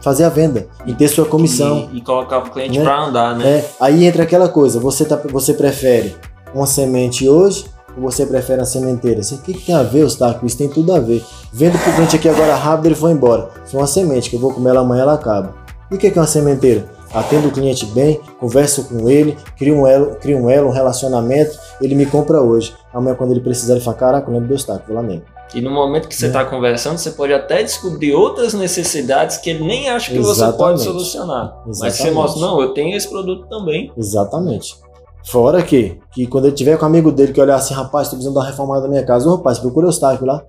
fazer 0.00 0.24
a 0.24 0.28
venda, 0.28 0.68
em 0.86 0.94
ter 0.94 1.08
sua 1.08 1.24
comissão. 1.24 1.88
E, 1.92 1.98
e 1.98 2.00
colocar 2.02 2.38
o 2.38 2.50
cliente 2.50 2.78
né? 2.78 2.84
para 2.84 3.04
andar, 3.04 3.36
né? 3.36 3.58
É, 3.58 3.70
aí 3.80 4.04
entra 4.04 4.22
aquela 4.22 4.48
coisa, 4.48 4.78
você, 4.78 5.04
tá, 5.04 5.18
você 5.30 5.54
prefere 5.54 6.14
uma 6.54 6.66
semente 6.66 7.26
hoje 7.28 7.64
ou 7.96 8.02
você 8.02 8.26
prefere 8.26 8.60
a 8.60 8.66
sementeira? 8.66 9.20
O 9.20 9.38
que, 9.38 9.54
que 9.54 9.66
tem 9.66 9.74
a 9.74 9.82
ver, 9.82 10.04
Ostácio? 10.04 10.44
Isso 10.44 10.58
tem 10.58 10.68
tudo 10.68 10.92
a 10.92 11.00
ver. 11.00 11.24
Vendo 11.52 11.78
pro 11.78 11.92
cliente 11.94 12.16
aqui 12.16 12.28
agora 12.28 12.54
rápido, 12.54 12.86
ele 12.86 12.94
foi 12.94 13.12
embora. 13.12 13.48
Foi 13.66 13.80
uma 13.80 13.86
semente, 13.86 14.28
que 14.28 14.36
eu 14.36 14.40
vou 14.40 14.52
comer 14.52 14.70
ela 14.70 14.80
amanhã, 14.80 15.02
ela 15.02 15.14
acaba. 15.14 15.63
E 15.90 15.94
o 15.94 15.98
que 15.98 16.06
é 16.06 16.12
uma 16.12 16.26
sementeira? 16.26 16.88
Atendo 17.12 17.48
o 17.48 17.52
cliente 17.52 17.86
bem, 17.86 18.20
converso 18.40 18.84
com 18.84 19.08
ele, 19.08 19.36
crio 19.56 19.76
um 19.76 19.86
elo, 19.86 20.16
crio 20.16 20.38
um, 20.38 20.50
elo 20.50 20.68
um 20.68 20.72
relacionamento, 20.72 21.56
ele 21.80 21.94
me 21.94 22.06
compra 22.06 22.40
hoje. 22.40 22.74
Amanhã, 22.92 23.14
quando 23.14 23.30
ele 23.30 23.40
precisar, 23.40 23.74
ele 23.74 23.84
fala: 23.84 23.96
Caraca, 23.96 24.28
eu 24.28 24.34
lembro 24.34 24.48
do 24.48 24.54
Ostácio, 24.54 24.82
vou 24.86 24.96
lá 24.96 25.02
mesmo. 25.02 25.22
E 25.54 25.60
no 25.60 25.70
momento 25.70 26.08
que 26.08 26.16
você 26.16 26.26
está 26.26 26.40
é. 26.40 26.44
conversando, 26.44 26.98
você 26.98 27.12
pode 27.12 27.32
até 27.32 27.62
descobrir 27.62 28.12
outras 28.12 28.54
necessidades 28.54 29.36
que 29.36 29.50
ele 29.50 29.64
nem 29.64 29.88
acha 29.88 30.10
que 30.10 30.18
Exatamente. 30.18 30.52
você 30.52 30.58
pode 30.58 30.82
solucionar. 30.82 31.44
Exatamente. 31.68 31.80
Mas 31.80 31.94
você 31.94 32.10
mostra, 32.10 32.40
não, 32.40 32.60
eu 32.60 32.74
tenho 32.74 32.96
esse 32.96 33.08
produto 33.08 33.46
também. 33.48 33.92
Exatamente. 33.96 34.76
Fora 35.24 35.62
que, 35.62 35.98
que 36.12 36.26
quando 36.26 36.46
ele 36.46 36.56
tiver 36.56 36.76
com 36.76 36.84
um 36.84 36.88
amigo 36.88 37.12
dele 37.12 37.32
que 37.32 37.40
olhar 37.40 37.54
assim, 37.54 37.72
rapaz, 37.72 38.08
estou 38.08 38.18
precisando 38.18 38.34
dar 38.34 38.40
uma 38.40 38.46
reformada 38.46 38.82
na 38.82 38.88
minha 38.88 39.06
casa, 39.06 39.28
ô 39.28 39.36
rapaz, 39.36 39.58
procura 39.58 39.86
o 39.86 39.88
Eustáquio 39.88 40.26
lá. 40.26 40.42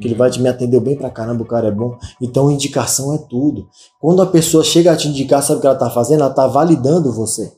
Que 0.00 0.06
ele 0.06 0.14
vai 0.14 0.30
te 0.30 0.40
me 0.40 0.48
atender 0.48 0.80
bem 0.80 0.96
pra 0.96 1.10
caramba, 1.10 1.42
o 1.42 1.46
cara 1.46 1.68
é 1.68 1.70
bom. 1.70 1.96
Então, 2.20 2.50
indicação 2.50 3.14
é 3.14 3.18
tudo. 3.18 3.66
Quando 4.00 4.20
a 4.20 4.26
pessoa 4.26 4.62
chega 4.62 4.92
a 4.92 4.96
te 4.96 5.08
indicar, 5.08 5.42
sabe 5.42 5.58
o 5.58 5.60
que 5.60 5.66
ela 5.66 5.76
tá 5.76 5.88
fazendo? 5.88 6.20
Ela 6.20 6.30
tá 6.32 6.46
validando 6.46 7.12
você. 7.12 7.52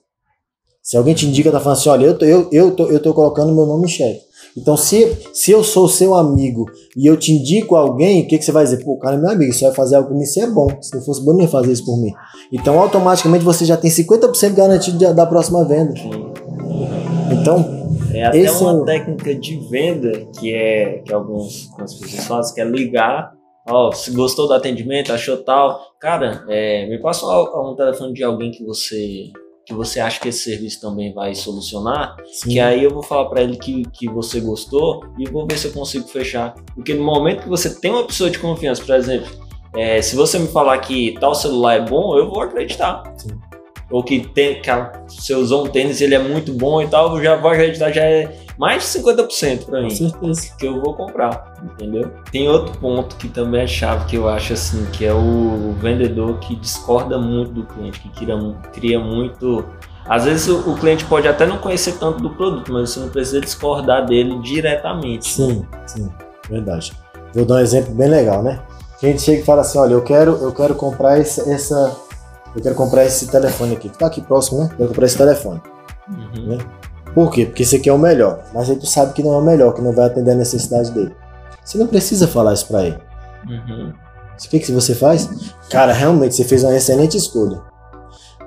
Se 0.83 0.97
alguém 0.97 1.15
te 1.15 1.27
indica, 1.27 1.51
tá 1.51 1.61
falando 1.61 1.79
assim, 1.79 1.89
olha, 1.89 2.07
eu 2.07 2.19
tô, 2.19 2.25
eu, 2.25 2.49
eu 2.51 2.71
tô, 2.75 2.87
eu 2.87 3.03
tô 3.03 3.13
colocando 3.13 3.55
meu 3.55 3.67
nome 3.67 3.85
em 3.85 3.89
xeque. 3.89 4.21
Então, 4.57 4.77
se, 4.77 5.17
se 5.33 5.51
eu 5.51 5.63
sou 5.63 5.89
seu 5.89 6.15
amigo 6.15 6.67
e 6.97 7.07
eu 7.07 7.17
te 7.17 7.33
indico 7.33 7.77
alguém, 7.77 8.23
o 8.23 8.29
que, 8.29 8.39
que 8.39 8.45
você 8.45 8.51
vai 8.51 8.65
dizer? 8.65 8.83
Pô, 8.83 8.95
o 8.95 8.99
cara 8.99 9.17
é 9.17 9.21
meu 9.21 9.31
amigo, 9.31 9.53
você 9.53 9.65
vai 9.65 9.75
fazer 9.75 9.97
algo 9.97 10.09
por 10.09 10.17
mim, 10.17 10.25
isso 10.25 10.41
é 10.41 10.47
bom. 10.47 10.69
Se 10.81 10.95
não 10.95 11.03
fosse 11.03 11.25
bom, 11.25 11.33
não 11.33 11.43
ia 11.43 11.49
fazer 11.49 11.71
isso 11.73 11.85
por 11.85 11.97
mim. 12.01 12.13
Então, 12.53 12.79
automaticamente, 12.79 13.45
você 13.45 13.65
já 13.65 13.77
tem 13.77 13.91
50% 13.91 14.55
garantido 14.55 15.15
da 15.15 15.27
próxima 15.27 15.65
venda. 15.65 15.95
Então, 17.31 17.81
é 18.13 18.25
até 18.25 18.39
Esse 18.39 18.63
uma 18.63 18.83
é... 18.83 18.85
técnica 18.85 19.35
de 19.35 19.57
venda 19.69 20.27
que 20.39 20.55
é 20.55 20.99
que 20.99 21.13
alguns, 21.13 21.69
algumas 21.71 21.95
pessoas 21.95 22.27
fazem, 22.27 22.55
que 22.55 22.61
é 22.61 22.65
ligar. 22.65 23.33
Ó, 23.69 23.93
se 23.93 24.11
gostou 24.13 24.49
do 24.49 24.55
atendimento, 24.55 25.13
achou 25.13 25.37
tal. 25.39 25.81
Cara, 26.01 26.45
é, 26.49 26.87
me 26.89 26.99
passa 27.01 27.27
um, 27.27 27.73
um 27.73 27.77
telefone 27.77 28.13
de 28.13 28.25
alguém 28.25 28.51
que 28.51 28.65
você 28.65 29.31
que 29.67 29.75
você 29.75 30.01
acha 30.01 30.19
que 30.19 30.29
esse 30.29 30.51
serviço 30.51 30.81
também 30.81 31.15
vai 31.15 31.33
solucionar, 31.33 32.17
Sim. 32.33 32.51
que 32.51 32.59
aí 32.59 32.83
eu 32.83 32.91
vou 32.91 33.05
falar 33.05 33.29
para 33.29 33.43
ele 33.43 33.57
que, 33.57 33.83
que 33.93 34.09
você 34.09 34.41
gostou 34.41 35.05
e 35.17 35.31
vou 35.31 35.47
ver 35.47 35.57
se 35.59 35.69
eu 35.69 35.73
consigo 35.73 36.09
fechar. 36.09 36.55
Porque 36.75 36.93
no 36.93 37.05
momento 37.05 37.45
que 37.45 37.49
você 37.49 37.79
tem 37.79 37.93
uma 37.93 38.05
pessoa 38.05 38.29
de 38.29 38.39
confiança, 38.41 38.85
por 38.85 38.97
exemplo, 38.97 39.31
é, 39.77 40.03
se 40.03 40.17
você 40.17 40.41
me 40.41 40.49
falar 40.49 40.77
que 40.79 41.15
tal 41.21 41.37
celular 41.37 41.75
é 41.75 41.81
bom, 41.83 42.19
eu 42.19 42.29
vou 42.29 42.41
acreditar. 42.41 43.05
Sim 43.17 43.50
ou 43.91 44.05
que, 44.05 44.21
tem, 44.21 44.63
que 44.63 44.71
você 45.09 45.35
usou 45.35 45.65
um 45.65 45.69
tênis 45.69 46.01
ele 46.01 46.15
é 46.15 46.19
muito 46.19 46.53
bom 46.53 46.81
e 46.81 46.87
tal, 46.87 47.21
já 47.21 47.37
vou 47.37 47.51
acreditar, 47.51 47.91
já 47.91 48.03
é 48.03 48.39
mais 48.57 48.83
de 48.83 49.01
50% 49.01 49.65
para 49.65 49.81
mim. 49.81 49.89
Com 49.89 50.35
certeza. 50.35 50.55
Que 50.59 50.67
eu 50.67 50.81
vou 50.81 50.95
comprar, 50.95 51.55
entendeu? 51.63 52.11
Tem 52.31 52.49
outro 52.49 52.79
ponto 52.79 53.17
que 53.17 53.27
também 53.29 53.63
é 53.63 53.67
chave 53.67 54.05
que 54.07 54.17
eu 54.17 54.29
acho 54.29 54.53
assim, 54.53 54.87
que 54.93 55.05
é 55.05 55.13
o 55.13 55.75
vendedor 55.81 56.39
que 56.39 56.55
discorda 56.55 57.19
muito 57.19 57.53
do 57.53 57.65
cliente, 57.65 57.99
que 58.01 58.09
cria, 58.11 58.37
cria 58.73 59.01
muito. 59.01 59.65
Às 60.07 60.25
vezes 60.25 60.47
o, 60.49 60.71
o 60.71 60.77
cliente 60.77 61.05
pode 61.07 61.27
até 61.27 61.47
não 61.47 61.59
conhecer 61.59 61.99
tanto 61.99 62.23
do 62.23 62.31
produto, 62.31 62.73
mas 62.73 62.91
você 62.91 63.01
não 63.01 63.09
precisa 63.09 63.41
discordar 63.41 64.07
dele 64.07 64.39
diretamente. 64.41 65.27
Sim, 65.27 65.67
sim, 65.87 66.09
verdade. 66.49 66.93
Vou 67.35 67.45
dar 67.45 67.57
um 67.57 67.61
exemplo 67.61 67.95
bem 67.95 68.09
legal, 68.09 68.43
né? 68.43 68.61
A 69.03 69.07
gente 69.07 69.23
chega 69.23 69.41
e 69.41 69.45
fala 69.45 69.63
assim, 69.63 69.79
olha, 69.79 69.95
eu 69.95 70.03
quero, 70.03 70.33
eu 70.43 70.53
quero 70.53 70.75
comprar 70.75 71.19
essa, 71.19 71.51
essa 71.51 71.97
eu 72.55 72.63
quero 72.63 72.75
comprar 72.75 73.05
esse 73.05 73.27
telefone 73.27 73.75
aqui, 73.75 73.89
tá 73.89 74.07
aqui 74.07 74.21
próximo, 74.21 74.61
né? 74.61 74.69
Eu 74.73 74.77
quero 74.77 74.89
comprar 74.89 75.07
esse 75.07 75.19
telefone. 75.19 75.61
Uhum. 76.09 76.47
Né? 76.47 76.59
Por 77.15 77.31
quê? 77.31 77.47
Porque 77.47 77.63
esse 77.63 77.77
aqui 77.77 77.89
é 77.89 77.93
o 77.93 77.99
melhor. 77.99 78.45
Mas 78.55 78.71
aí 78.71 78.77
tu 78.77 78.87
sabe 78.87 79.13
que 79.13 79.23
não 79.23 79.35
é 79.35 79.39
o 79.39 79.43
melhor, 79.43 79.73
que 79.75 79.83
não 79.83 79.93
vai 79.93 80.07
atender 80.07 80.33
a 80.33 80.37
necessidade 80.37 80.91
dele. 80.93 81.15
Você 81.65 81.79
não 81.79 81.87
precisa 81.87 82.27
falar 82.27 82.55
isso 82.55 82.67
pra 82.67 82.85
ele. 82.85 82.99
Uhum. 83.49 83.93
O 83.93 84.49
que, 84.49 84.59
que 84.59 84.73
você 84.73 84.95
faz? 84.95 85.29
Cara, 85.69 85.93
realmente 85.93 86.35
você 86.35 86.45
fez 86.45 86.65
uma 86.65 86.75
excelente 86.75 87.17
escolha. 87.17 87.61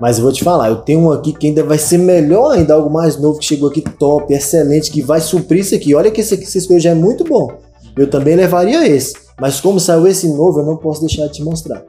Mas 0.01 0.17
eu 0.17 0.23
vou 0.23 0.33
te 0.33 0.43
falar, 0.43 0.69
eu 0.69 0.77
tenho 0.77 1.01
um 1.01 1.11
aqui 1.11 1.31
que 1.33 1.47
ainda 1.47 1.63
vai 1.63 1.77
ser 1.77 1.99
melhor 1.99 2.51
ainda, 2.51 2.73
algo 2.73 2.89
mais 2.89 3.15
novo 3.17 3.37
que 3.37 3.45
chegou 3.45 3.69
aqui 3.69 3.81
top, 3.81 4.33
excelente, 4.33 4.91
que 4.91 5.03
vai 5.03 5.21
suprir 5.21 5.61
isso 5.61 5.75
aqui. 5.75 5.93
Olha 5.93 6.09
que 6.09 6.19
esse 6.19 6.33
aqui 6.33 6.45
você 6.45 6.57
escolheu 6.57 6.81
já 6.81 6.89
é 6.89 6.95
muito 6.95 7.23
bom. 7.23 7.47
Eu 7.95 8.09
também 8.09 8.35
levaria 8.35 8.87
esse. 8.87 9.13
Mas 9.39 9.61
como 9.61 9.79
saiu 9.79 10.07
esse 10.07 10.27
novo, 10.27 10.59
eu 10.59 10.65
não 10.65 10.77
posso 10.77 11.01
deixar 11.01 11.27
de 11.27 11.33
te 11.33 11.43
mostrar. 11.43 11.83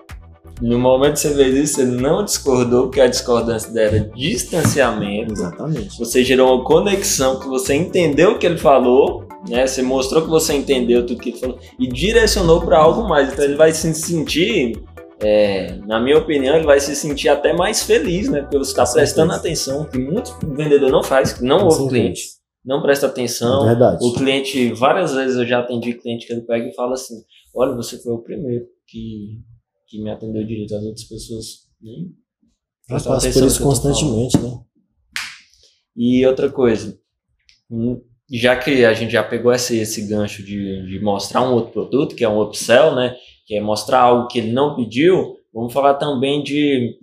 No 0.61 0.79
momento 0.79 1.15
que 1.15 1.21
você 1.21 1.35
fez 1.35 1.57
isso, 1.57 1.75
você 1.75 1.85
não 1.85 2.25
discordou, 2.25 2.85
porque 2.85 3.01
a 3.01 3.07
discordância 3.07 3.71
era 3.79 4.01
distanciamento. 4.01 5.33
Exatamente. 5.33 5.99
Você 5.99 6.23
gerou 6.23 6.55
uma 6.55 6.65
conexão, 6.65 7.41
que 7.41 7.49
você 7.49 7.75
entendeu 7.75 8.33
o 8.33 8.39
que 8.39 8.47
ele 8.47 8.59
falou, 8.59 9.27
né? 9.49 9.67
Você 9.67 9.83
mostrou 9.83 10.23
que 10.23 10.29
você 10.29 10.55
entendeu 10.55 11.05
tudo 11.05 11.21
que 11.21 11.31
ele 11.31 11.39
falou 11.39 11.59
e 11.79 11.89
direcionou 11.89 12.61
para 12.61 12.79
algo 12.79 13.09
mais. 13.09 13.33
Então 13.33 13.45
ele 13.45 13.57
vai 13.57 13.73
se 13.73 13.93
sentir, 13.95 14.81
é, 15.21 15.77
na 15.87 16.01
minha 16.01 16.19
opinião, 16.19 16.57
ele 16.57 16.67
vai 16.67 16.79
se 16.81 16.95
sentir 16.95 17.29
até 17.29 17.53
mais 17.53 17.83
feliz, 17.83 18.29
né? 18.29 18.43
Porque 18.43 18.59
você 18.59 18.71
está 18.71 18.87
prestando 18.87 19.33
atenção, 19.33 19.85
que 19.85 19.99
muitos 19.99 20.35
vendedores 20.43 20.93
não 20.93 21.03
faz, 21.03 21.33
que 21.33 21.45
não 21.45 21.65
ouve 21.65 21.83
o 21.83 21.89
cliente. 21.89 22.23
Não 22.65 22.81
presta 22.81 23.07
atenção. 23.07 23.65
É 23.65 23.71
verdade. 23.71 23.99
O 24.01 24.15
cliente, 24.15 24.73
várias 24.73 25.13
vezes 25.13 25.37
eu 25.37 25.47
já 25.47 25.59
atendi 25.59 25.93
cliente 25.95 26.27
que 26.27 26.33
ele 26.33 26.43
pega 26.43 26.67
e 26.67 26.75
fala 26.75 26.95
assim: 26.95 27.17
Olha, 27.55 27.75
você 27.75 27.99
foi 28.03 28.15
o 28.15 28.23
primeiro 28.23 28.65
que 28.87 29.43
que 29.87 30.03
me 30.03 30.11
atendeu 30.11 30.45
direito. 30.47 30.75
As 30.75 30.83
outras 30.83 31.05
pessoas 31.05 31.47
nem. 31.81 32.13
Eu 32.89 33.03
passo 33.03 33.33
por 33.33 33.47
isso 33.47 33.63
constantemente, 33.63 34.39
né? 34.39 34.61
E 35.97 36.27
outra 36.27 36.51
coisa, 36.51 36.99
hum, 37.71 38.03
já 38.31 38.57
que 38.57 38.85
a 38.85 38.93
gente 38.93 39.13
já 39.13 39.23
pegou 39.23 39.53
esse, 39.53 39.79
esse 39.79 40.07
gancho 40.07 40.43
de, 40.43 40.87
de 40.87 41.01
mostrar 41.01 41.43
um 41.43 41.55
outro 41.55 41.73
produto, 41.73 42.17
que 42.17 42.25
é 42.25 42.29
um 42.29 42.41
upsell, 42.43 42.95
né? 42.95 43.17
Que 43.47 43.57
é 43.57 43.61
mostrar 43.61 44.01
algo 44.01 44.29
que 44.29 44.39
ele 44.39 44.53
não 44.53 44.75
pediu, 44.75 45.37
vamos 45.53 45.73
falar 45.73 45.95
também 45.95 46.43
de 46.43 46.99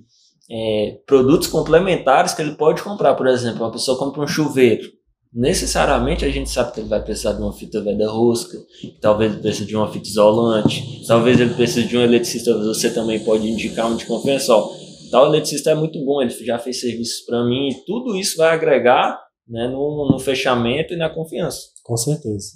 é, 0.50 1.00
produtos 1.06 1.48
complementares 1.48 2.34
que 2.34 2.41
ele 2.41 2.56
pode 2.56 2.84
comprar. 2.84 3.15
Por 3.15 3.28
exemplo, 3.28 3.63
uma 3.63 3.72
pessoa 3.72 3.98
compra 3.98 4.22
um 4.22 4.28
chuveiro 4.28 5.00
necessariamente 5.34 6.26
a 6.26 6.30
gente 6.30 6.50
sabe 6.50 6.74
que 6.74 6.80
ele 6.82 6.89
vai 6.89 7.02
precisar 7.02 7.34
de 7.34 7.41
uma 7.41 7.54
fita 7.54 7.82
veda 7.82 8.10
rosca, 8.10 8.58
talvez 9.00 9.32
ele 9.32 9.41
precise 9.41 9.65
de 9.65 9.76
uma 9.76 9.91
fita 9.91 10.08
isolante, 10.08 11.04
talvez 11.08 11.39
ele 11.39 11.54
precise 11.54 11.88
de 11.88 11.98
um 11.98 12.02
eletricista, 12.02 12.58
você 12.58 12.89
também 12.89 13.20
pode 13.24 13.50
indicar 13.50 13.89
um 13.89 13.96
de 13.96 14.06
confiança, 14.06 14.54
ó, 14.54 14.70
tal 15.10 15.28
eletricista 15.28 15.72
é 15.72 15.76
muito 15.76 16.04
bom, 16.04 16.22
ele 16.22 16.32
já 16.46 16.60
fez 16.60 16.82
serviços 16.82 17.22
para 17.22 17.46
mim, 17.46 17.70
e 17.70 17.86
tudo 17.86 18.15
isso 18.15 18.38
vai 18.38 18.54
agregar 18.54 19.20
né, 19.48 19.67
no, 19.67 20.10
no 20.12 20.20
fechamento 20.20 20.94
e 20.94 20.98
na 20.98 21.10
confiança. 21.10 21.60
Com 21.84 21.96
certeza. 21.96 22.52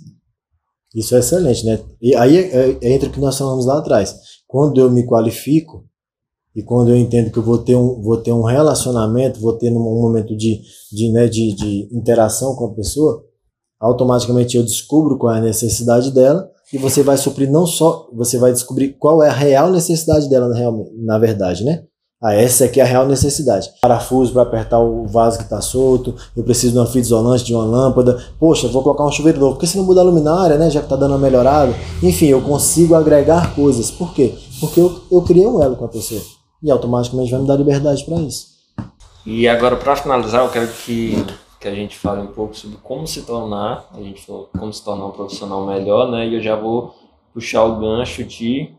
Isso 0.94 1.14
é 1.16 1.20
excelente, 1.20 1.66
né? 1.66 1.80
E 2.02 2.16
aí 2.16 2.38
é, 2.38 2.70
é, 2.82 2.94
entre 2.94 3.10
o 3.10 3.12
que 3.12 3.20
nós 3.20 3.38
falamos 3.38 3.66
lá 3.66 3.80
atrás. 3.80 4.16
Quando 4.48 4.80
eu 4.80 4.90
me 4.90 5.06
qualifico, 5.06 5.86
e 6.56 6.64
quando 6.64 6.90
eu 6.90 6.96
entendo 6.96 7.30
que 7.30 7.38
eu 7.38 7.44
vou 7.44 7.58
ter 7.58 7.76
um, 7.76 8.02
vou 8.02 8.18
ter 8.18 8.32
um 8.32 8.44
relacionamento, 8.44 9.42
vou 9.42 9.54
ter 9.54 9.70
um 9.72 9.80
momento 9.80 10.36
de, 10.38 10.62
de, 10.92 11.12
né, 11.12 11.28
de, 11.28 11.54
de 11.54 11.90
interação 11.92 12.56
com 12.56 12.68
a 12.68 12.74
pessoa, 12.74 13.22
automaticamente 13.80 14.56
eu 14.56 14.64
descubro 14.64 15.18
qual 15.18 15.34
é 15.34 15.40
a 15.40 15.42
necessidade 15.42 16.12
dela 16.12 16.50
e 16.72 16.78
você 16.78 17.04
vai 17.04 17.18
suprir 17.18 17.52
não 17.52 17.68
só, 17.68 18.08
você 18.14 18.38
vai 18.38 18.54
descobrir 18.54 18.96
qual 18.98 19.22
é 19.22 19.30
a 19.30 19.34
real 19.34 19.70
necessidade 19.70 20.30
dela 20.30 20.48
na, 20.98 21.20
verdade, 21.20 21.66
né? 21.66 21.84
Ah, 22.24 22.34
essa 22.34 22.66
aqui 22.66 22.80
é 22.80 22.84
a 22.84 22.88
real 22.88 23.06
necessidade. 23.06 23.70
Parafuso 23.82 24.32
para 24.32 24.44
apertar 24.44 24.80
o 24.80 25.06
vaso 25.06 25.38
que 25.38 25.44
está 25.44 25.62
solto, 25.62 26.16
eu 26.36 26.44
preciso 26.44 26.72
de 26.72 26.80
uma 26.80 26.88
fita 26.88 27.00
isolante, 27.00 27.44
de 27.44 27.54
uma 27.54 27.66
lâmpada. 27.66 28.18
Poxa, 28.40 28.70
vou 28.70 28.82
colocar 28.82 29.06
um 29.06 29.12
chuveiro 29.12 29.40
novo. 29.40 29.56
Por 29.56 29.60
que 29.60 29.68
você 29.68 29.78
não 29.78 29.86
muda 29.86 30.00
a 30.00 30.04
luminária, 30.04 30.58
né? 30.58 30.72
Já 30.72 30.80
que 30.80 30.86
está 30.86 30.96
dando 30.96 31.12
uma 31.12 31.20
melhorada. 31.20 31.74
Enfim, 32.02 32.28
eu 32.28 32.42
consigo 32.42 32.96
agregar 32.96 33.54
coisas. 33.54 33.92
Por 33.92 34.14
quê? 34.14 34.34
Porque 34.60 34.80
eu, 34.80 35.02
eu 35.12 35.22
criei 35.22 35.46
um 35.46 35.62
elo 35.62 35.76
com 35.76 35.86
a 35.86 35.90
pessoa 35.90 36.22
e 36.66 36.72
automaticamente 36.72 37.30
vai 37.30 37.42
me 37.42 37.48
dar 37.48 37.56
liberdade 37.56 38.04
para 38.04 38.16
isso. 38.16 38.56
E 39.24 39.48
agora, 39.48 39.76
para 39.76 39.96
finalizar, 39.96 40.44
eu 40.44 40.52
quero 40.52 40.68
que, 40.68 41.14
que 41.62 41.68
a 41.68 41.74
gente 41.74 41.96
fale 41.96 42.22
um 42.22 42.28
pouco 42.28 42.56
sobre 42.56 42.78
como 42.78 43.06
se 43.06 43.22
tornar, 43.22 43.88
a 43.94 44.02
gente 44.02 44.26
falou 44.26 44.50
como 44.58 44.74
se 44.74 44.84
tornar 44.84 45.06
um 45.06 45.12
profissional 45.12 45.66
melhor, 45.66 46.10
né? 46.10 46.28
E 46.28 46.34
eu 46.34 46.42
já 46.42 46.56
vou 46.56 46.96
puxar 47.32 47.64
o 47.64 47.80
gancho 47.80 48.24
de, 48.24 48.74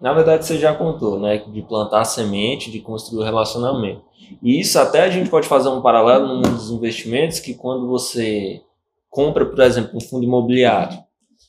na 0.00 0.12
verdade, 0.12 0.46
você 0.46 0.56
já 0.56 0.72
contou, 0.72 1.18
né? 1.18 1.38
De 1.38 1.62
plantar 1.62 2.04
semente, 2.04 2.70
de 2.70 2.78
construir 2.78 3.22
o 3.22 3.24
relacionamento. 3.24 4.02
E 4.40 4.60
isso 4.60 4.78
até 4.78 5.02
a 5.02 5.10
gente 5.10 5.28
pode 5.28 5.48
fazer 5.48 5.68
um 5.68 5.80
paralelo 5.80 6.40
nos 6.40 6.70
investimentos 6.70 7.40
que 7.40 7.54
quando 7.54 7.88
você 7.88 8.62
compra, 9.10 9.46
por 9.46 9.60
exemplo, 9.60 9.96
um 9.96 10.00
fundo 10.00 10.24
imobiliário, 10.24 10.98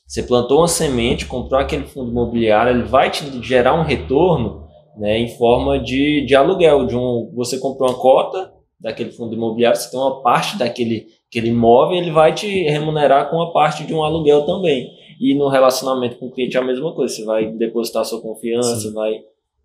você 0.06 0.22
plantou 0.22 0.58
uma 0.58 0.68
semente, 0.68 1.26
comprou 1.26 1.60
aquele 1.60 1.86
fundo 1.86 2.10
imobiliário, 2.10 2.72
ele 2.72 2.88
vai 2.88 3.10
te 3.10 3.42
gerar 3.42 3.74
um 3.74 3.82
retorno 3.82 4.67
né, 4.98 5.18
em 5.18 5.28
forma 5.36 5.78
de, 5.78 6.24
de 6.26 6.34
aluguel. 6.34 6.86
De 6.86 6.96
um, 6.96 7.30
você 7.34 7.58
comprou 7.58 7.88
uma 7.88 7.98
cota 7.98 8.52
daquele 8.80 9.10
fundo 9.10 9.34
imobiliário, 9.34 9.78
você 9.78 9.90
tem 9.90 9.98
uma 9.98 10.22
parte 10.22 10.58
daquele 10.58 11.06
aquele 11.28 11.48
imóvel, 11.48 11.98
ele 11.98 12.10
vai 12.10 12.34
te 12.34 12.46
remunerar 12.64 13.28
com 13.30 13.40
a 13.42 13.52
parte 13.52 13.86
de 13.86 13.94
um 13.94 14.02
aluguel 14.02 14.46
também. 14.46 14.88
E 15.20 15.34
no 15.34 15.48
relacionamento 15.48 16.16
com 16.16 16.26
o 16.26 16.30
cliente 16.30 16.56
é 16.56 16.60
a 16.60 16.64
mesma 16.64 16.94
coisa, 16.94 17.14
você 17.14 17.24
vai 17.24 17.52
depositar 17.52 18.04
sua 18.04 18.20
confiança, 18.20 18.76
Sim. 18.76 18.92
vai 18.94 19.12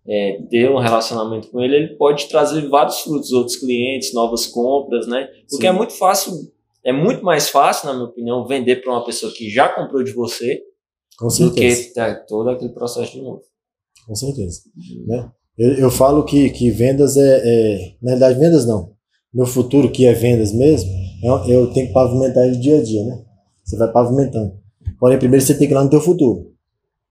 é, 0.06 0.42
ter 0.50 0.70
um 0.70 0.78
relacionamento 0.78 1.50
com 1.50 1.60
ele, 1.60 1.76
ele 1.76 1.96
pode 1.96 2.28
trazer 2.28 2.68
vários 2.68 3.00
frutos, 3.00 3.32
outros 3.32 3.56
clientes, 3.56 4.12
novas 4.12 4.46
compras, 4.46 5.06
né? 5.06 5.28
Porque 5.48 5.66
Sim. 5.66 5.68
é 5.68 5.72
muito 5.72 5.94
fácil, 5.94 6.32
é 6.84 6.92
muito 6.92 7.24
mais 7.24 7.48
fácil, 7.48 7.88
na 7.88 7.94
minha 7.94 8.06
opinião, 8.06 8.46
vender 8.46 8.82
para 8.82 8.92
uma 8.92 9.04
pessoa 9.04 9.32
que 9.32 9.48
já 9.48 9.68
comprou 9.68 10.02
de 10.02 10.12
você 10.12 10.60
com 11.18 11.28
do 11.28 11.54
que 11.54 11.94
ter 11.94 12.26
todo 12.26 12.50
aquele 12.50 12.72
processo 12.72 13.12
de 13.12 13.22
novo. 13.22 13.42
Com 14.06 14.14
certeza. 14.14 14.60
Né? 15.06 15.28
Eu, 15.56 15.74
eu, 15.74 15.90
falo 15.90 16.24
que, 16.24 16.50
que 16.50 16.70
vendas 16.70 17.16
é, 17.16 17.42
é, 17.44 17.92
Na 18.02 18.10
realidade, 18.10 18.38
vendas 18.38 18.66
não. 18.66 18.92
Meu 19.32 19.46
futuro, 19.46 19.90
que 19.90 20.06
é 20.06 20.12
vendas 20.12 20.52
mesmo, 20.52 20.90
eu, 21.22 21.36
é, 21.38 21.50
eu 21.50 21.72
tenho 21.72 21.88
que 21.88 21.92
pavimentar 21.92 22.46
ele 22.46 22.56
dia 22.56 22.78
a 22.78 22.82
dia, 22.82 23.04
né? 23.04 23.22
Você 23.64 23.76
vai 23.76 23.90
pavimentando. 23.90 24.52
Porém, 24.98 25.18
primeiro 25.18 25.44
você 25.44 25.54
tem 25.54 25.66
que 25.66 25.72
ir 25.72 25.76
lá 25.76 25.84
no 25.84 25.90
teu 25.90 26.00
futuro. 26.00 26.52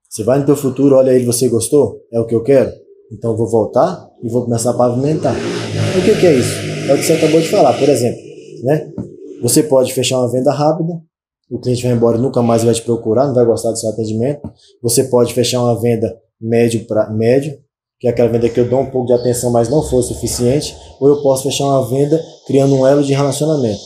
Você 0.09 0.23
vai 0.23 0.39
no 0.39 0.45
teu 0.45 0.55
futuro, 0.55 0.95
olha 0.95 1.11
ele, 1.11 1.25
você 1.25 1.49
gostou? 1.49 2.01
É 2.11 2.19
o 2.19 2.25
que 2.25 2.35
eu 2.35 2.43
quero? 2.43 2.71
Então 3.11 3.35
vou 3.35 3.49
voltar 3.49 4.07
e 4.21 4.29
vou 4.29 4.43
começar 4.43 4.71
a 4.71 4.73
pavimentar. 4.73 5.35
O 5.35 6.05
que, 6.05 6.19
que 6.19 6.27
é 6.27 6.35
isso? 6.35 6.53
É 6.87 6.93
o 6.93 6.97
que 6.97 7.03
você 7.03 7.13
acabou 7.13 7.41
de 7.41 7.49
falar, 7.49 7.77
por 7.77 7.89
exemplo. 7.89 8.19
Né? 8.63 8.91
Você 9.41 9.63
pode 9.63 9.93
fechar 9.93 10.19
uma 10.19 10.31
venda 10.31 10.51
rápida, 10.51 11.01
o 11.49 11.59
cliente 11.59 11.83
vai 11.83 11.93
embora 11.93 12.17
e 12.17 12.21
nunca 12.21 12.41
mais 12.41 12.63
vai 12.63 12.73
te 12.73 12.81
procurar, 12.81 13.27
não 13.27 13.33
vai 13.33 13.45
gostar 13.45 13.71
do 13.71 13.77
seu 13.77 13.89
atendimento. 13.89 14.41
Você 14.81 15.03
pode 15.05 15.33
fechar 15.33 15.61
uma 15.61 15.79
venda 15.79 16.15
médio 16.43 16.85
para 16.85 17.09
médio, 17.09 17.57
que 17.99 18.07
é 18.07 18.09
aquela 18.09 18.29
venda 18.29 18.49
que 18.49 18.59
eu 18.59 18.67
dou 18.67 18.81
um 18.81 18.85
pouco 18.85 19.07
de 19.07 19.13
atenção, 19.13 19.49
mas 19.49 19.69
não 19.69 19.81
for 19.81 20.03
suficiente, 20.03 20.75
ou 20.99 21.07
eu 21.07 21.21
posso 21.21 21.43
fechar 21.43 21.65
uma 21.65 21.87
venda 21.87 22.21
criando 22.45 22.75
um 22.75 22.85
elo 22.85 23.01
de 23.01 23.13
relacionamento. 23.13 23.79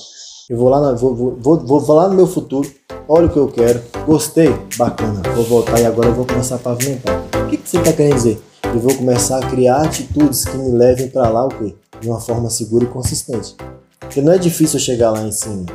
Eu 0.50 0.58
vou 0.58 0.70
lá, 0.70 0.82
na, 0.82 0.94
vou, 0.94 1.14
vou, 1.14 1.60
vou, 1.60 1.80
vou 1.80 1.96
lá 1.96 2.08
no 2.08 2.16
meu 2.16 2.26
futuro, 2.26 2.68
olha 3.08 3.28
o 3.28 3.30
que 3.30 3.38
eu 3.38 3.48
quero, 3.48 3.82
gostei, 4.06 4.50
bacana, 4.76 5.22
vou 5.36 5.44
voltar 5.44 5.80
e 5.80 5.86
agora 5.86 6.08
eu 6.08 6.16
vou 6.16 6.26
começar 6.26 6.56
a 6.56 6.60
pavimentar. 6.60 7.22
O 7.46 7.50
que, 7.50 7.58
que 7.58 7.70
você 7.70 7.78
está 7.78 7.94
querendo 7.94 8.16
dizer? 8.16 8.42
Eu 8.64 8.80
vou 8.80 8.96
começar 8.96 9.38
a 9.38 9.50
criar 9.50 9.84
atitudes 9.84 10.46
que 10.46 10.58
me 10.58 10.72
levem 10.72 11.10
para 11.10 11.30
lá 11.30 11.46
o 11.46 11.50
quê? 11.50 11.76
De 12.02 12.10
uma 12.10 12.20
forma 12.20 12.50
segura 12.50 12.86
e 12.86 12.88
consistente. 12.88 13.56
Porque 14.00 14.22
não 14.22 14.34
é 14.34 14.38
difícil 14.38 14.80
chegar 14.80 15.12
lá 15.12 15.22
em 15.22 15.32
cima. 15.32 15.66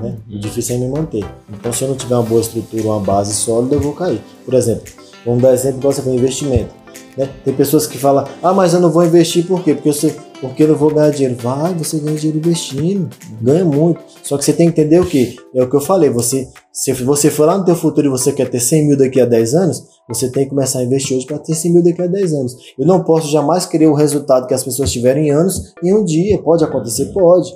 Né? 0.00 0.16
O 0.30 0.38
difícil 0.38 0.76
é 0.76 0.78
me 0.78 0.88
manter. 0.88 1.24
Então, 1.48 1.72
se 1.72 1.82
eu 1.82 1.88
não 1.88 1.96
tiver 1.96 2.14
uma 2.14 2.22
boa 2.22 2.40
estrutura, 2.40 2.82
uma 2.82 3.00
base 3.00 3.34
sólida, 3.34 3.76
eu 3.76 3.80
vou 3.80 3.92
cair. 3.92 4.20
Por 4.44 4.54
exemplo, 4.54 4.92
vamos 5.24 5.42
dar 5.42 5.52
exemplo 5.52 5.80
você 5.80 6.02
foi 6.02 6.14
investimento. 6.14 6.82
Né? 7.16 7.28
Tem 7.44 7.54
pessoas 7.54 7.86
que 7.86 7.98
falam, 7.98 8.24
ah, 8.42 8.52
mas 8.52 8.72
eu 8.72 8.80
não 8.80 8.90
vou 8.90 9.04
investir 9.04 9.46
por 9.46 9.62
quê? 9.62 9.74
Porque, 9.74 9.92
você, 9.92 10.14
porque 10.40 10.62
eu 10.62 10.68
não 10.68 10.76
vou 10.76 10.92
ganhar 10.92 11.10
dinheiro. 11.10 11.36
Vai, 11.40 11.74
você 11.74 11.98
ganha 11.98 12.16
dinheiro 12.16 12.38
investindo, 12.38 13.10
ganha 13.40 13.64
muito. 13.64 14.00
Só 14.22 14.38
que 14.38 14.44
você 14.44 14.52
tem 14.52 14.70
que 14.70 14.80
entender 14.80 15.00
o 15.00 15.06
que? 15.06 15.36
É 15.54 15.62
o 15.62 15.68
que 15.68 15.76
eu 15.76 15.80
falei, 15.80 16.08
você, 16.08 16.48
se 16.72 16.92
você 16.92 17.30
for 17.30 17.46
lá 17.46 17.58
no 17.58 17.64
teu 17.64 17.76
futuro 17.76 18.06
e 18.06 18.10
você 18.10 18.32
quer 18.32 18.48
ter 18.48 18.60
100 18.60 18.86
mil 18.86 18.96
daqui 18.96 19.20
a 19.20 19.26
10 19.26 19.54
anos, 19.54 19.84
você 20.08 20.30
tem 20.30 20.44
que 20.44 20.50
começar 20.50 20.78
a 20.78 20.84
investir 20.84 21.16
hoje 21.16 21.26
para 21.26 21.38
ter 21.38 21.54
100 21.54 21.72
mil 21.72 21.84
daqui 21.84 22.02
a 22.02 22.06
10 22.06 22.32
anos. 22.32 22.56
Eu 22.78 22.86
não 22.86 23.02
posso 23.04 23.28
jamais 23.28 23.66
querer 23.66 23.86
o 23.86 23.94
resultado 23.94 24.46
que 24.46 24.54
as 24.54 24.64
pessoas 24.64 24.90
tiverem 24.90 25.28
em 25.28 25.30
anos 25.30 25.74
em 25.82 25.92
um 25.92 26.04
dia. 26.04 26.38
Pode 26.38 26.64
acontecer? 26.64 27.06
Pode. 27.06 27.52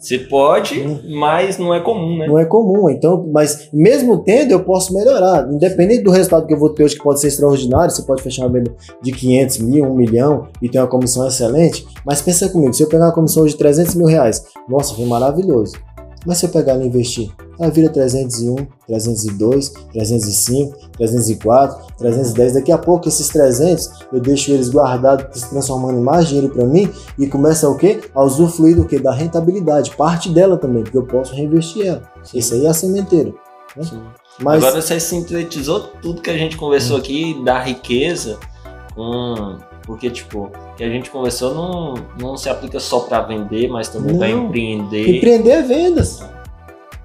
Você 0.00 0.18
pode, 0.18 0.80
hum. 0.80 0.98
mas 1.10 1.58
não 1.58 1.74
é 1.74 1.80
comum, 1.80 2.16
né? 2.16 2.26
Não 2.26 2.38
é 2.38 2.46
comum, 2.46 2.88
então, 2.88 3.28
mas 3.30 3.68
mesmo 3.70 4.24
tendo, 4.24 4.50
eu 4.50 4.64
posso 4.64 4.94
melhorar. 4.94 5.46
Independente 5.52 6.02
do 6.02 6.10
resultado 6.10 6.46
que 6.46 6.54
eu 6.54 6.58
vou 6.58 6.70
ter 6.70 6.84
hoje, 6.84 6.96
que 6.96 7.02
pode 7.02 7.20
ser 7.20 7.28
extraordinário, 7.28 7.90
você 7.90 8.02
pode 8.02 8.22
fechar 8.22 8.46
uma 8.46 8.52
venda 8.52 8.74
de 9.02 9.12
500 9.12 9.58
mil, 9.58 9.84
1 9.84 9.94
milhão 9.94 10.48
e 10.62 10.70
ter 10.70 10.78
uma 10.78 10.88
comissão 10.88 11.28
excelente. 11.28 11.86
Mas 12.02 12.22
pensa 12.22 12.48
comigo, 12.48 12.72
se 12.72 12.82
eu 12.82 12.88
pegar 12.88 13.04
uma 13.04 13.14
comissão 13.14 13.44
de 13.44 13.54
300 13.54 13.94
mil 13.94 14.06
reais, 14.06 14.42
nossa, 14.66 14.94
foi 14.94 15.04
maravilhoso. 15.04 15.74
Mas 16.26 16.38
se 16.38 16.46
eu 16.46 16.50
pegar 16.50 16.78
e 16.78 16.86
investir, 16.86 17.30
ela 17.60 17.70
vira 17.70 17.90
301, 17.90 18.56
302, 18.86 19.68
305, 19.92 20.90
304, 20.96 21.94
310. 21.98 22.54
Daqui 22.54 22.72
a 22.72 22.78
pouco 22.78 23.06
esses 23.06 23.28
300 23.28 23.90
eu 24.12 24.18
deixo 24.18 24.50
eles 24.50 24.70
guardados, 24.70 25.38
se 25.38 25.50
transformando 25.50 25.98
em 25.98 26.02
mais 26.02 26.26
dinheiro 26.26 26.48
para 26.48 26.64
mim 26.64 26.90
e 27.18 27.26
começa 27.26 27.68
o 27.68 27.76
quê? 27.76 28.00
A 28.14 28.24
usufruir 28.24 28.74
do 28.74 28.86
quê? 28.86 28.98
Da 28.98 29.12
rentabilidade, 29.12 29.90
parte 29.94 30.30
dela 30.30 30.56
também, 30.56 30.82
porque 30.82 30.96
eu 30.96 31.06
posso 31.06 31.34
reinvestir 31.34 31.86
ela. 31.86 32.02
Sim. 32.22 32.38
Isso 32.38 32.54
aí 32.54 32.64
é 32.64 32.68
a 32.70 32.74
sementeira. 32.74 33.30
Né? 33.76 33.84
Mas... 34.40 34.64
Agora 34.64 34.80
você 34.80 34.98
sintetizou 34.98 35.80
tudo 36.00 36.22
que 36.22 36.30
a 36.30 36.38
gente 36.38 36.56
conversou 36.56 36.96
hum. 36.96 37.00
aqui 37.00 37.44
da 37.44 37.62
riqueza 37.62 38.38
com 38.94 39.58
porque, 39.82 40.08
tipo, 40.08 40.50
que 40.76 40.84
a 40.84 40.88
gente 40.88 41.10
conversou 41.10 41.54
não, 41.54 41.94
não 42.18 42.36
se 42.36 42.48
aplica 42.48 42.78
só 42.78 43.00
para 43.00 43.22
vender, 43.22 43.68
mas 43.68 43.88
também 43.88 44.16
para 44.16 44.30
empreender. 44.30 45.16
Empreender 45.16 45.50
é 45.50 45.62
vendas. 45.62 46.22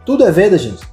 Tudo 0.05 0.23
é 0.23 0.31
venda, 0.31 0.57
gente. 0.57 0.83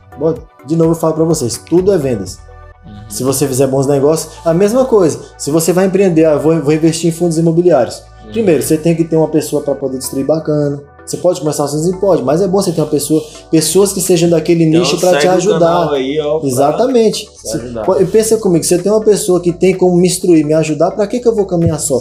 De 0.66 0.76
novo 0.76 0.92
eu 0.92 0.96
falo 0.96 1.14
para 1.14 1.24
vocês, 1.24 1.58
tudo 1.58 1.92
é 1.92 1.98
vendas. 1.98 2.38
Uhum. 2.86 2.92
Se 3.08 3.22
você 3.22 3.46
fizer 3.46 3.66
bons 3.66 3.86
negócios, 3.86 4.32
a 4.44 4.52
mesma 4.52 4.84
coisa. 4.84 5.20
Se 5.38 5.50
você 5.50 5.72
vai 5.72 5.86
empreender, 5.86 6.24
ah, 6.24 6.36
vou, 6.36 6.60
vou 6.60 6.72
investir 6.72 7.10
em 7.10 7.12
fundos 7.12 7.38
imobiliários. 7.38 8.02
Uhum. 8.24 8.32
Primeiro, 8.32 8.62
você 8.62 8.76
tem 8.76 8.94
que 8.94 9.04
ter 9.04 9.16
uma 9.16 9.28
pessoa 9.28 9.62
para 9.62 9.74
poder 9.74 9.98
distribuir 9.98 10.26
bacana. 10.26 10.82
Você 11.04 11.16
pode 11.16 11.40
começar 11.40 11.66
sozinho? 11.66 11.98
Pode, 11.98 12.22
mas 12.22 12.40
é 12.40 12.46
bom 12.46 12.62
você 12.62 12.70
ter 12.70 12.80
uma 12.80 12.86
pessoa, 12.86 13.22
pessoas 13.50 13.92
que 13.92 14.00
sejam 14.00 14.30
daquele 14.30 14.64
então, 14.64 14.80
nicho 14.80 14.98
para 15.00 15.18
te 15.18 15.26
ajudar. 15.26 15.90
Aí, 15.92 16.18
ó, 16.20 16.40
Exatamente. 16.44 17.28
Se, 17.34 17.58
pensa 18.10 18.36
comigo, 18.36 18.64
você 18.64 18.78
tem 18.78 18.90
uma 18.90 19.00
pessoa 19.00 19.40
que 19.40 19.52
tem 19.52 19.76
como 19.76 19.96
me 19.96 20.06
instruir, 20.06 20.46
me 20.46 20.54
ajudar, 20.54 20.92
para 20.92 21.06
que, 21.06 21.18
que 21.18 21.26
eu 21.26 21.34
vou 21.34 21.44
caminhar 21.44 21.80
só? 21.80 22.00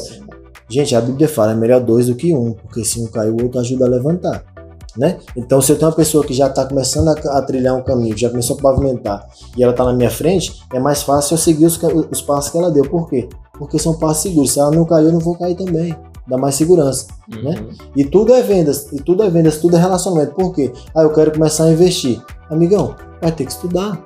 Gente, 0.69 0.95
a 0.95 1.01
Bíblia 1.01 1.27
fala, 1.27 1.51
é 1.51 1.55
melhor 1.55 1.81
dois 1.81 2.07
do 2.07 2.15
que 2.15 2.33
um, 2.33 2.53
porque 2.53 2.85
se 2.85 3.01
um 3.01 3.07
cair, 3.07 3.31
o 3.31 3.43
outro 3.43 3.59
ajuda 3.59 3.85
a 3.85 3.89
levantar. 3.89 4.45
Né? 4.97 5.17
Então, 5.37 5.61
se 5.61 5.71
eu 5.71 5.77
tenho 5.77 5.89
uma 5.89 5.95
pessoa 5.95 6.25
que 6.25 6.33
já 6.33 6.47
está 6.47 6.65
começando 6.65 7.07
a, 7.07 7.37
a, 7.37 7.41
trilhar 7.41 7.75
um 7.75 7.81
caminho, 7.81 8.17
já 8.17 8.29
começou 8.29 8.57
a 8.57 8.61
pavimentar, 8.61 9.25
e 9.55 9.63
ela 9.63 9.71
está 9.71 9.85
na 9.85 9.93
minha 9.93 10.09
frente, 10.09 10.61
é 10.73 10.79
mais 10.79 11.01
fácil 11.01 11.35
eu 11.35 11.37
seguir 11.37 11.65
os, 11.65 11.79
os 12.11 12.21
passos 12.21 12.51
que 12.51 12.57
ela 12.57 12.69
deu. 12.69 12.83
Por 12.89 13.09
quê? 13.09 13.29
Porque 13.57 13.79
são 13.79 13.97
passos 13.97 14.23
seguros. 14.23 14.51
Se 14.51 14.59
ela 14.59 14.71
não 14.71 14.85
caiu, 14.85 15.07
eu 15.07 15.13
não 15.13 15.19
vou 15.19 15.37
cair 15.37 15.55
também 15.55 15.95
dá 16.27 16.37
mais 16.37 16.55
segurança, 16.55 17.07
uhum. 17.33 17.43
né? 17.43 17.55
E 17.95 18.05
tudo 18.05 18.33
é 18.33 18.41
vendas, 18.41 18.91
e 18.93 19.01
tudo 19.01 19.23
é 19.23 19.29
vendas, 19.29 19.57
tudo 19.57 19.75
é 19.75 19.79
relacionamento. 19.79 20.33
Por 20.33 20.53
quê? 20.53 20.71
Ah, 20.95 21.01
eu 21.01 21.11
quero 21.11 21.31
começar 21.31 21.65
a 21.65 21.71
investir. 21.71 22.21
Amigão, 22.49 22.95
vai 23.21 23.31
ter 23.31 23.45
que 23.45 23.51
estudar. 23.51 24.01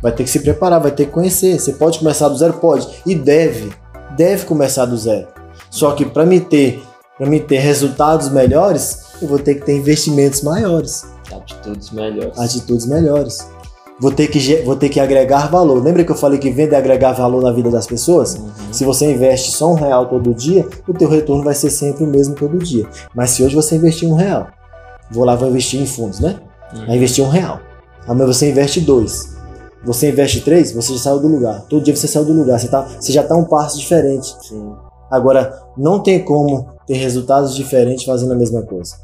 Vai 0.00 0.10
ter 0.12 0.24
que 0.24 0.30
se 0.30 0.40
preparar, 0.40 0.80
vai 0.80 0.90
ter 0.90 1.06
que 1.06 1.12
conhecer. 1.12 1.60
Você 1.60 1.74
pode 1.74 1.98
começar 1.98 2.28
do 2.28 2.36
zero? 2.36 2.54
Pode. 2.54 2.88
E 3.06 3.14
deve. 3.14 3.72
Deve 4.16 4.44
começar 4.46 4.84
do 4.84 4.96
zero. 4.96 5.28
Só 5.70 5.92
que 5.92 6.04
para 6.04 6.26
me 6.26 6.40
ter, 6.40 6.82
para 7.16 7.28
me 7.28 7.40
ter 7.40 7.58
resultados 7.58 8.30
melhores, 8.30 9.12
eu 9.20 9.28
vou 9.28 9.38
ter 9.38 9.56
que 9.56 9.66
ter 9.66 9.76
investimentos 9.76 10.42
maiores. 10.42 11.04
Atitudes 11.32 11.90
melhores. 11.90 12.38
Atitudes 12.38 12.86
melhores 12.86 13.46
vou 14.02 14.10
ter 14.10 14.26
que, 14.26 14.56
vou 14.62 14.74
ter 14.74 14.88
que 14.88 14.98
agregar 14.98 15.48
valor. 15.48 15.80
Lembra 15.80 16.02
que 16.02 16.10
eu 16.10 16.16
falei 16.16 16.36
que 16.36 16.50
vender 16.50 16.74
é 16.74 16.78
agregar 16.78 17.12
valor 17.12 17.40
na 17.40 17.52
vida 17.52 17.70
das 17.70 17.86
pessoas? 17.86 18.34
Uhum. 18.34 18.50
Se 18.72 18.84
você 18.84 19.12
investe 19.12 19.52
só 19.52 19.70
um 19.70 19.74
real 19.74 20.06
todo 20.06 20.34
dia, 20.34 20.66
o 20.88 20.92
teu 20.92 21.08
retorno 21.08 21.44
vai 21.44 21.54
ser 21.54 21.70
sempre 21.70 22.02
o 22.02 22.06
mesmo 22.08 22.34
todo 22.34 22.58
dia. 22.58 22.84
Mas 23.14 23.30
se 23.30 23.44
hoje 23.44 23.54
você 23.54 23.76
investir 23.76 24.08
um 24.08 24.14
real, 24.14 24.48
vou 25.08 25.24
lá, 25.24 25.36
vou 25.36 25.48
investir 25.48 25.80
em 25.80 25.86
fundos, 25.86 26.18
né? 26.18 26.40
Uhum. 26.74 26.86
Vai 26.86 26.96
investir 26.96 27.24
um 27.24 27.28
real. 27.28 27.60
Amanhã 28.08 28.26
você 28.26 28.50
investe 28.50 28.80
dois. 28.80 29.36
Você 29.84 30.10
investe 30.10 30.40
três, 30.40 30.72
você 30.72 30.94
já 30.94 30.98
saiu 30.98 31.20
do 31.20 31.28
lugar. 31.28 31.62
Todo 31.68 31.84
dia 31.84 31.94
você 31.94 32.08
saiu 32.08 32.24
do 32.24 32.32
lugar. 32.32 32.58
Você, 32.58 32.66
tá, 32.66 32.82
você 32.98 33.12
já 33.12 33.22
está 33.22 33.36
um 33.36 33.44
passo 33.44 33.78
diferente. 33.78 34.34
Sim. 34.42 34.72
Agora, 35.08 35.60
não 35.76 36.00
tem 36.00 36.24
como 36.24 36.71
ter 36.86 36.94
resultados 36.94 37.54
diferentes 37.54 38.04
fazendo 38.04 38.32
a 38.32 38.36
mesma 38.36 38.62
coisa. 38.62 38.96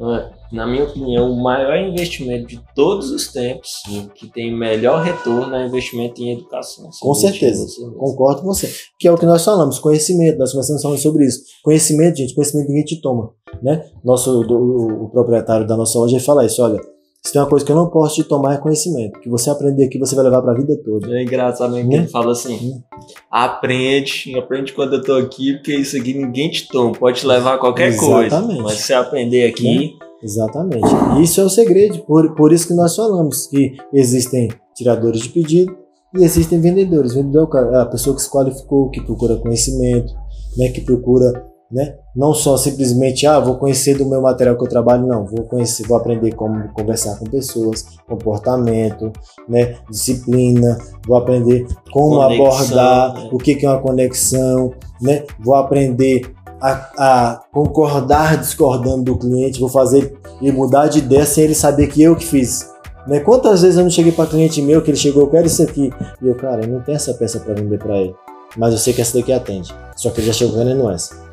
É 0.00 0.36
na 0.52 0.66
minha 0.66 0.84
opinião, 0.84 1.30
o 1.30 1.42
maior 1.42 1.76
investimento 1.76 2.46
de 2.46 2.60
todos 2.74 3.10
os 3.10 3.28
tempos, 3.28 3.82
que 4.14 4.28
tem 4.28 4.56
melhor 4.56 5.02
retorno 5.02 5.54
é 5.54 5.66
investimento 5.66 6.22
em 6.22 6.32
educação. 6.32 6.88
Com 7.00 7.14
certeza, 7.14 7.66
concordo 7.98 8.42
com 8.42 8.46
você. 8.48 8.70
Que 8.98 9.08
é 9.08 9.12
o 9.12 9.18
que 9.18 9.26
nós 9.26 9.44
falamos, 9.44 9.78
conhecimento, 9.78 10.38
nós 10.38 10.52
começamos 10.52 10.82
falando 10.82 10.98
sobre 10.98 11.26
isso. 11.26 11.40
Conhecimento, 11.62 12.18
gente, 12.18 12.34
conhecimento 12.34 12.68
ninguém 12.68 12.84
te 12.84 13.00
toma. 13.00 13.32
Né? 13.62 13.84
Nosso, 14.04 14.42
do, 14.42 15.04
o 15.04 15.08
proprietário 15.10 15.66
da 15.66 15.76
nossa 15.76 15.98
loja 15.98 16.20
fala 16.20 16.46
isso, 16.46 16.62
olha, 16.62 16.80
se 17.26 17.32
tem 17.32 17.42
uma 17.42 17.48
coisa 17.48 17.66
que 17.66 17.72
eu 17.72 17.76
não 17.76 17.90
posso 17.90 18.14
te 18.14 18.22
tomar 18.22 18.54
é 18.54 18.58
conhecimento. 18.58 19.18
Que 19.18 19.28
você 19.28 19.50
aprender 19.50 19.84
aqui, 19.84 19.98
você 19.98 20.14
vai 20.14 20.22
levar 20.22 20.42
para 20.42 20.52
a 20.52 20.54
vida 20.54 20.80
toda. 20.84 21.08
É 21.18 21.24
engraçado 21.24 21.74
né? 21.74 21.84
que 21.84 21.92
ele 21.92 22.06
fala 22.06 22.30
assim: 22.30 22.54
hum. 22.54 22.82
aprende, 23.28 24.38
aprende 24.38 24.72
quando 24.72 24.94
eu 24.94 25.02
tô 25.02 25.14
aqui, 25.14 25.54
porque 25.54 25.74
isso 25.74 25.96
aqui 25.96 26.14
ninguém 26.14 26.48
te 26.48 26.68
toma. 26.68 26.92
Pode 26.92 27.18
te 27.18 27.26
levar 27.26 27.54
a 27.54 27.58
qualquer 27.58 27.88
Exatamente. 27.88 28.30
coisa. 28.30 28.62
Mas 28.62 28.72
se 28.74 28.82
você 28.84 28.94
aprender 28.94 29.44
aqui, 29.44 29.98
né? 29.98 30.06
Exatamente. 30.22 30.86
Isso 31.20 31.40
é 31.40 31.44
o 31.44 31.50
segredo. 31.50 31.98
Por, 32.04 32.32
por 32.36 32.52
isso 32.52 32.68
que 32.68 32.74
nós 32.74 32.94
falamos 32.94 33.48
que 33.48 33.76
existem 33.92 34.48
tiradores 34.76 35.22
de 35.22 35.30
pedido 35.30 35.76
e 36.14 36.22
existem 36.22 36.60
vendedores. 36.60 37.12
Vendedor 37.12 37.48
é 37.72 37.80
a 37.80 37.86
pessoa 37.86 38.14
que 38.14 38.22
se 38.22 38.30
qualificou, 38.30 38.88
que 38.90 39.00
procura 39.00 39.36
conhecimento, 39.36 40.14
né, 40.56 40.68
que 40.68 40.80
procura 40.80 41.44
né, 41.70 41.96
não 42.14 42.32
só 42.32 42.56
simplesmente, 42.56 43.26
ah, 43.26 43.40
vou 43.40 43.56
conhecer 43.56 43.96
do 43.96 44.06
meu 44.06 44.22
material 44.22 44.56
que 44.56 44.64
eu 44.64 44.68
trabalho, 44.68 45.06
não, 45.06 45.26
vou 45.26 45.44
conhecer, 45.44 45.86
vou 45.86 45.96
aprender 45.96 46.32
como 46.34 46.72
conversar 46.72 47.18
com 47.18 47.24
pessoas, 47.24 47.84
comportamento, 48.08 49.12
né, 49.48 49.76
disciplina, 49.90 50.78
vou 51.06 51.16
aprender 51.16 51.66
como 51.92 52.16
conexão, 52.16 52.46
abordar, 52.46 53.14
né? 53.14 53.28
o 53.32 53.38
que, 53.38 53.54
que 53.56 53.66
é 53.66 53.68
uma 53.68 53.80
conexão, 53.80 54.72
né, 55.02 55.24
vou 55.40 55.54
aprender 55.54 56.32
a, 56.60 56.90
a, 56.98 57.42
concordar 57.52 58.38
discordando 58.38 59.02
do 59.02 59.18
cliente, 59.18 59.60
vou 59.60 59.68
fazer 59.68 60.16
ele 60.40 60.52
mudar 60.52 60.86
de 60.86 60.98
ideia 60.98 61.26
sem 61.26 61.44
ele 61.44 61.54
saber 61.54 61.88
que 61.88 62.02
eu 62.02 62.14
que 62.14 62.24
fiz. 62.24 62.70
Né? 63.06 63.20
Quantas 63.20 63.62
vezes 63.62 63.76
eu 63.76 63.84
não 63.84 63.90
cheguei 63.90 64.12
para 64.12 64.26
cliente 64.26 64.62
meu 64.62 64.82
que 64.82 64.90
ele 64.90 64.96
chegou, 64.96 65.24
eu 65.24 65.30
quero 65.30 65.46
isso 65.46 65.62
aqui, 65.62 65.92
e 66.22 66.28
eu, 66.28 66.34
cara, 66.36 66.64
eu 66.64 66.68
não 66.68 66.80
tenho 66.80 66.96
essa 66.96 67.12
peça 67.14 67.40
para 67.40 67.54
vender 67.54 67.78
para 67.78 67.98
ele. 67.98 68.14
mas 68.56 68.72
eu 68.72 68.78
sei 68.78 68.92
que 68.92 69.00
essa 69.00 69.18
daqui 69.18 69.32
atende. 69.32 69.72
Só 69.96 70.10
que 70.10 70.20
ele 70.20 70.28
já 70.28 70.32
chegou 70.32 70.56
vendendo 70.56 70.90
essa. 70.90 71.25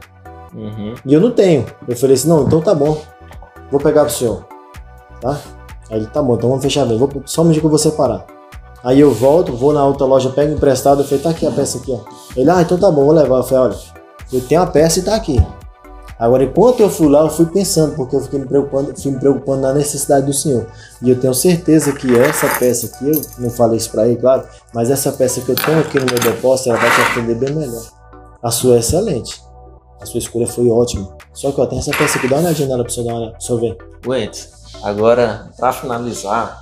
Uhum. 0.55 0.93
E 1.05 1.13
eu 1.13 1.19
não 1.19 1.31
tenho. 1.31 1.65
Eu 1.87 1.95
falei 1.95 2.15
assim, 2.15 2.27
não, 2.27 2.43
então 2.45 2.61
tá 2.61 2.73
bom. 2.73 2.97
Vou 3.71 3.79
pegar 3.79 4.05
pro 4.05 4.13
senhor. 4.13 4.45
Tá? 5.19 5.39
Aí 5.89 5.97
ele, 5.97 6.07
tá 6.07 6.21
bom, 6.21 6.35
então 6.35 6.49
vamos 6.49 6.63
fechar 6.63 6.85
bem. 6.85 6.97
Vou, 6.97 7.09
só 7.25 7.41
um 7.41 7.49
dia 7.51 7.59
que 7.59 7.65
eu 7.65 7.69
vou 7.69 7.79
separar. 7.79 8.25
Aí 8.83 8.99
eu 8.99 9.11
volto, 9.11 9.55
vou 9.55 9.73
na 9.73 9.85
outra 9.85 10.05
loja, 10.05 10.29
pego 10.29 10.53
emprestado, 10.53 11.01
eu 11.01 11.05
falei, 11.05 11.23
tá 11.23 11.29
aqui 11.29 11.47
a 11.47 11.51
peça 11.51 11.77
aqui, 11.77 11.91
ó. 11.91 11.99
Ele, 12.35 12.49
ah, 12.49 12.61
então 12.61 12.77
tá 12.77 12.91
bom, 12.91 13.05
vou 13.05 13.13
levar. 13.13 13.37
Eu 13.37 13.43
falei, 13.43 13.69
olha, 13.69 13.79
eu 14.31 14.41
tenho 14.41 14.61
a 14.61 14.67
peça 14.67 14.99
e 14.99 15.03
tá 15.03 15.15
aqui. 15.15 15.41
Agora, 16.19 16.43
enquanto 16.43 16.79
eu 16.81 16.89
fui 16.89 17.09
lá, 17.09 17.21
eu 17.21 17.29
fui 17.29 17.45
pensando, 17.45 17.95
porque 17.95 18.15
eu 18.15 18.21
fiquei 18.21 18.39
me 18.39 18.45
preocupando, 18.45 18.93
fui 19.01 19.11
me 19.11 19.19
preocupando 19.19 19.61
na 19.61 19.73
necessidade 19.73 20.25
do 20.25 20.33
senhor. 20.33 20.67
E 21.01 21.09
eu 21.09 21.19
tenho 21.19 21.33
certeza 21.33 21.91
que 21.91 22.17
essa 22.17 22.47
peça 22.59 22.87
aqui, 22.87 23.09
eu 23.09 23.21
não 23.39 23.49
falei 23.49 23.77
isso 23.77 23.89
para 23.91 24.07
ele, 24.07 24.17
claro, 24.17 24.43
mas 24.73 24.89
essa 24.91 25.11
peça 25.11 25.41
que 25.41 25.49
eu 25.49 25.55
tenho 25.55 25.79
aqui 25.79 25.99
no 25.99 26.05
meu 26.05 26.19
depósito, 26.19 26.69
ela 26.69 26.79
vai 26.79 26.89
te 26.91 27.01
atender 27.01 27.35
bem 27.35 27.55
melhor. 27.55 27.83
A 28.41 28.51
sua 28.51 28.75
é 28.75 28.79
excelente. 28.79 29.41
A 30.03 30.05
sua 30.05 30.17
escolha 30.17 30.45
foi 30.45 30.69
ótima. 30.69 31.15
Só 31.33 31.49
que 31.49 31.59
eu 31.59 31.65
tenho 31.65 31.79
essa 31.79 31.91
peça 31.91 32.17
aqui, 32.17 32.27
dá 32.27 32.35
uma 32.35 32.43
olhadinha 32.43 32.67
nela 32.67 32.83
pra 32.83 32.93
você 32.93 33.03
dar 33.03 33.13
uma 33.13 33.31
pra 33.31 33.39
você 33.39 33.55
ver. 33.55 33.77
Agora, 34.83 35.49
para 35.57 35.71
finalizar, 35.71 36.61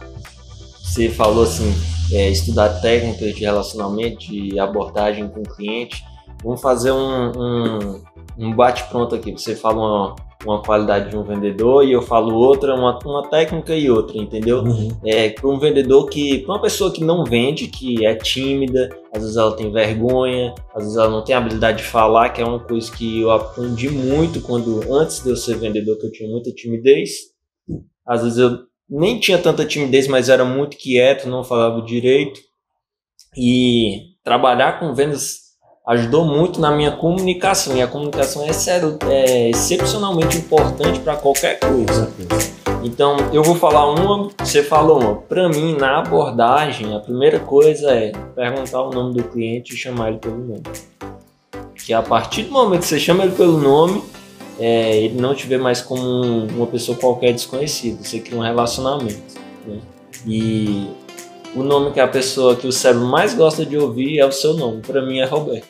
você 0.79 1.09
falou 1.09 1.43
assim, 1.43 1.73
é, 2.11 2.29
estudar 2.29 2.69
técnicas 2.81 3.33
de 3.33 3.41
relacionamento, 3.41 4.19
de 4.19 4.59
abordagem 4.59 5.27
com 5.27 5.39
o 5.39 5.55
cliente. 5.55 6.03
Vamos 6.43 6.61
fazer 6.61 6.91
um, 6.91 7.31
um 7.35 8.01
um 8.37 8.53
bate-pronto 8.53 9.15
aqui. 9.15 9.31
Você 9.31 9.55
fala 9.55 9.77
uma, 9.77 10.15
uma 10.43 10.61
qualidade 10.61 11.09
de 11.09 11.17
um 11.17 11.23
vendedor 11.23 11.85
e 11.85 11.91
eu 11.91 12.01
falo 12.01 12.33
outra, 12.35 12.73
uma, 12.75 12.97
uma 13.05 13.29
técnica 13.29 13.75
e 13.75 13.89
outra, 13.89 14.17
entendeu? 14.17 14.59
Uhum. 14.59 14.89
É, 15.05 15.29
para 15.29 15.47
um 15.47 15.59
vendedor 15.59 16.09
que, 16.09 16.39
para 16.39 16.55
uma 16.55 16.61
pessoa 16.61 16.91
que 16.91 17.03
não 17.03 17.23
vende, 17.23 17.67
que 17.67 18.05
é 18.05 18.15
tímida, 18.15 18.89
às 19.13 19.21
vezes 19.21 19.37
ela 19.37 19.55
tem 19.55 19.71
vergonha, 19.71 20.55
às 20.73 20.83
vezes 20.83 20.97
ela 20.97 21.09
não 21.09 21.23
tem 21.23 21.35
habilidade 21.35 21.79
de 21.79 21.83
falar, 21.83 22.29
que 22.29 22.41
é 22.41 22.45
uma 22.45 22.59
coisa 22.59 22.91
que 22.91 23.21
eu 23.21 23.31
aprendi 23.31 23.89
muito 23.89 24.41
quando, 24.41 24.81
antes 24.93 25.23
de 25.23 25.29
eu 25.29 25.35
ser 25.35 25.57
vendedor, 25.57 25.97
que 25.97 26.07
eu 26.07 26.11
tinha 26.11 26.29
muita 26.29 26.51
timidez. 26.51 27.11
Às 28.05 28.23
vezes 28.23 28.39
eu 28.39 28.59
nem 28.89 29.19
tinha 29.19 29.37
tanta 29.37 29.65
timidez, 29.65 30.07
mas 30.07 30.29
era 30.29 30.43
muito 30.43 30.77
quieto, 30.77 31.29
não 31.29 31.43
falava 31.43 31.81
direito. 31.81 32.39
E 33.37 34.11
trabalhar 34.23 34.77
com 34.77 34.93
vendas 34.93 35.50
ajudou 35.87 36.25
muito 36.25 36.59
na 36.59 36.71
minha 36.71 36.91
comunicação. 36.91 37.75
E 37.75 37.81
a 37.81 37.87
comunicação 37.87 38.43
é, 38.45 38.53
sério, 38.53 38.97
é 39.07 39.49
excepcionalmente 39.49 40.37
importante 40.37 40.99
para 40.99 41.15
qualquer 41.15 41.59
coisa. 41.59 42.11
Então, 42.83 43.17
eu 43.31 43.43
vou 43.43 43.55
falar 43.55 43.91
uma, 43.91 44.29
você 44.39 44.63
falou 44.63 44.99
uma. 44.99 45.15
Para 45.15 45.47
mim, 45.49 45.75
na 45.77 45.99
abordagem, 45.99 46.95
a 46.95 46.99
primeira 46.99 47.39
coisa 47.39 47.91
é 47.91 48.11
perguntar 48.35 48.81
o 48.81 48.89
nome 48.89 49.15
do 49.15 49.23
cliente 49.23 49.73
e 49.73 49.77
chamar 49.77 50.09
ele 50.09 50.17
pelo 50.17 50.37
nome. 50.37 50.63
Que 51.75 51.93
a 51.93 52.01
partir 52.01 52.43
do 52.43 52.51
momento 52.51 52.81
que 52.81 52.87
você 52.87 52.99
chama 52.99 53.23
ele 53.23 53.35
pelo 53.35 53.57
nome, 53.59 54.03
é, 54.59 54.97
ele 54.97 55.19
não 55.19 55.33
te 55.33 55.47
vê 55.47 55.57
mais 55.57 55.81
como 55.81 56.45
uma 56.45 56.67
pessoa 56.67 56.97
qualquer 56.97 57.33
desconhecida. 57.33 58.03
Você 58.03 58.19
cria 58.19 58.37
um 58.37 58.43
relacionamento. 58.43 59.39
Né? 59.65 59.79
E 60.25 60.87
o 61.55 61.63
nome 61.63 61.91
que 61.91 61.99
a 61.99 62.07
pessoa 62.07 62.55
que 62.55 62.67
o 62.67 62.71
cérebro 62.71 63.05
mais 63.05 63.33
gosta 63.33 63.65
de 63.65 63.77
ouvir 63.77 64.19
é 64.19 64.25
o 64.25 64.31
seu 64.31 64.53
nome. 64.53 64.81
Para 64.81 65.05
mim 65.05 65.19
é 65.19 65.25
Roberto. 65.25 65.67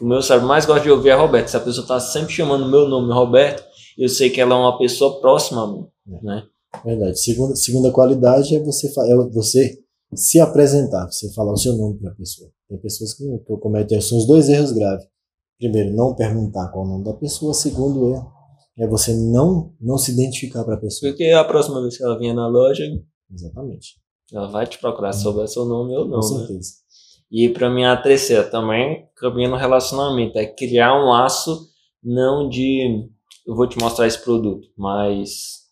O 0.00 0.04
meu 0.04 0.20
cérebro 0.20 0.48
mais 0.48 0.66
gosta 0.66 0.82
de 0.82 0.90
ouvir 0.90 1.10
é 1.10 1.14
Roberto. 1.14 1.48
Se 1.48 1.56
a 1.56 1.60
pessoa 1.60 1.82
está 1.82 2.00
sempre 2.00 2.32
chamando 2.32 2.68
meu 2.68 2.88
nome 2.88 3.12
Roberto, 3.12 3.64
eu 3.96 4.08
sei 4.08 4.30
que 4.30 4.40
ela 4.40 4.54
é 4.54 4.58
uma 4.58 4.78
pessoa 4.78 5.20
próxima 5.20 5.64
a 5.64 5.72
mim, 5.72 5.86
né? 6.22 6.44
Verdade. 6.84 7.18
Segunda, 7.18 7.56
segunda 7.56 7.90
qualidade 7.90 8.54
é 8.54 8.62
você, 8.62 8.88
é 8.88 9.16
você 9.32 9.78
se 10.14 10.40
apresentar, 10.40 11.06
você 11.06 11.32
falar 11.32 11.52
o 11.52 11.56
seu 11.56 11.74
nome 11.74 11.98
para 11.98 12.10
a 12.10 12.14
pessoa. 12.14 12.50
Tem 12.68 12.78
pessoas 12.78 13.14
que, 13.14 13.24
que 13.24 13.56
cometem 13.58 14.00
são 14.00 14.18
os 14.18 14.26
dois 14.26 14.48
erros 14.48 14.72
graves. 14.72 15.06
Primeiro, 15.58 15.94
não 15.94 16.14
perguntar 16.14 16.68
qual 16.68 16.84
é 16.84 16.88
o 16.88 16.90
nome 16.90 17.04
da 17.04 17.14
pessoa. 17.14 17.54
Segundo 17.54 18.12
erro 18.12 18.30
é 18.78 18.86
você 18.86 19.14
não 19.14 19.72
não 19.80 19.96
se 19.96 20.12
identificar 20.12 20.64
para 20.64 20.74
a 20.74 20.80
pessoa. 20.80 21.10
Porque 21.10 21.30
a 21.30 21.44
próxima 21.44 21.80
vez 21.80 21.96
que 21.96 22.04
ela 22.04 22.18
vier 22.18 22.34
na 22.34 22.46
loja, 22.46 22.84
Exatamente. 23.32 23.96
Ela 24.32 24.48
vai 24.48 24.66
te 24.66 24.78
procurar 24.78 25.12
se 25.12 25.22
souber 25.22 25.48
seu 25.48 25.64
nome 25.64 25.96
ou 25.96 26.06
não. 26.06 26.20
Com 26.20 26.34
né? 26.34 26.46
certeza. 26.46 26.70
E 27.30 27.48
para 27.48 27.70
mim 27.70 27.84
a 27.84 27.96
terceira 27.96 28.44
também 28.44 29.08
caminha 29.16 29.48
no 29.48 29.56
relacionamento, 29.56 30.38
é 30.38 30.46
criar 30.46 30.94
um 30.94 31.10
laço 31.10 31.68
não 32.02 32.48
de 32.48 33.08
eu 33.46 33.54
vou 33.54 33.66
te 33.66 33.78
mostrar 33.78 34.06
esse 34.06 34.22
produto, 34.22 34.68
mas 34.76 35.64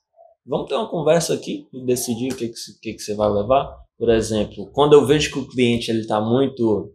vamos 0.46 0.68
ter 0.68 0.74
uma 0.74 0.88
conversa 0.88 1.34
aqui 1.34 1.66
e 1.72 1.84
decidir 1.84 2.32
o 2.32 2.36
que, 2.36 2.48
que, 2.48 2.54
que, 2.80 2.92
que 2.94 3.02
você 3.02 3.14
vai 3.14 3.28
levar. 3.30 3.76
Por 3.98 4.10
exemplo, 4.10 4.70
quando 4.72 4.92
eu 4.92 5.06
vejo 5.06 5.32
que 5.32 5.38
o 5.38 5.48
cliente 5.48 5.90
ele 5.90 6.00
está 6.00 6.20
muito 6.20 6.92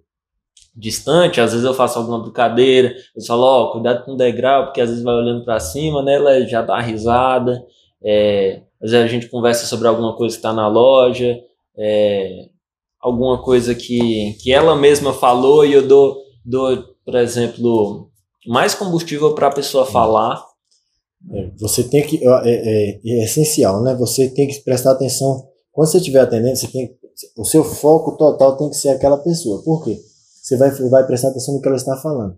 distante, 0.75 1.41
às 1.41 1.51
vezes 1.51 1.65
eu 1.65 1.73
faço 1.73 1.99
alguma 1.99 2.21
brincadeira, 2.21 2.95
eu 3.15 3.23
falo, 3.25 3.43
ó, 3.43 3.63
oh, 3.63 3.71
cuidado 3.71 4.05
com 4.05 4.13
o 4.13 4.17
degrau, 4.17 4.65
porque 4.65 4.81
às 4.81 4.89
vezes 4.89 5.03
vai 5.03 5.15
olhando 5.15 5.43
para 5.43 5.59
cima, 5.59 6.01
né, 6.01 6.15
ela 6.15 6.41
já 6.45 6.61
dá 6.61 6.79
risada, 6.79 7.61
é, 8.03 8.61
às 8.81 8.91
vezes 8.91 9.05
a 9.05 9.07
gente 9.07 9.29
conversa 9.29 9.65
sobre 9.65 9.87
alguma 9.87 10.15
coisa 10.15 10.35
que 10.35 10.39
está 10.39 10.53
na 10.53 10.67
loja, 10.67 11.37
é, 11.79 12.49
alguma 12.99 13.41
coisa 13.41 13.73
que, 13.73 14.33
que 14.41 14.51
ela 14.51 14.75
mesma 14.75 15.13
falou 15.13 15.65
e 15.65 15.73
eu 15.73 15.87
dou, 15.87 16.17
dou 16.45 16.83
por 17.05 17.15
exemplo, 17.15 18.11
mais 18.45 18.75
combustível 18.75 19.33
para 19.33 19.47
a 19.47 19.53
pessoa 19.53 19.85
falar. 19.85 20.43
É, 21.31 21.51
você 21.59 21.83
tem 21.83 22.05
que. 22.05 22.17
É, 22.17 22.29
é, 22.45 22.99
é, 23.03 23.23
essencial, 23.23 23.81
né? 23.81 23.95
Você 23.95 24.29
tem 24.29 24.47
que 24.47 24.59
prestar 24.61 24.91
atenção. 24.91 25.47
Quando 25.71 25.89
você 25.89 25.97
estiver 25.97 26.19
atendendo, 26.19 26.55
você 26.55 26.67
tem, 26.67 26.91
o 27.37 27.45
seu 27.45 27.63
foco 27.63 28.17
total 28.17 28.57
tem 28.57 28.69
que 28.69 28.75
ser 28.75 28.89
aquela 28.89 29.17
pessoa. 29.17 29.63
Por 29.63 29.83
quê? 29.83 29.99
Você 30.41 30.57
vai, 30.57 30.71
vai 30.71 31.05
prestar 31.05 31.29
atenção 31.29 31.55
no 31.55 31.61
que 31.61 31.67
ela 31.67 31.77
está 31.77 31.95
falando. 31.97 32.37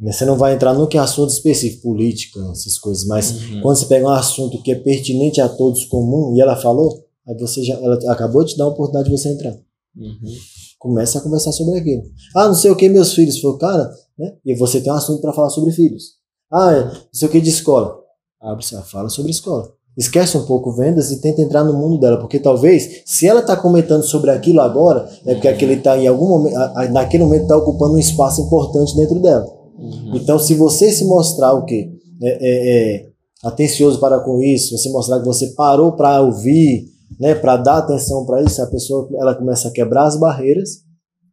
Você 0.00 0.24
não 0.24 0.36
vai 0.36 0.54
entrar 0.54 0.74
no 0.74 0.88
que 0.88 0.98
é 0.98 1.00
assunto 1.00 1.30
específico, 1.30 1.82
política, 1.82 2.40
essas 2.50 2.78
coisas, 2.78 3.06
mas 3.06 3.30
Uhum. 3.30 3.60
quando 3.62 3.76
você 3.76 3.86
pega 3.86 4.06
um 4.06 4.10
assunto 4.10 4.60
que 4.62 4.72
é 4.72 4.74
pertinente 4.74 5.40
a 5.40 5.48
todos 5.48 5.84
comum 5.84 6.34
e 6.36 6.40
ela 6.40 6.56
falou, 6.56 7.03
aí 7.26 7.36
você 7.38 7.62
já, 7.62 7.74
ela 7.74 7.98
acabou 8.12 8.44
de 8.44 8.52
te 8.52 8.58
dar 8.58 8.64
a 8.64 8.68
oportunidade 8.68 9.10
de 9.10 9.16
você 9.16 9.28
entrar. 9.30 9.52
Uhum. 9.96 10.32
Começa 10.78 11.18
a 11.18 11.20
conversar 11.20 11.52
sobre 11.52 11.78
aquilo. 11.78 12.02
Ah, 12.36 12.46
não 12.48 12.54
sei 12.54 12.70
o 12.70 12.76
que, 12.76 12.88
meus 12.88 13.14
filhos. 13.14 13.40
Falei, 13.40 13.58
cara, 13.58 13.90
né? 14.18 14.32
E 14.44 14.54
você 14.54 14.80
tem 14.80 14.92
um 14.92 14.96
assunto 14.96 15.20
para 15.20 15.32
falar 15.32 15.50
sobre 15.50 15.72
filhos. 15.72 16.04
Ah, 16.52 16.72
é, 16.72 16.84
não 16.84 16.92
sei 17.12 17.28
o 17.28 17.30
que 17.30 17.40
de 17.40 17.48
escola. 17.50 17.96
Abre, 18.40 18.64
fala 18.84 19.08
sobre 19.08 19.30
escola. 19.30 19.72
Esquece 19.96 20.36
um 20.36 20.44
pouco 20.44 20.72
vendas 20.72 21.10
e 21.12 21.20
tenta 21.20 21.40
entrar 21.40 21.62
no 21.62 21.72
mundo 21.72 21.98
dela, 22.00 22.18
porque 22.18 22.40
talvez, 22.40 23.02
se 23.06 23.26
ela 23.28 23.40
está 23.40 23.56
comentando 23.56 24.02
sobre 24.02 24.30
aquilo 24.30 24.60
agora, 24.60 25.08
é 25.24 25.34
porque 25.34 25.46
aquele 25.48 25.76
tá 25.76 25.96
em 25.96 26.08
algum 26.08 26.28
momento, 26.28 26.56
a- 26.56 26.82
a- 26.82 26.88
naquele 26.88 27.22
momento 27.22 27.42
está 27.42 27.56
ocupando 27.56 27.94
um 27.94 27.98
espaço 27.98 28.40
importante 28.42 28.94
dentro 28.96 29.20
dela. 29.20 29.46
Uhum. 29.78 30.16
Então, 30.16 30.38
se 30.38 30.54
você 30.54 30.90
se 30.92 31.04
mostrar 31.04 31.54
o 31.54 31.64
quê? 31.64 31.90
É, 32.22 32.28
é, 32.28 32.96
é, 32.96 33.06
atencioso 33.44 34.00
para 34.00 34.18
com 34.20 34.42
isso, 34.42 34.76
você 34.76 34.90
mostrar 34.90 35.20
que 35.20 35.26
você 35.26 35.48
parou 35.54 35.92
para 35.92 36.20
ouvir, 36.20 36.86
né, 37.18 37.34
para 37.34 37.56
dar 37.56 37.78
atenção 37.78 38.24
para 38.26 38.42
isso, 38.42 38.62
a 38.62 38.66
pessoa 38.66 39.08
ela 39.18 39.34
começa 39.34 39.68
a 39.68 39.72
quebrar 39.72 40.04
as 40.04 40.18
barreiras 40.18 40.84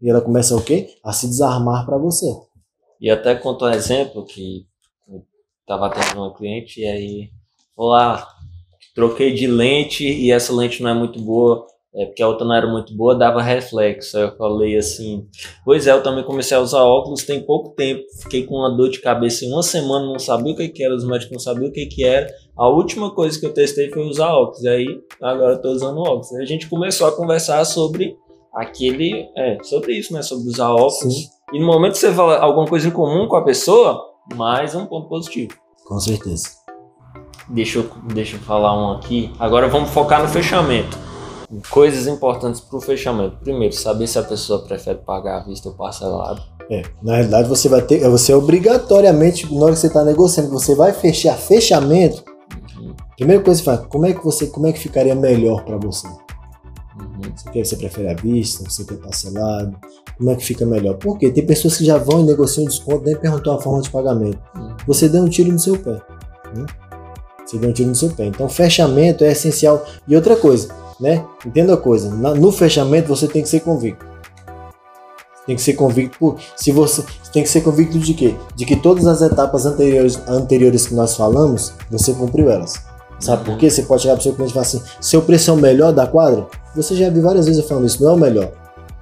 e 0.01 0.09
ela 0.09 0.21
começa 0.21 0.55
o 0.55 0.63
quê? 0.63 0.89
A 1.03 1.13
se 1.13 1.27
desarmar 1.27 1.85
para 1.85 1.97
você. 1.97 2.25
E 2.99 3.09
até 3.09 3.35
contou 3.35 3.67
um 3.67 3.71
exemplo 3.71 4.25
que 4.25 4.65
eu 5.07 5.23
tava 5.65 5.87
atendendo 5.87 6.21
uma 6.21 6.33
cliente 6.33 6.81
e 6.81 6.85
aí 6.85 7.29
ah, 7.79 8.27
troquei 8.93 9.33
de 9.33 9.47
lente 9.47 10.05
e 10.05 10.31
essa 10.31 10.53
lente 10.53 10.83
não 10.83 10.89
é 10.89 10.93
muito 10.93 11.19
boa, 11.19 11.65
é 11.93 12.05
porque 12.05 12.21
a 12.21 12.27
outra 12.27 12.45
não 12.45 12.55
era 12.55 12.67
muito 12.67 12.95
boa, 12.95 13.17
dava 13.17 13.41
reflexo. 13.41 14.17
Aí 14.17 14.23
eu 14.23 14.35
falei 14.37 14.77
assim, 14.77 15.27
pois 15.65 15.87
é, 15.87 15.91
eu 15.91 16.03
também 16.03 16.23
comecei 16.23 16.55
a 16.55 16.61
usar 16.61 16.83
óculos 16.83 17.23
tem 17.23 17.41
pouco 17.41 17.75
tempo, 17.75 18.03
fiquei 18.21 18.45
com 18.45 18.55
uma 18.55 18.69
dor 18.69 18.89
de 18.89 19.01
cabeça 19.01 19.45
em 19.45 19.51
uma 19.51 19.63
semana, 19.63 20.05
não 20.05 20.19
sabia 20.19 20.53
o 20.53 20.55
que, 20.55 20.69
que 20.69 20.83
era, 20.83 20.95
os 20.95 21.03
médicos 21.03 21.31
não 21.31 21.39
sabiam 21.39 21.69
o 21.69 21.73
que, 21.73 21.85
que 21.85 22.03
era. 22.03 22.27
A 22.57 22.67
última 22.67 23.13
coisa 23.13 23.39
que 23.39 23.45
eu 23.45 23.53
testei 23.53 23.89
foi 23.89 24.03
usar 24.03 24.33
óculos, 24.33 24.63
e 24.63 24.67
aí 24.67 24.85
agora 25.21 25.53
eu 25.53 25.61
tô 25.61 25.69
usando 25.69 25.99
óculos. 25.99 26.33
A 26.33 26.45
gente 26.45 26.69
começou 26.69 27.07
a 27.07 27.11
conversar 27.11 27.63
sobre 27.65 28.15
aquele, 28.53 29.29
é, 29.37 29.57
sobre 29.63 29.93
isso, 29.93 30.13
né, 30.13 30.21
sobre 30.21 30.49
usar 30.49 30.69
óculos. 30.71 30.99
Sim. 30.99 31.27
E 31.53 31.59
no 31.59 31.65
momento 31.65 31.93
que 31.93 31.99
você 31.99 32.11
fala 32.11 32.37
alguma 32.39 32.67
coisa 32.67 32.87
em 32.87 32.91
comum 32.91 33.27
com 33.27 33.35
a 33.35 33.43
pessoa, 33.43 34.01
mais 34.35 34.75
um 34.75 34.85
ponto 34.85 35.07
positivo. 35.07 35.53
Com 35.85 35.99
certeza. 35.99 36.49
Deixa 37.49 37.79
eu, 37.79 37.89
deixa 38.13 38.37
eu 38.37 38.41
falar 38.41 38.73
um 38.77 38.93
aqui. 38.93 39.31
Agora 39.39 39.67
vamos 39.67 39.89
focar 39.89 40.21
no 40.21 40.29
fechamento. 40.29 40.97
Coisas 41.69 42.07
importantes 42.07 42.61
para 42.61 42.77
o 42.77 42.81
fechamento. 42.81 43.37
Primeiro, 43.37 43.75
saber 43.75 44.07
se 44.07 44.17
a 44.17 44.23
pessoa 44.23 44.63
prefere 44.63 44.99
pagar 44.99 45.41
à 45.41 45.43
vista 45.43 45.67
ou 45.67 45.75
parcelado. 45.75 46.41
É, 46.69 46.83
na 47.03 47.15
realidade 47.15 47.49
você 47.49 47.67
vai 47.67 47.81
ter, 47.81 48.07
você 48.09 48.33
obrigatoriamente 48.33 49.53
na 49.53 49.65
hora 49.65 49.73
que 49.73 49.79
você 49.79 49.87
está 49.87 50.05
negociando, 50.05 50.49
você 50.49 50.73
vai 50.73 50.93
fechar 50.93 51.35
fechamento. 51.35 52.23
Primeira 53.21 53.43
coisa 53.43 53.59
que 53.61 53.65
você 53.65 53.75
fala, 53.75 53.87
como 53.87 54.05
é 54.07 54.13
que 54.13 54.23
você, 54.23 54.47
como 54.47 54.65
é 54.65 54.73
que 54.73 54.79
ficaria 54.79 55.13
melhor 55.13 55.63
para 55.63 55.77
você? 55.77 56.07
uhum, 56.07 57.31
Você 57.35 57.51
quer, 57.51 57.63
você 57.63 57.75
prefere 57.75 58.07
à 58.09 58.15
vista, 58.15 58.67
você 58.67 58.83
quer 58.83 58.95
parcelado? 58.95 59.77
Como 60.17 60.31
é 60.31 60.35
que 60.35 60.43
fica 60.43 60.65
melhor? 60.65 60.95
Porque 60.95 61.29
tem 61.29 61.45
pessoas 61.45 61.77
que 61.77 61.85
já 61.85 61.99
vão 61.99 62.21
e 62.21 62.23
negociam 62.23 62.65
desconto, 62.65 63.05
nem 63.05 63.15
perguntou 63.15 63.53
a 63.53 63.61
forma 63.61 63.79
de 63.79 63.91
pagamento. 63.91 64.39
uhum. 64.55 64.75
Você 64.87 65.07
deu 65.07 65.21
um 65.21 65.29
tiro 65.29 65.51
no 65.51 65.59
seu 65.59 65.77
pé. 65.77 66.01
né? 66.55 66.65
Você 67.45 67.59
deu 67.59 67.69
um 67.69 67.73
tiro 67.73 67.89
no 67.89 67.95
seu 67.95 68.09
pé. 68.09 68.25
Então, 68.25 68.49
fechamento 68.49 69.23
é 69.23 69.31
essencial. 69.33 69.85
E 70.07 70.15
outra 70.15 70.35
coisa, 70.35 70.73
né? 70.99 71.23
Entenda 71.45 71.75
a 71.75 71.77
coisa. 71.77 72.09
no 72.09 72.51
fechamento 72.51 73.07
você 73.07 73.27
tem 73.27 73.43
que 73.43 73.49
ser 73.49 73.59
convicto. 73.59 74.03
Tem 75.45 75.55
que 75.55 75.61
ser 75.61 75.73
convicto 75.73 76.17
por. 76.17 76.39
Se 76.55 76.71
você 76.71 77.03
tem 77.31 77.43
que 77.43 77.49
ser 77.49 77.61
convicto 77.61 77.99
de 77.99 78.15
quê? 78.15 78.33
De 78.55 78.65
que 78.65 78.75
todas 78.75 79.05
as 79.05 79.21
etapas 79.21 79.67
anteriores, 79.67 80.19
anteriores 80.27 80.87
que 80.87 80.95
nós 80.95 81.15
falamos, 81.15 81.71
você 81.91 82.13
cumpriu 82.13 82.49
elas. 82.49 82.89
Sabe 83.21 83.45
por 83.45 83.57
quê? 83.57 83.69
Você 83.69 83.83
pode 83.83 84.01
chegar 84.01 84.15
pro 84.15 84.23
seu 84.23 84.33
cliente 84.33 84.51
e 84.51 84.53
falar 84.53 84.65
assim: 84.65 84.81
seu 84.99 85.21
preço 85.21 85.51
é 85.51 85.53
o 85.53 85.57
melhor 85.57 85.93
da 85.93 86.07
quadra? 86.07 86.47
Você 86.75 86.95
já 86.95 87.09
viu 87.09 87.21
várias 87.21 87.45
vezes 87.45 87.61
eu 87.61 87.67
falando 87.67 87.85
isso, 87.85 88.03
não 88.03 88.11
é 88.11 88.13
o 88.13 88.17
melhor. 88.17 88.51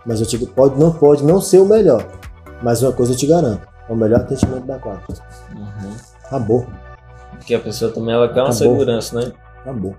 Mas 0.05 0.19
eu 0.19 0.25
te, 0.27 0.37
pode, 0.45 0.79
não 0.79 0.91
pode 0.91 1.23
não 1.23 1.39
ser 1.41 1.59
o 1.59 1.65
melhor. 1.65 2.05
Mas 2.61 2.81
uma 2.83 2.91
coisa 2.91 3.13
eu 3.13 3.15
te 3.17 3.25
garanto: 3.25 3.61
é 3.87 3.93
o 3.93 3.95
melhor 3.95 4.19
atendimento 4.21 4.65
da 4.65 4.77
quadra. 4.77 5.01
Uhum. 5.55 5.91
Acabou. 6.25 6.65
Porque 7.31 7.55
a 7.55 7.59
pessoa 7.59 7.91
também 7.91 8.13
ela 8.13 8.27
quer 8.27 8.41
uma 8.41 8.49
Acabou. 8.49 8.57
segurança, 8.73 9.19
né? 9.19 9.31
Acabou. 9.61 9.95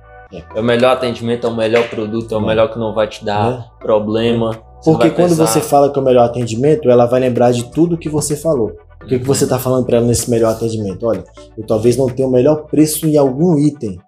É 0.54 0.61
o 0.61 0.62
melhor 0.62 0.92
atendimento, 0.92 1.46
é 1.46 1.50
o 1.50 1.56
melhor 1.56 1.88
produto, 1.88 2.33
é 2.35 2.38
o 2.38 2.42
É. 2.42 2.46
melhor 2.46 2.70
que 2.72 2.78
não 2.78 2.94
vai 2.94 3.09
te 3.09 3.24
dar 3.24 3.72
problema. 3.80 4.52
Você 4.80 4.90
Porque 4.92 5.11
quando 5.11 5.30
pensar, 5.30 5.46
você 5.46 5.61
fala 5.61 5.90
que 5.92 5.98
é 5.98 6.02
o 6.02 6.04
melhor 6.04 6.24
atendimento, 6.24 6.88
ela 6.88 7.06
vai 7.06 7.20
lembrar 7.20 7.50
de 7.52 7.64
tudo 7.70 7.98
que 7.98 8.09
você 8.09 8.37
falou. 8.37 8.72
O 9.02 9.06
que, 9.06 9.18
que 9.18 9.26
você 9.26 9.44
está 9.44 9.59
falando 9.59 9.85
para 9.87 9.96
ela 9.96 10.06
nesse 10.06 10.30
melhor 10.30 10.52
atendimento? 10.52 11.04
Olha, 11.06 11.24
eu 11.59 11.66
talvez 11.66 11.96
não 11.96 12.06
tenha 12.06 12.28
o 12.28 12.30
melhor 12.30 12.66
preço 12.66 13.06
em 13.06 13.16
algum 13.16 13.59
item, 13.59 13.98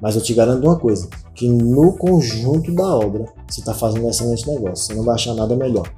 mas 0.00 0.14
eu 0.14 0.22
te 0.22 0.34
garanto 0.34 0.64
uma 0.64 0.78
coisa: 0.78 1.08
que 1.34 1.48
no 1.48 1.92
conjunto 1.92 2.74
da 2.74 2.96
obra 2.96 3.26
você 3.48 3.60
está 3.60 3.74
fazendo 3.74 4.04
um 4.06 4.10
excelente 4.10 4.46
negócio. 4.48 4.86
Você 4.86 4.94
não 4.94 5.02
vai 5.04 5.14
achar 5.14 5.34
nada 5.34 5.54
melhor. 5.56 5.88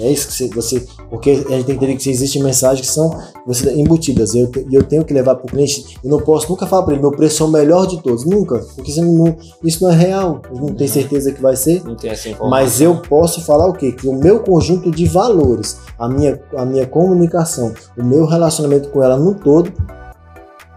É 0.00 0.12
isso 0.12 0.28
que 0.28 0.54
você, 0.54 0.86
Porque 1.10 1.30
a 1.30 1.34
gente 1.34 1.46
tem 1.48 1.64
que 1.64 1.72
entender 1.72 1.96
que 1.96 2.08
existem 2.08 2.40
mensagens 2.40 2.86
que 2.86 2.92
são 2.92 3.10
você, 3.44 3.72
embutidas. 3.74 4.32
E 4.32 4.38
eu, 4.38 4.50
eu 4.70 4.84
tenho 4.84 5.04
que 5.04 5.12
levar 5.12 5.34
para 5.34 5.46
o 5.46 5.48
cliente. 5.48 5.98
Eu 6.04 6.10
não 6.10 6.20
posso 6.20 6.48
nunca 6.48 6.66
falar 6.68 6.84
para 6.84 6.92
ele: 6.92 7.02
meu 7.02 7.10
preço 7.10 7.42
é 7.42 7.46
o 7.46 7.48
melhor 7.48 7.84
de 7.84 8.00
todos. 8.00 8.24
Nunca. 8.24 8.64
Porque 8.76 9.00
não- 9.00 9.36
isso 9.64 9.82
não 9.82 9.90
é 9.90 9.96
real. 9.96 10.40
Eu 10.54 10.60
não 10.60 10.68
tenho 10.68 10.88
certeza 10.88 11.32
que 11.32 11.42
vai 11.42 11.56
ser. 11.56 11.82
Não 11.84 11.96
tem 11.96 12.10
essa 12.10 12.28
informação. 12.28 12.50
Mas 12.50 12.80
eu 12.80 12.96
posso 13.02 13.40
falar 13.40 13.66
o 13.66 13.72
quê? 13.72 13.90
Que 13.90 14.06
o 14.06 14.14
meu 14.14 14.38
conjunto 14.40 14.88
de 14.88 15.04
valores, 15.06 15.78
a 15.98 16.08
minha, 16.08 16.40
a 16.56 16.64
minha 16.64 16.86
comunicação, 16.86 17.74
o 17.98 18.04
meu 18.04 18.24
relacionamento 18.24 18.90
com 18.90 19.02
ela 19.02 19.16
no 19.16 19.34
todo, 19.34 19.72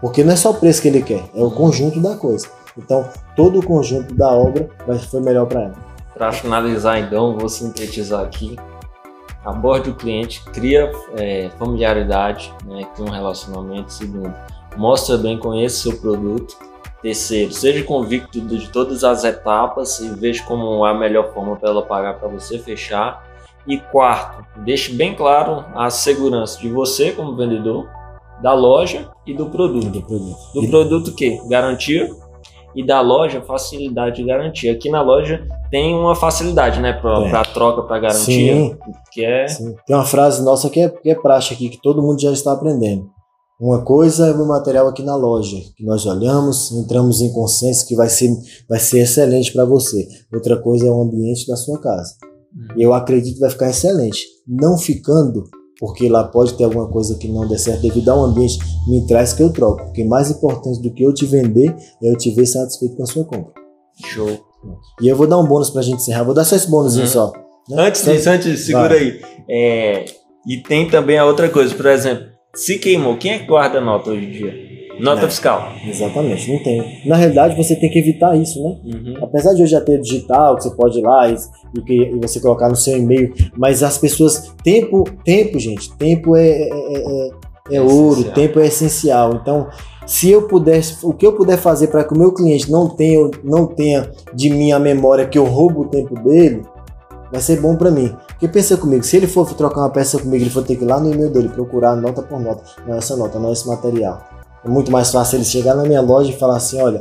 porque 0.02 0.24
não 0.24 0.32
é 0.32 0.36
só 0.36 0.50
o 0.50 0.54
preço 0.54 0.82
que 0.82 0.88
ele 0.88 1.00
quer, 1.00 1.22
é 1.32 1.42
o 1.42 1.50
conjunto 1.50 2.00
da 2.00 2.16
coisa. 2.16 2.48
Então, 2.76 3.08
todo 3.36 3.60
o 3.60 3.64
conjunto 3.64 4.12
da 4.14 4.28
obra 4.28 4.68
vai, 4.84 4.98
foi 4.98 5.20
melhor 5.20 5.46
para 5.46 5.62
ela. 5.62 5.74
Para 6.12 6.32
finalizar, 6.32 6.98
então, 6.98 7.38
vou 7.38 7.48
sintetizar 7.48 8.24
aqui. 8.24 8.56
Aborde 9.44 9.90
o 9.90 9.94
cliente, 9.94 10.42
cria 10.46 10.90
é, 11.16 11.50
familiaridade, 11.56 12.52
né, 12.66 12.84
cria 12.94 13.06
um 13.06 13.10
relacionamento. 13.10 13.92
Segundo, 13.92 14.34
mostra 14.76 15.16
bem, 15.16 15.38
conheça 15.38 15.90
seu 15.90 15.98
produto. 15.98 16.56
Terceiro, 17.00 17.52
seja 17.52 17.84
convicto 17.84 18.40
de 18.40 18.68
todas 18.70 19.04
as 19.04 19.22
etapas 19.22 20.00
e 20.00 20.08
veja 20.08 20.42
como 20.44 20.84
é 20.86 20.90
a 20.90 20.94
melhor 20.94 21.32
forma 21.32 21.56
para 21.56 21.70
ela 21.70 21.82
pagar 21.82 22.14
para 22.14 22.28
você 22.28 22.58
fechar. 22.58 23.24
E 23.66 23.78
quarto, 23.78 24.44
deixe 24.58 24.92
bem 24.92 25.14
claro 25.14 25.64
a 25.74 25.90
segurança 25.90 26.58
de 26.58 26.68
você 26.68 27.12
como 27.12 27.36
vendedor, 27.36 27.88
da 28.42 28.52
loja 28.52 29.08
e 29.26 29.34
do 29.34 29.46
produto. 29.46 29.88
Do 29.88 30.02
produto. 30.02 30.36
Do 30.54 30.68
produto 30.68 31.08
o 31.08 31.14
quê? 31.14 31.40
Garantia. 31.48 32.08
E 32.74 32.84
da 32.84 33.02
loja, 33.02 33.42
facilidade 33.42 34.16
de 34.16 34.24
garantia. 34.24 34.72
Aqui 34.72 34.90
na 34.90 35.02
loja 35.02 35.46
tem 35.70 35.94
uma 35.94 36.14
facilidade, 36.14 36.80
né? 36.80 36.92
Tem. 36.92 37.30
pra 37.30 37.44
troca, 37.44 37.82
pra 37.82 37.98
garantia. 37.98 38.54
Sim. 38.54 38.76
Que 39.12 39.24
é. 39.24 39.46
Sim. 39.46 39.74
Tem 39.86 39.94
uma 39.94 40.06
frase 40.06 40.42
nossa 40.42 40.70
que 40.70 40.80
é, 40.80 40.88
que 40.88 41.10
é 41.10 41.14
praxe 41.14 41.52
aqui, 41.52 41.68
que 41.68 41.80
todo 41.80 42.02
mundo 42.02 42.20
já 42.20 42.32
está 42.32 42.52
aprendendo. 42.52 43.10
Uma 43.60 43.82
coisa 43.84 44.26
é 44.26 44.32
o 44.32 44.48
material 44.48 44.88
aqui 44.88 45.02
na 45.02 45.14
loja, 45.14 45.56
que 45.76 45.84
nós 45.84 46.04
olhamos, 46.04 46.72
entramos 46.72 47.20
em 47.20 47.32
consenso 47.32 47.86
que 47.86 47.94
vai 47.94 48.08
ser, 48.08 48.28
vai 48.68 48.80
ser 48.80 49.02
excelente 49.02 49.52
para 49.52 49.64
você. 49.64 50.08
Outra 50.34 50.60
coisa 50.60 50.88
é 50.88 50.90
o 50.90 51.00
ambiente 51.00 51.46
da 51.46 51.54
sua 51.54 51.78
casa. 51.78 52.16
E 52.76 52.82
eu 52.82 52.92
acredito 52.92 53.34
que 53.34 53.40
vai 53.40 53.50
ficar 53.50 53.70
excelente. 53.70 54.26
Não 54.48 54.76
ficando, 54.76 55.44
porque 55.82 56.08
lá 56.08 56.22
pode 56.22 56.54
ter 56.54 56.62
alguma 56.62 56.86
coisa 56.86 57.16
que 57.18 57.26
não 57.26 57.48
dê 57.48 57.58
certo 57.58 57.82
devido 57.82 58.08
ao 58.08 58.22
ambiente, 58.22 58.56
me 58.86 59.04
traz 59.04 59.32
que 59.32 59.42
eu 59.42 59.52
troco. 59.52 59.82
Porque 59.86 60.04
mais 60.04 60.30
importante 60.30 60.80
do 60.80 60.92
que 60.94 61.02
eu 61.02 61.12
te 61.12 61.26
vender 61.26 61.74
é 62.00 62.08
eu 62.08 62.16
te 62.16 62.30
ver 62.30 62.46
satisfeito 62.46 62.94
com 62.94 63.02
a 63.02 63.06
sua 63.06 63.24
compra. 63.24 63.52
Show. 64.06 64.30
E 65.02 65.08
eu 65.08 65.16
vou 65.16 65.26
dar 65.26 65.40
um 65.40 65.44
bônus 65.44 65.70
pra 65.70 65.82
gente 65.82 65.96
encerrar. 65.96 66.22
Vou 66.22 66.34
dar 66.34 66.44
só 66.44 66.54
esse 66.54 66.70
bônusinho 66.70 67.04
Uhum. 67.06 67.10
só. 67.10 67.32
né? 67.68 67.82
Antes 67.88 68.04
disso, 68.04 68.30
antes 68.30 68.60
segura 68.60 68.90
Vai. 68.90 68.98
aí. 68.98 69.20
É, 69.50 70.04
e 70.46 70.58
tem 70.62 70.88
também 70.88 71.18
a 71.18 71.24
outra 71.26 71.48
coisa, 71.48 71.74
por 71.74 71.86
exemplo, 71.86 72.26
se 72.54 72.78
queimou, 72.78 73.16
quem 73.16 73.32
é 73.32 73.38
que 73.40 73.46
guarda 73.46 73.80
nota 73.80 74.10
hoje 74.10 74.24
em 74.24 74.30
dia? 74.30 74.71
Nota 75.00 75.24
É. 75.24 75.28
fiscal. 75.28 75.68
Exatamente, 75.86 76.52
não 76.52 76.62
tem. 76.62 77.00
Na 77.06 77.16
realidade, 77.16 77.56
você 77.56 77.74
tem 77.74 77.90
que 77.90 77.98
evitar 77.98 78.36
isso, 78.36 78.62
né? 78.62 78.76
Uhum. 78.84 79.14
Apesar 79.22 79.54
de 79.54 79.62
hoje 79.62 79.72
já 79.72 79.80
ter 79.80 80.00
digital, 80.00 80.56
que 80.56 80.64
você 80.64 80.70
pode 80.76 80.98
ir 80.98 81.02
lá 81.02 81.28
e, 81.28 81.36
e 81.76 81.82
que- 81.82 82.10
e 82.14 82.18
você 82.20 82.40
colocar 82.40 82.68
no 82.68 82.76
seu 82.76 82.96
e-mail, 82.98 83.32
mas 83.56 83.82
as 83.82 83.98
pessoas. 83.98 84.52
Tempo, 84.62 85.04
tempo, 85.24 85.58
gente, 85.58 85.92
tempo 85.96 86.36
é, 86.36 86.48
é, 86.48 86.68
é- 86.68 87.30
é 87.70 87.76
É 87.76 87.80
ouro, 87.80 88.12
essencial. 88.20 88.34
tempo 88.34 88.60
é 88.60 88.66
essencial. 88.66 89.34
Então, 89.40 89.68
se 90.06 90.30
eu 90.30 90.42
pudesse, 90.46 91.04
o 91.06 91.12
que 91.12 91.26
eu 91.26 91.32
puder 91.32 91.56
fazer 91.56 91.86
para 91.88 92.04
que 92.04 92.12
o 92.14 92.18
meu 92.18 92.32
cliente 92.32 92.70
não 92.70 92.88
tenha, 92.88 93.30
não 93.42 93.66
tenha 93.66 94.10
de 94.34 94.50
mim 94.50 94.72
a 94.72 94.78
memória 94.78 95.26
que 95.26 95.38
eu 95.38 95.44
roubo 95.44 95.82
o 95.82 95.88
tempo 95.88 96.14
dele, 96.22 96.62
vai 97.30 97.40
ser 97.40 97.60
bom 97.60 97.76
para 97.76 97.90
mim. 97.90 98.14
Porque 98.28 98.46
pensa 98.48 98.76
comigo, 98.76 99.02
se 99.04 99.16
ele 99.16 99.26
for 99.26 99.46
trocar 99.54 99.80
uma 99.80 99.90
peça 99.90 100.18
comigo, 100.18 100.42
ele 100.44 100.50
for 100.50 100.62
ter 100.64 100.76
que 100.76 100.84
ir 100.84 100.88
lá 100.88 101.00
no 101.00 101.12
e-mail 101.12 101.30
dele 101.30 101.48
procurar 101.48 101.96
nota 101.96 102.20
por 102.22 102.38
nota. 102.40 102.62
Não 102.86 102.94
é 102.94 102.98
essa 102.98 103.16
nota, 103.16 103.38
não 103.38 103.48
é 103.48 103.52
esse 103.52 103.66
material. 103.66 104.20
É 104.64 104.68
muito 104.68 104.90
mais 104.90 105.10
fácil 105.10 105.36
ele 105.36 105.44
chegar 105.44 105.74
na 105.74 105.82
minha 105.82 106.00
loja 106.00 106.30
e 106.30 106.38
falar 106.38 106.56
assim, 106.56 106.80
olha, 106.80 107.00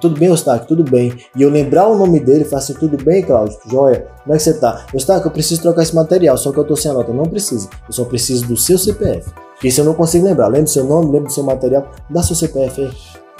tudo 0.00 0.18
bem, 0.18 0.28
Eustáquio, 0.28 0.66
tudo 0.66 0.82
bem. 0.82 1.12
E 1.36 1.42
eu 1.42 1.50
lembrar 1.50 1.86
o 1.88 1.98
nome 1.98 2.18
dele 2.18 2.42
e 2.42 2.44
falar 2.44 2.62
assim, 2.62 2.74
tudo 2.74 2.96
bem, 3.02 3.22
Cláudio? 3.22 3.58
Joia, 3.66 4.08
como 4.22 4.34
é 4.34 4.38
que 4.38 4.42
você 4.42 4.54
tá? 4.58 4.86
Eustáquio, 4.94 5.28
eu 5.28 5.32
preciso 5.32 5.60
trocar 5.60 5.82
esse 5.82 5.94
material, 5.94 6.38
só 6.38 6.50
que 6.50 6.58
eu 6.58 6.64
tô 6.64 6.74
sem 6.74 6.90
a 6.90 6.94
nota. 6.94 7.12
Não 7.12 7.24
precisa, 7.24 7.68
eu 7.86 7.92
só 7.92 8.04
preciso 8.04 8.46
do 8.46 8.56
seu 8.56 8.78
CPF. 8.78 9.30
Porque 9.52 9.68
isso 9.68 9.80
eu 9.80 9.84
não 9.84 9.94
consigo 9.94 10.24
lembrar. 10.24 10.46
Lembra 10.46 10.64
do 10.64 10.70
seu 10.70 10.84
nome, 10.84 11.06
lembra 11.06 11.28
do 11.28 11.32
seu 11.32 11.44
material, 11.44 11.86
dá 12.08 12.22
seu 12.22 12.34
CPF 12.34 12.82
aí. 12.82 12.90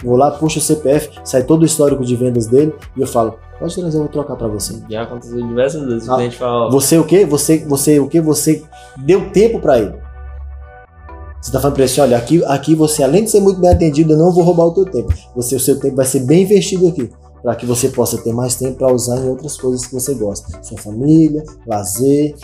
Vou 0.03 0.17
lá, 0.17 0.31
puxo 0.33 0.59
o 0.59 0.63
CPF, 0.63 1.19
sai 1.25 1.45
todo 1.45 1.63
o 1.63 1.65
histórico 1.65 2.05
de 2.05 2.15
vendas 2.15 2.47
dele 2.47 2.75
e 2.97 3.01
eu 3.01 3.07
falo, 3.07 3.39
pode 3.59 3.75
trazer, 3.75 3.97
eu 3.97 4.03
vou 4.03 4.09
trocar 4.09 4.37
para 4.37 4.49
você. 4.49 4.75
Já 4.91 5.03
aconteceu 5.03 5.47
diversas 5.47 5.87
vezes. 5.87 6.09
Ah, 6.09 6.15
o 6.15 6.17
cliente 6.17 6.37
fala, 6.37 6.71
Você 6.71 6.99
o 6.99 7.05
quê? 7.05 7.25
Você, 7.25 7.65
você 7.65 7.99
o 8.01 8.09
quê? 8.09 8.21
Você 8.21 8.63
deu 8.99 9.31
tempo 9.31 9.61
para 9.61 9.79
ele. 9.79 9.95
Você 11.45 11.53
tá 11.53 11.61
falando 11.61 11.75
para 11.75 11.85
ele 11.85 11.93
assim, 11.93 12.01
olha, 12.01 12.17
aqui, 12.17 12.43
aqui 12.47 12.75
você, 12.75 13.03
além 13.03 13.23
de 13.23 13.31
ser 13.31 13.41
muito 13.41 13.61
bem 13.61 13.71
atendido, 13.71 14.15
eu 14.15 14.17
não 14.17 14.33
vou 14.33 14.43
roubar 14.43 14.65
o 14.65 14.73
teu 14.73 14.87
tempo. 14.87 15.13
Você, 15.37 15.55
o 15.55 15.61
seu 15.61 15.79
tempo 15.79 15.95
vai 15.95 16.07
ser 16.07 16.21
bem 16.21 16.45
investido 16.45 16.89
aqui. 16.89 17.11
Para 17.45 17.55
que 17.57 17.67
você 17.67 17.91
possa 17.91 18.17
ter 18.17 18.33
mais 18.33 18.55
tempo 18.55 18.79
para 18.79 18.91
usar 18.91 19.19
em 19.19 19.29
outras 19.29 19.55
coisas 19.59 19.85
que 19.85 19.93
você 19.93 20.15
gosta. 20.15 20.63
Sua 20.63 20.79
família, 20.79 21.45
lazer. 21.67 22.35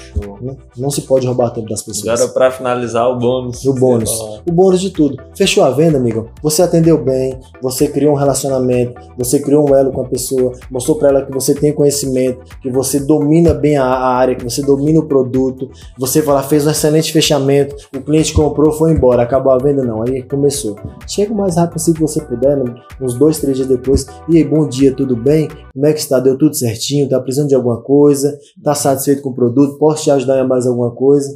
né? 0.42 0.54
Não 0.76 0.90
se 0.90 1.00
pode 1.00 1.26
roubar 1.26 1.50
tempo 1.50 1.70
das 1.70 1.82
pessoas. 1.82 2.20
Agora 2.20 2.34
pra 2.34 2.50
finalizar 2.50 3.08
o 3.08 3.18
bônus. 3.18 3.64
O 3.64 3.72
bônus. 3.72 4.14
Fala, 4.14 4.42
O 4.46 4.52
bônus 4.52 4.78
de 4.78 4.90
tudo. 4.90 5.16
Fechou 5.34 5.64
a 5.64 5.70
venda, 5.70 5.96
amigo? 5.96 6.28
Você 6.42 6.60
atendeu 6.60 7.02
bem, 7.02 7.40
você 7.62 7.88
criou 7.88 8.12
um 8.12 8.16
relacionamento, 8.16 9.00
você 9.16 9.40
criou 9.40 9.70
um 9.70 9.74
elo 9.74 9.90
com 9.90 10.02
a 10.02 10.04
pessoa, 10.06 10.52
mostrou 10.70 10.98
para 10.98 11.08
ela 11.08 11.24
que 11.24 11.32
você 11.32 11.54
tem 11.54 11.72
conhecimento, 11.72 12.44
que 12.60 12.70
você 12.70 13.00
domina 13.00 13.54
bem 13.54 13.78
a, 13.78 13.86
área, 13.86 14.34
que 14.34 14.44
você 14.44 14.60
domina 14.60 15.00
o 15.00 15.06
produto, 15.06 15.70
você 15.98 16.20
lá, 16.20 16.42
fez 16.42 16.66
um 16.66 16.70
excelente 16.70 17.10
fechamento, 17.10 17.74
o 17.96 18.02
cliente 18.02 18.34
comprou, 18.34 18.70
foi 18.72 18.92
embora, 18.92 19.22
acabou 19.22 19.52
a 19.52 19.58
venda, 19.58 19.82
não. 19.82 20.02
Aí 20.02 20.22
começou. 20.22 20.76
Chega 21.06 21.32
o 21.32 21.36
mais 21.36 21.56
rápido 21.56 21.76
assim 21.76 21.94
que 21.94 22.00
você 22.00 22.20
puder, 22.20 22.58
né? 22.58 22.74
uns 23.00 23.14
dois, 23.14 23.38
três 23.38 23.56
dias 23.56 23.68
depois. 23.68 24.06
E 24.28 24.36
aí, 24.36 24.44
bom 24.44 24.68
dia, 24.68 24.89
tudo 24.94 25.16
bem? 25.16 25.48
Como 25.72 25.86
é 25.86 25.92
que 25.92 26.00
está? 26.00 26.18
Deu 26.20 26.36
tudo 26.36 26.54
certinho? 26.54 27.08
Tá 27.08 27.20
precisando 27.20 27.48
de 27.48 27.54
alguma 27.54 27.82
coisa? 27.82 28.36
Tá 28.62 28.74
satisfeito 28.74 29.22
com 29.22 29.30
o 29.30 29.34
produto? 29.34 29.78
Posso 29.78 30.04
te 30.04 30.10
ajudar 30.10 30.42
em 30.42 30.48
mais 30.48 30.66
alguma 30.66 30.94
coisa? 30.94 31.28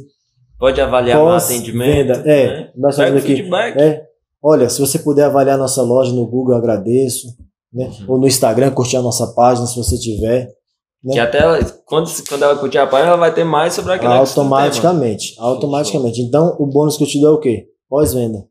Pode 0.57 0.79
avaliar 0.79 1.21
o 1.21 1.29
atendimento. 1.29 2.07
venda. 2.07 2.23
É, 2.25 2.47
né? 2.47 2.71
nós 2.75 2.97
o 2.97 3.01
aqui. 3.01 3.21
feedback. 3.21 3.77
É. 3.77 4.03
Olha, 4.41 4.69
se 4.69 4.79
você 4.79 4.99
puder 4.99 5.25
avaliar 5.25 5.57
nossa 5.57 5.81
loja 5.81 6.13
no 6.13 6.25
Google, 6.27 6.53
eu 6.53 6.57
agradeço. 6.57 7.27
Né? 7.73 7.85
Uhum. 7.85 8.13
Ou 8.13 8.17
no 8.19 8.27
Instagram, 8.27 8.71
curtir 8.71 8.95
a 8.97 9.01
nossa 9.01 9.27
página, 9.33 9.67
se 9.67 9.75
você 9.75 9.97
tiver. 9.97 10.47
né? 11.03 11.13
Que 11.13 11.19
até 11.19 11.39
ela, 11.39 11.59
quando, 11.85 12.09
quando 12.27 12.43
ela 12.43 12.55
curtir 12.55 12.77
a 12.77 12.87
página, 12.87 13.09
ela 13.09 13.17
vai 13.17 13.33
ter 13.33 13.43
mais 13.43 13.73
sobre 13.73 13.93
assunto, 13.93 14.07
né, 14.07 14.17
automaticamente. 14.17 15.35
Automaticamente. 15.37 16.21
Então, 16.21 16.55
o 16.59 16.65
bônus 16.65 16.95
que 16.95 17.03
eu 17.03 17.07
te 17.07 17.19
dou 17.19 17.31
é 17.31 17.33
o 17.33 17.39
quê? 17.39 17.67
Pós-venda. 17.89 18.45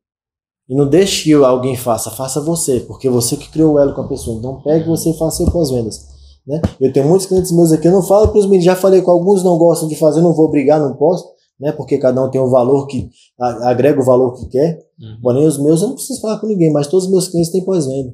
E 0.68 0.74
não 0.74 0.88
deixe 0.88 1.24
que 1.24 1.32
alguém 1.34 1.76
faça, 1.76 2.10
faça 2.10 2.40
você, 2.40 2.80
porque 2.80 3.08
você 3.10 3.36
que 3.36 3.50
criou 3.50 3.74
o 3.74 3.78
elo 3.78 3.94
com 3.94 4.00
a 4.00 4.08
pessoa. 4.08 4.38
Então, 4.38 4.60
pegue 4.62 4.86
você 4.88 5.10
e 5.10 5.18
faça 5.18 5.42
o 5.42 5.50
pós-vendas. 5.50 6.00
Né? 6.46 6.60
Eu 6.80 6.92
tenho 6.92 7.06
muitos 7.08 7.26
clientes 7.26 7.52
meus 7.52 7.72
aqui, 7.72 7.88
eu 7.88 7.92
não 7.92 8.02
falo 8.02 8.28
para 8.28 8.38
os 8.38 8.44
meninos, 8.46 8.64
já 8.64 8.74
falei 8.76 9.00
com 9.02 9.10
alguns, 9.10 9.42
não 9.44 9.56
gostam 9.58 9.88
de 9.88 9.94
fazer, 9.96 10.20
não 10.22 10.34
vou 10.34 10.50
brigar, 10.50 10.78
não 10.80 10.94
posso, 10.94 11.24
né? 11.60 11.72
porque 11.72 11.98
cada 11.98 12.22
um 12.22 12.30
tem 12.30 12.40
um 12.40 12.50
valor 12.50 12.86
que 12.86 13.08
a- 13.40 13.70
agrega 13.70 14.00
o 14.00 14.04
valor 14.04 14.32
que 14.34 14.46
quer. 14.48 14.78
Uhum. 15.00 15.18
Porém, 15.22 15.46
os 15.46 15.58
meus 15.58 15.80
eu 15.82 15.88
não 15.88 15.94
preciso 15.94 16.20
falar 16.20 16.38
com 16.38 16.46
ninguém, 16.46 16.72
mas 16.72 16.86
todos 16.86 17.06
os 17.06 17.10
meus 17.10 17.28
clientes 17.28 17.50
têm 17.52 17.64
pós-venda. 17.64 18.12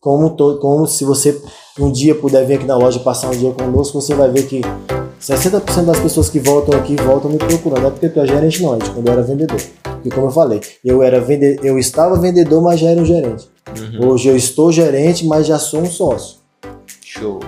Como, 0.00 0.30
to- 0.30 0.58
como 0.60 0.86
se 0.86 1.04
você 1.04 1.40
um 1.80 1.90
dia 1.90 2.14
puder 2.14 2.46
vir 2.46 2.54
aqui 2.54 2.64
na 2.66 2.76
loja 2.76 3.00
passar 3.00 3.28
um 3.28 3.36
dia 3.36 3.52
conosco, 3.52 4.00
você 4.00 4.14
vai 4.14 4.30
ver 4.30 4.46
que 4.46 4.60
60% 5.20 5.84
das 5.86 5.98
pessoas 6.00 6.28
que 6.28 6.38
voltam 6.40 6.78
aqui 6.78 6.94
voltam 6.96 7.30
me 7.30 7.38
procurando. 7.38 7.86
É 7.86 7.90
porque 7.90 8.08
tu 8.08 8.20
é 8.20 8.26
gerente, 8.26 8.62
não, 8.62 8.74
é 8.74 8.78
de 8.78 8.90
quando 8.90 9.06
eu 9.06 9.12
era 9.12 9.22
vendedor. 9.22 9.60
Porque 10.06 10.14
como 10.14 10.28
eu 10.28 10.30
falei, 10.30 10.60
eu 10.84 11.02
era 11.02 11.20
vende... 11.20 11.58
eu 11.64 11.76
estava 11.80 12.16
vendedor, 12.16 12.62
mas 12.62 12.78
já 12.78 12.90
era 12.90 13.00
um 13.00 13.04
gerente. 13.04 13.48
Uhum. 13.76 14.10
Hoje 14.10 14.28
eu 14.28 14.36
estou 14.36 14.70
gerente, 14.70 15.26
mas 15.26 15.48
já 15.48 15.58
sou 15.58 15.80
um 15.80 15.86
sócio. 15.86 16.36
Show. 17.04 17.40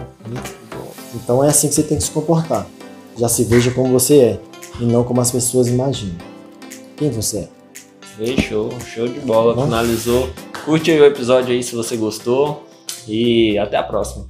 Então 1.14 1.44
é 1.44 1.48
assim 1.48 1.68
que 1.68 1.74
você 1.76 1.84
tem 1.84 1.98
que 1.98 2.02
se 2.02 2.11
comportar. 2.11 2.66
Já 3.16 3.28
se 3.28 3.44
veja 3.44 3.70
como 3.70 3.92
você 3.92 4.18
é 4.18 4.40
e 4.80 4.84
não 4.84 5.04
como 5.04 5.20
as 5.20 5.30
pessoas 5.30 5.68
imaginam. 5.68 6.16
Quem 6.96 7.11
você 7.11 7.38
é? 7.38 7.48
Ei, 8.18 8.36
show, 8.36 8.68
show 8.80 9.06
de 9.06 9.20
bola. 9.20 9.62
Finalizou. 9.62 10.28
Curte 10.64 10.90
o 10.90 11.04
episódio 11.04 11.54
aí 11.54 11.62
se 11.62 11.76
você 11.76 11.96
gostou 11.96 12.64
e 13.06 13.56
até 13.56 13.76
a 13.76 13.84
próxima. 13.84 14.28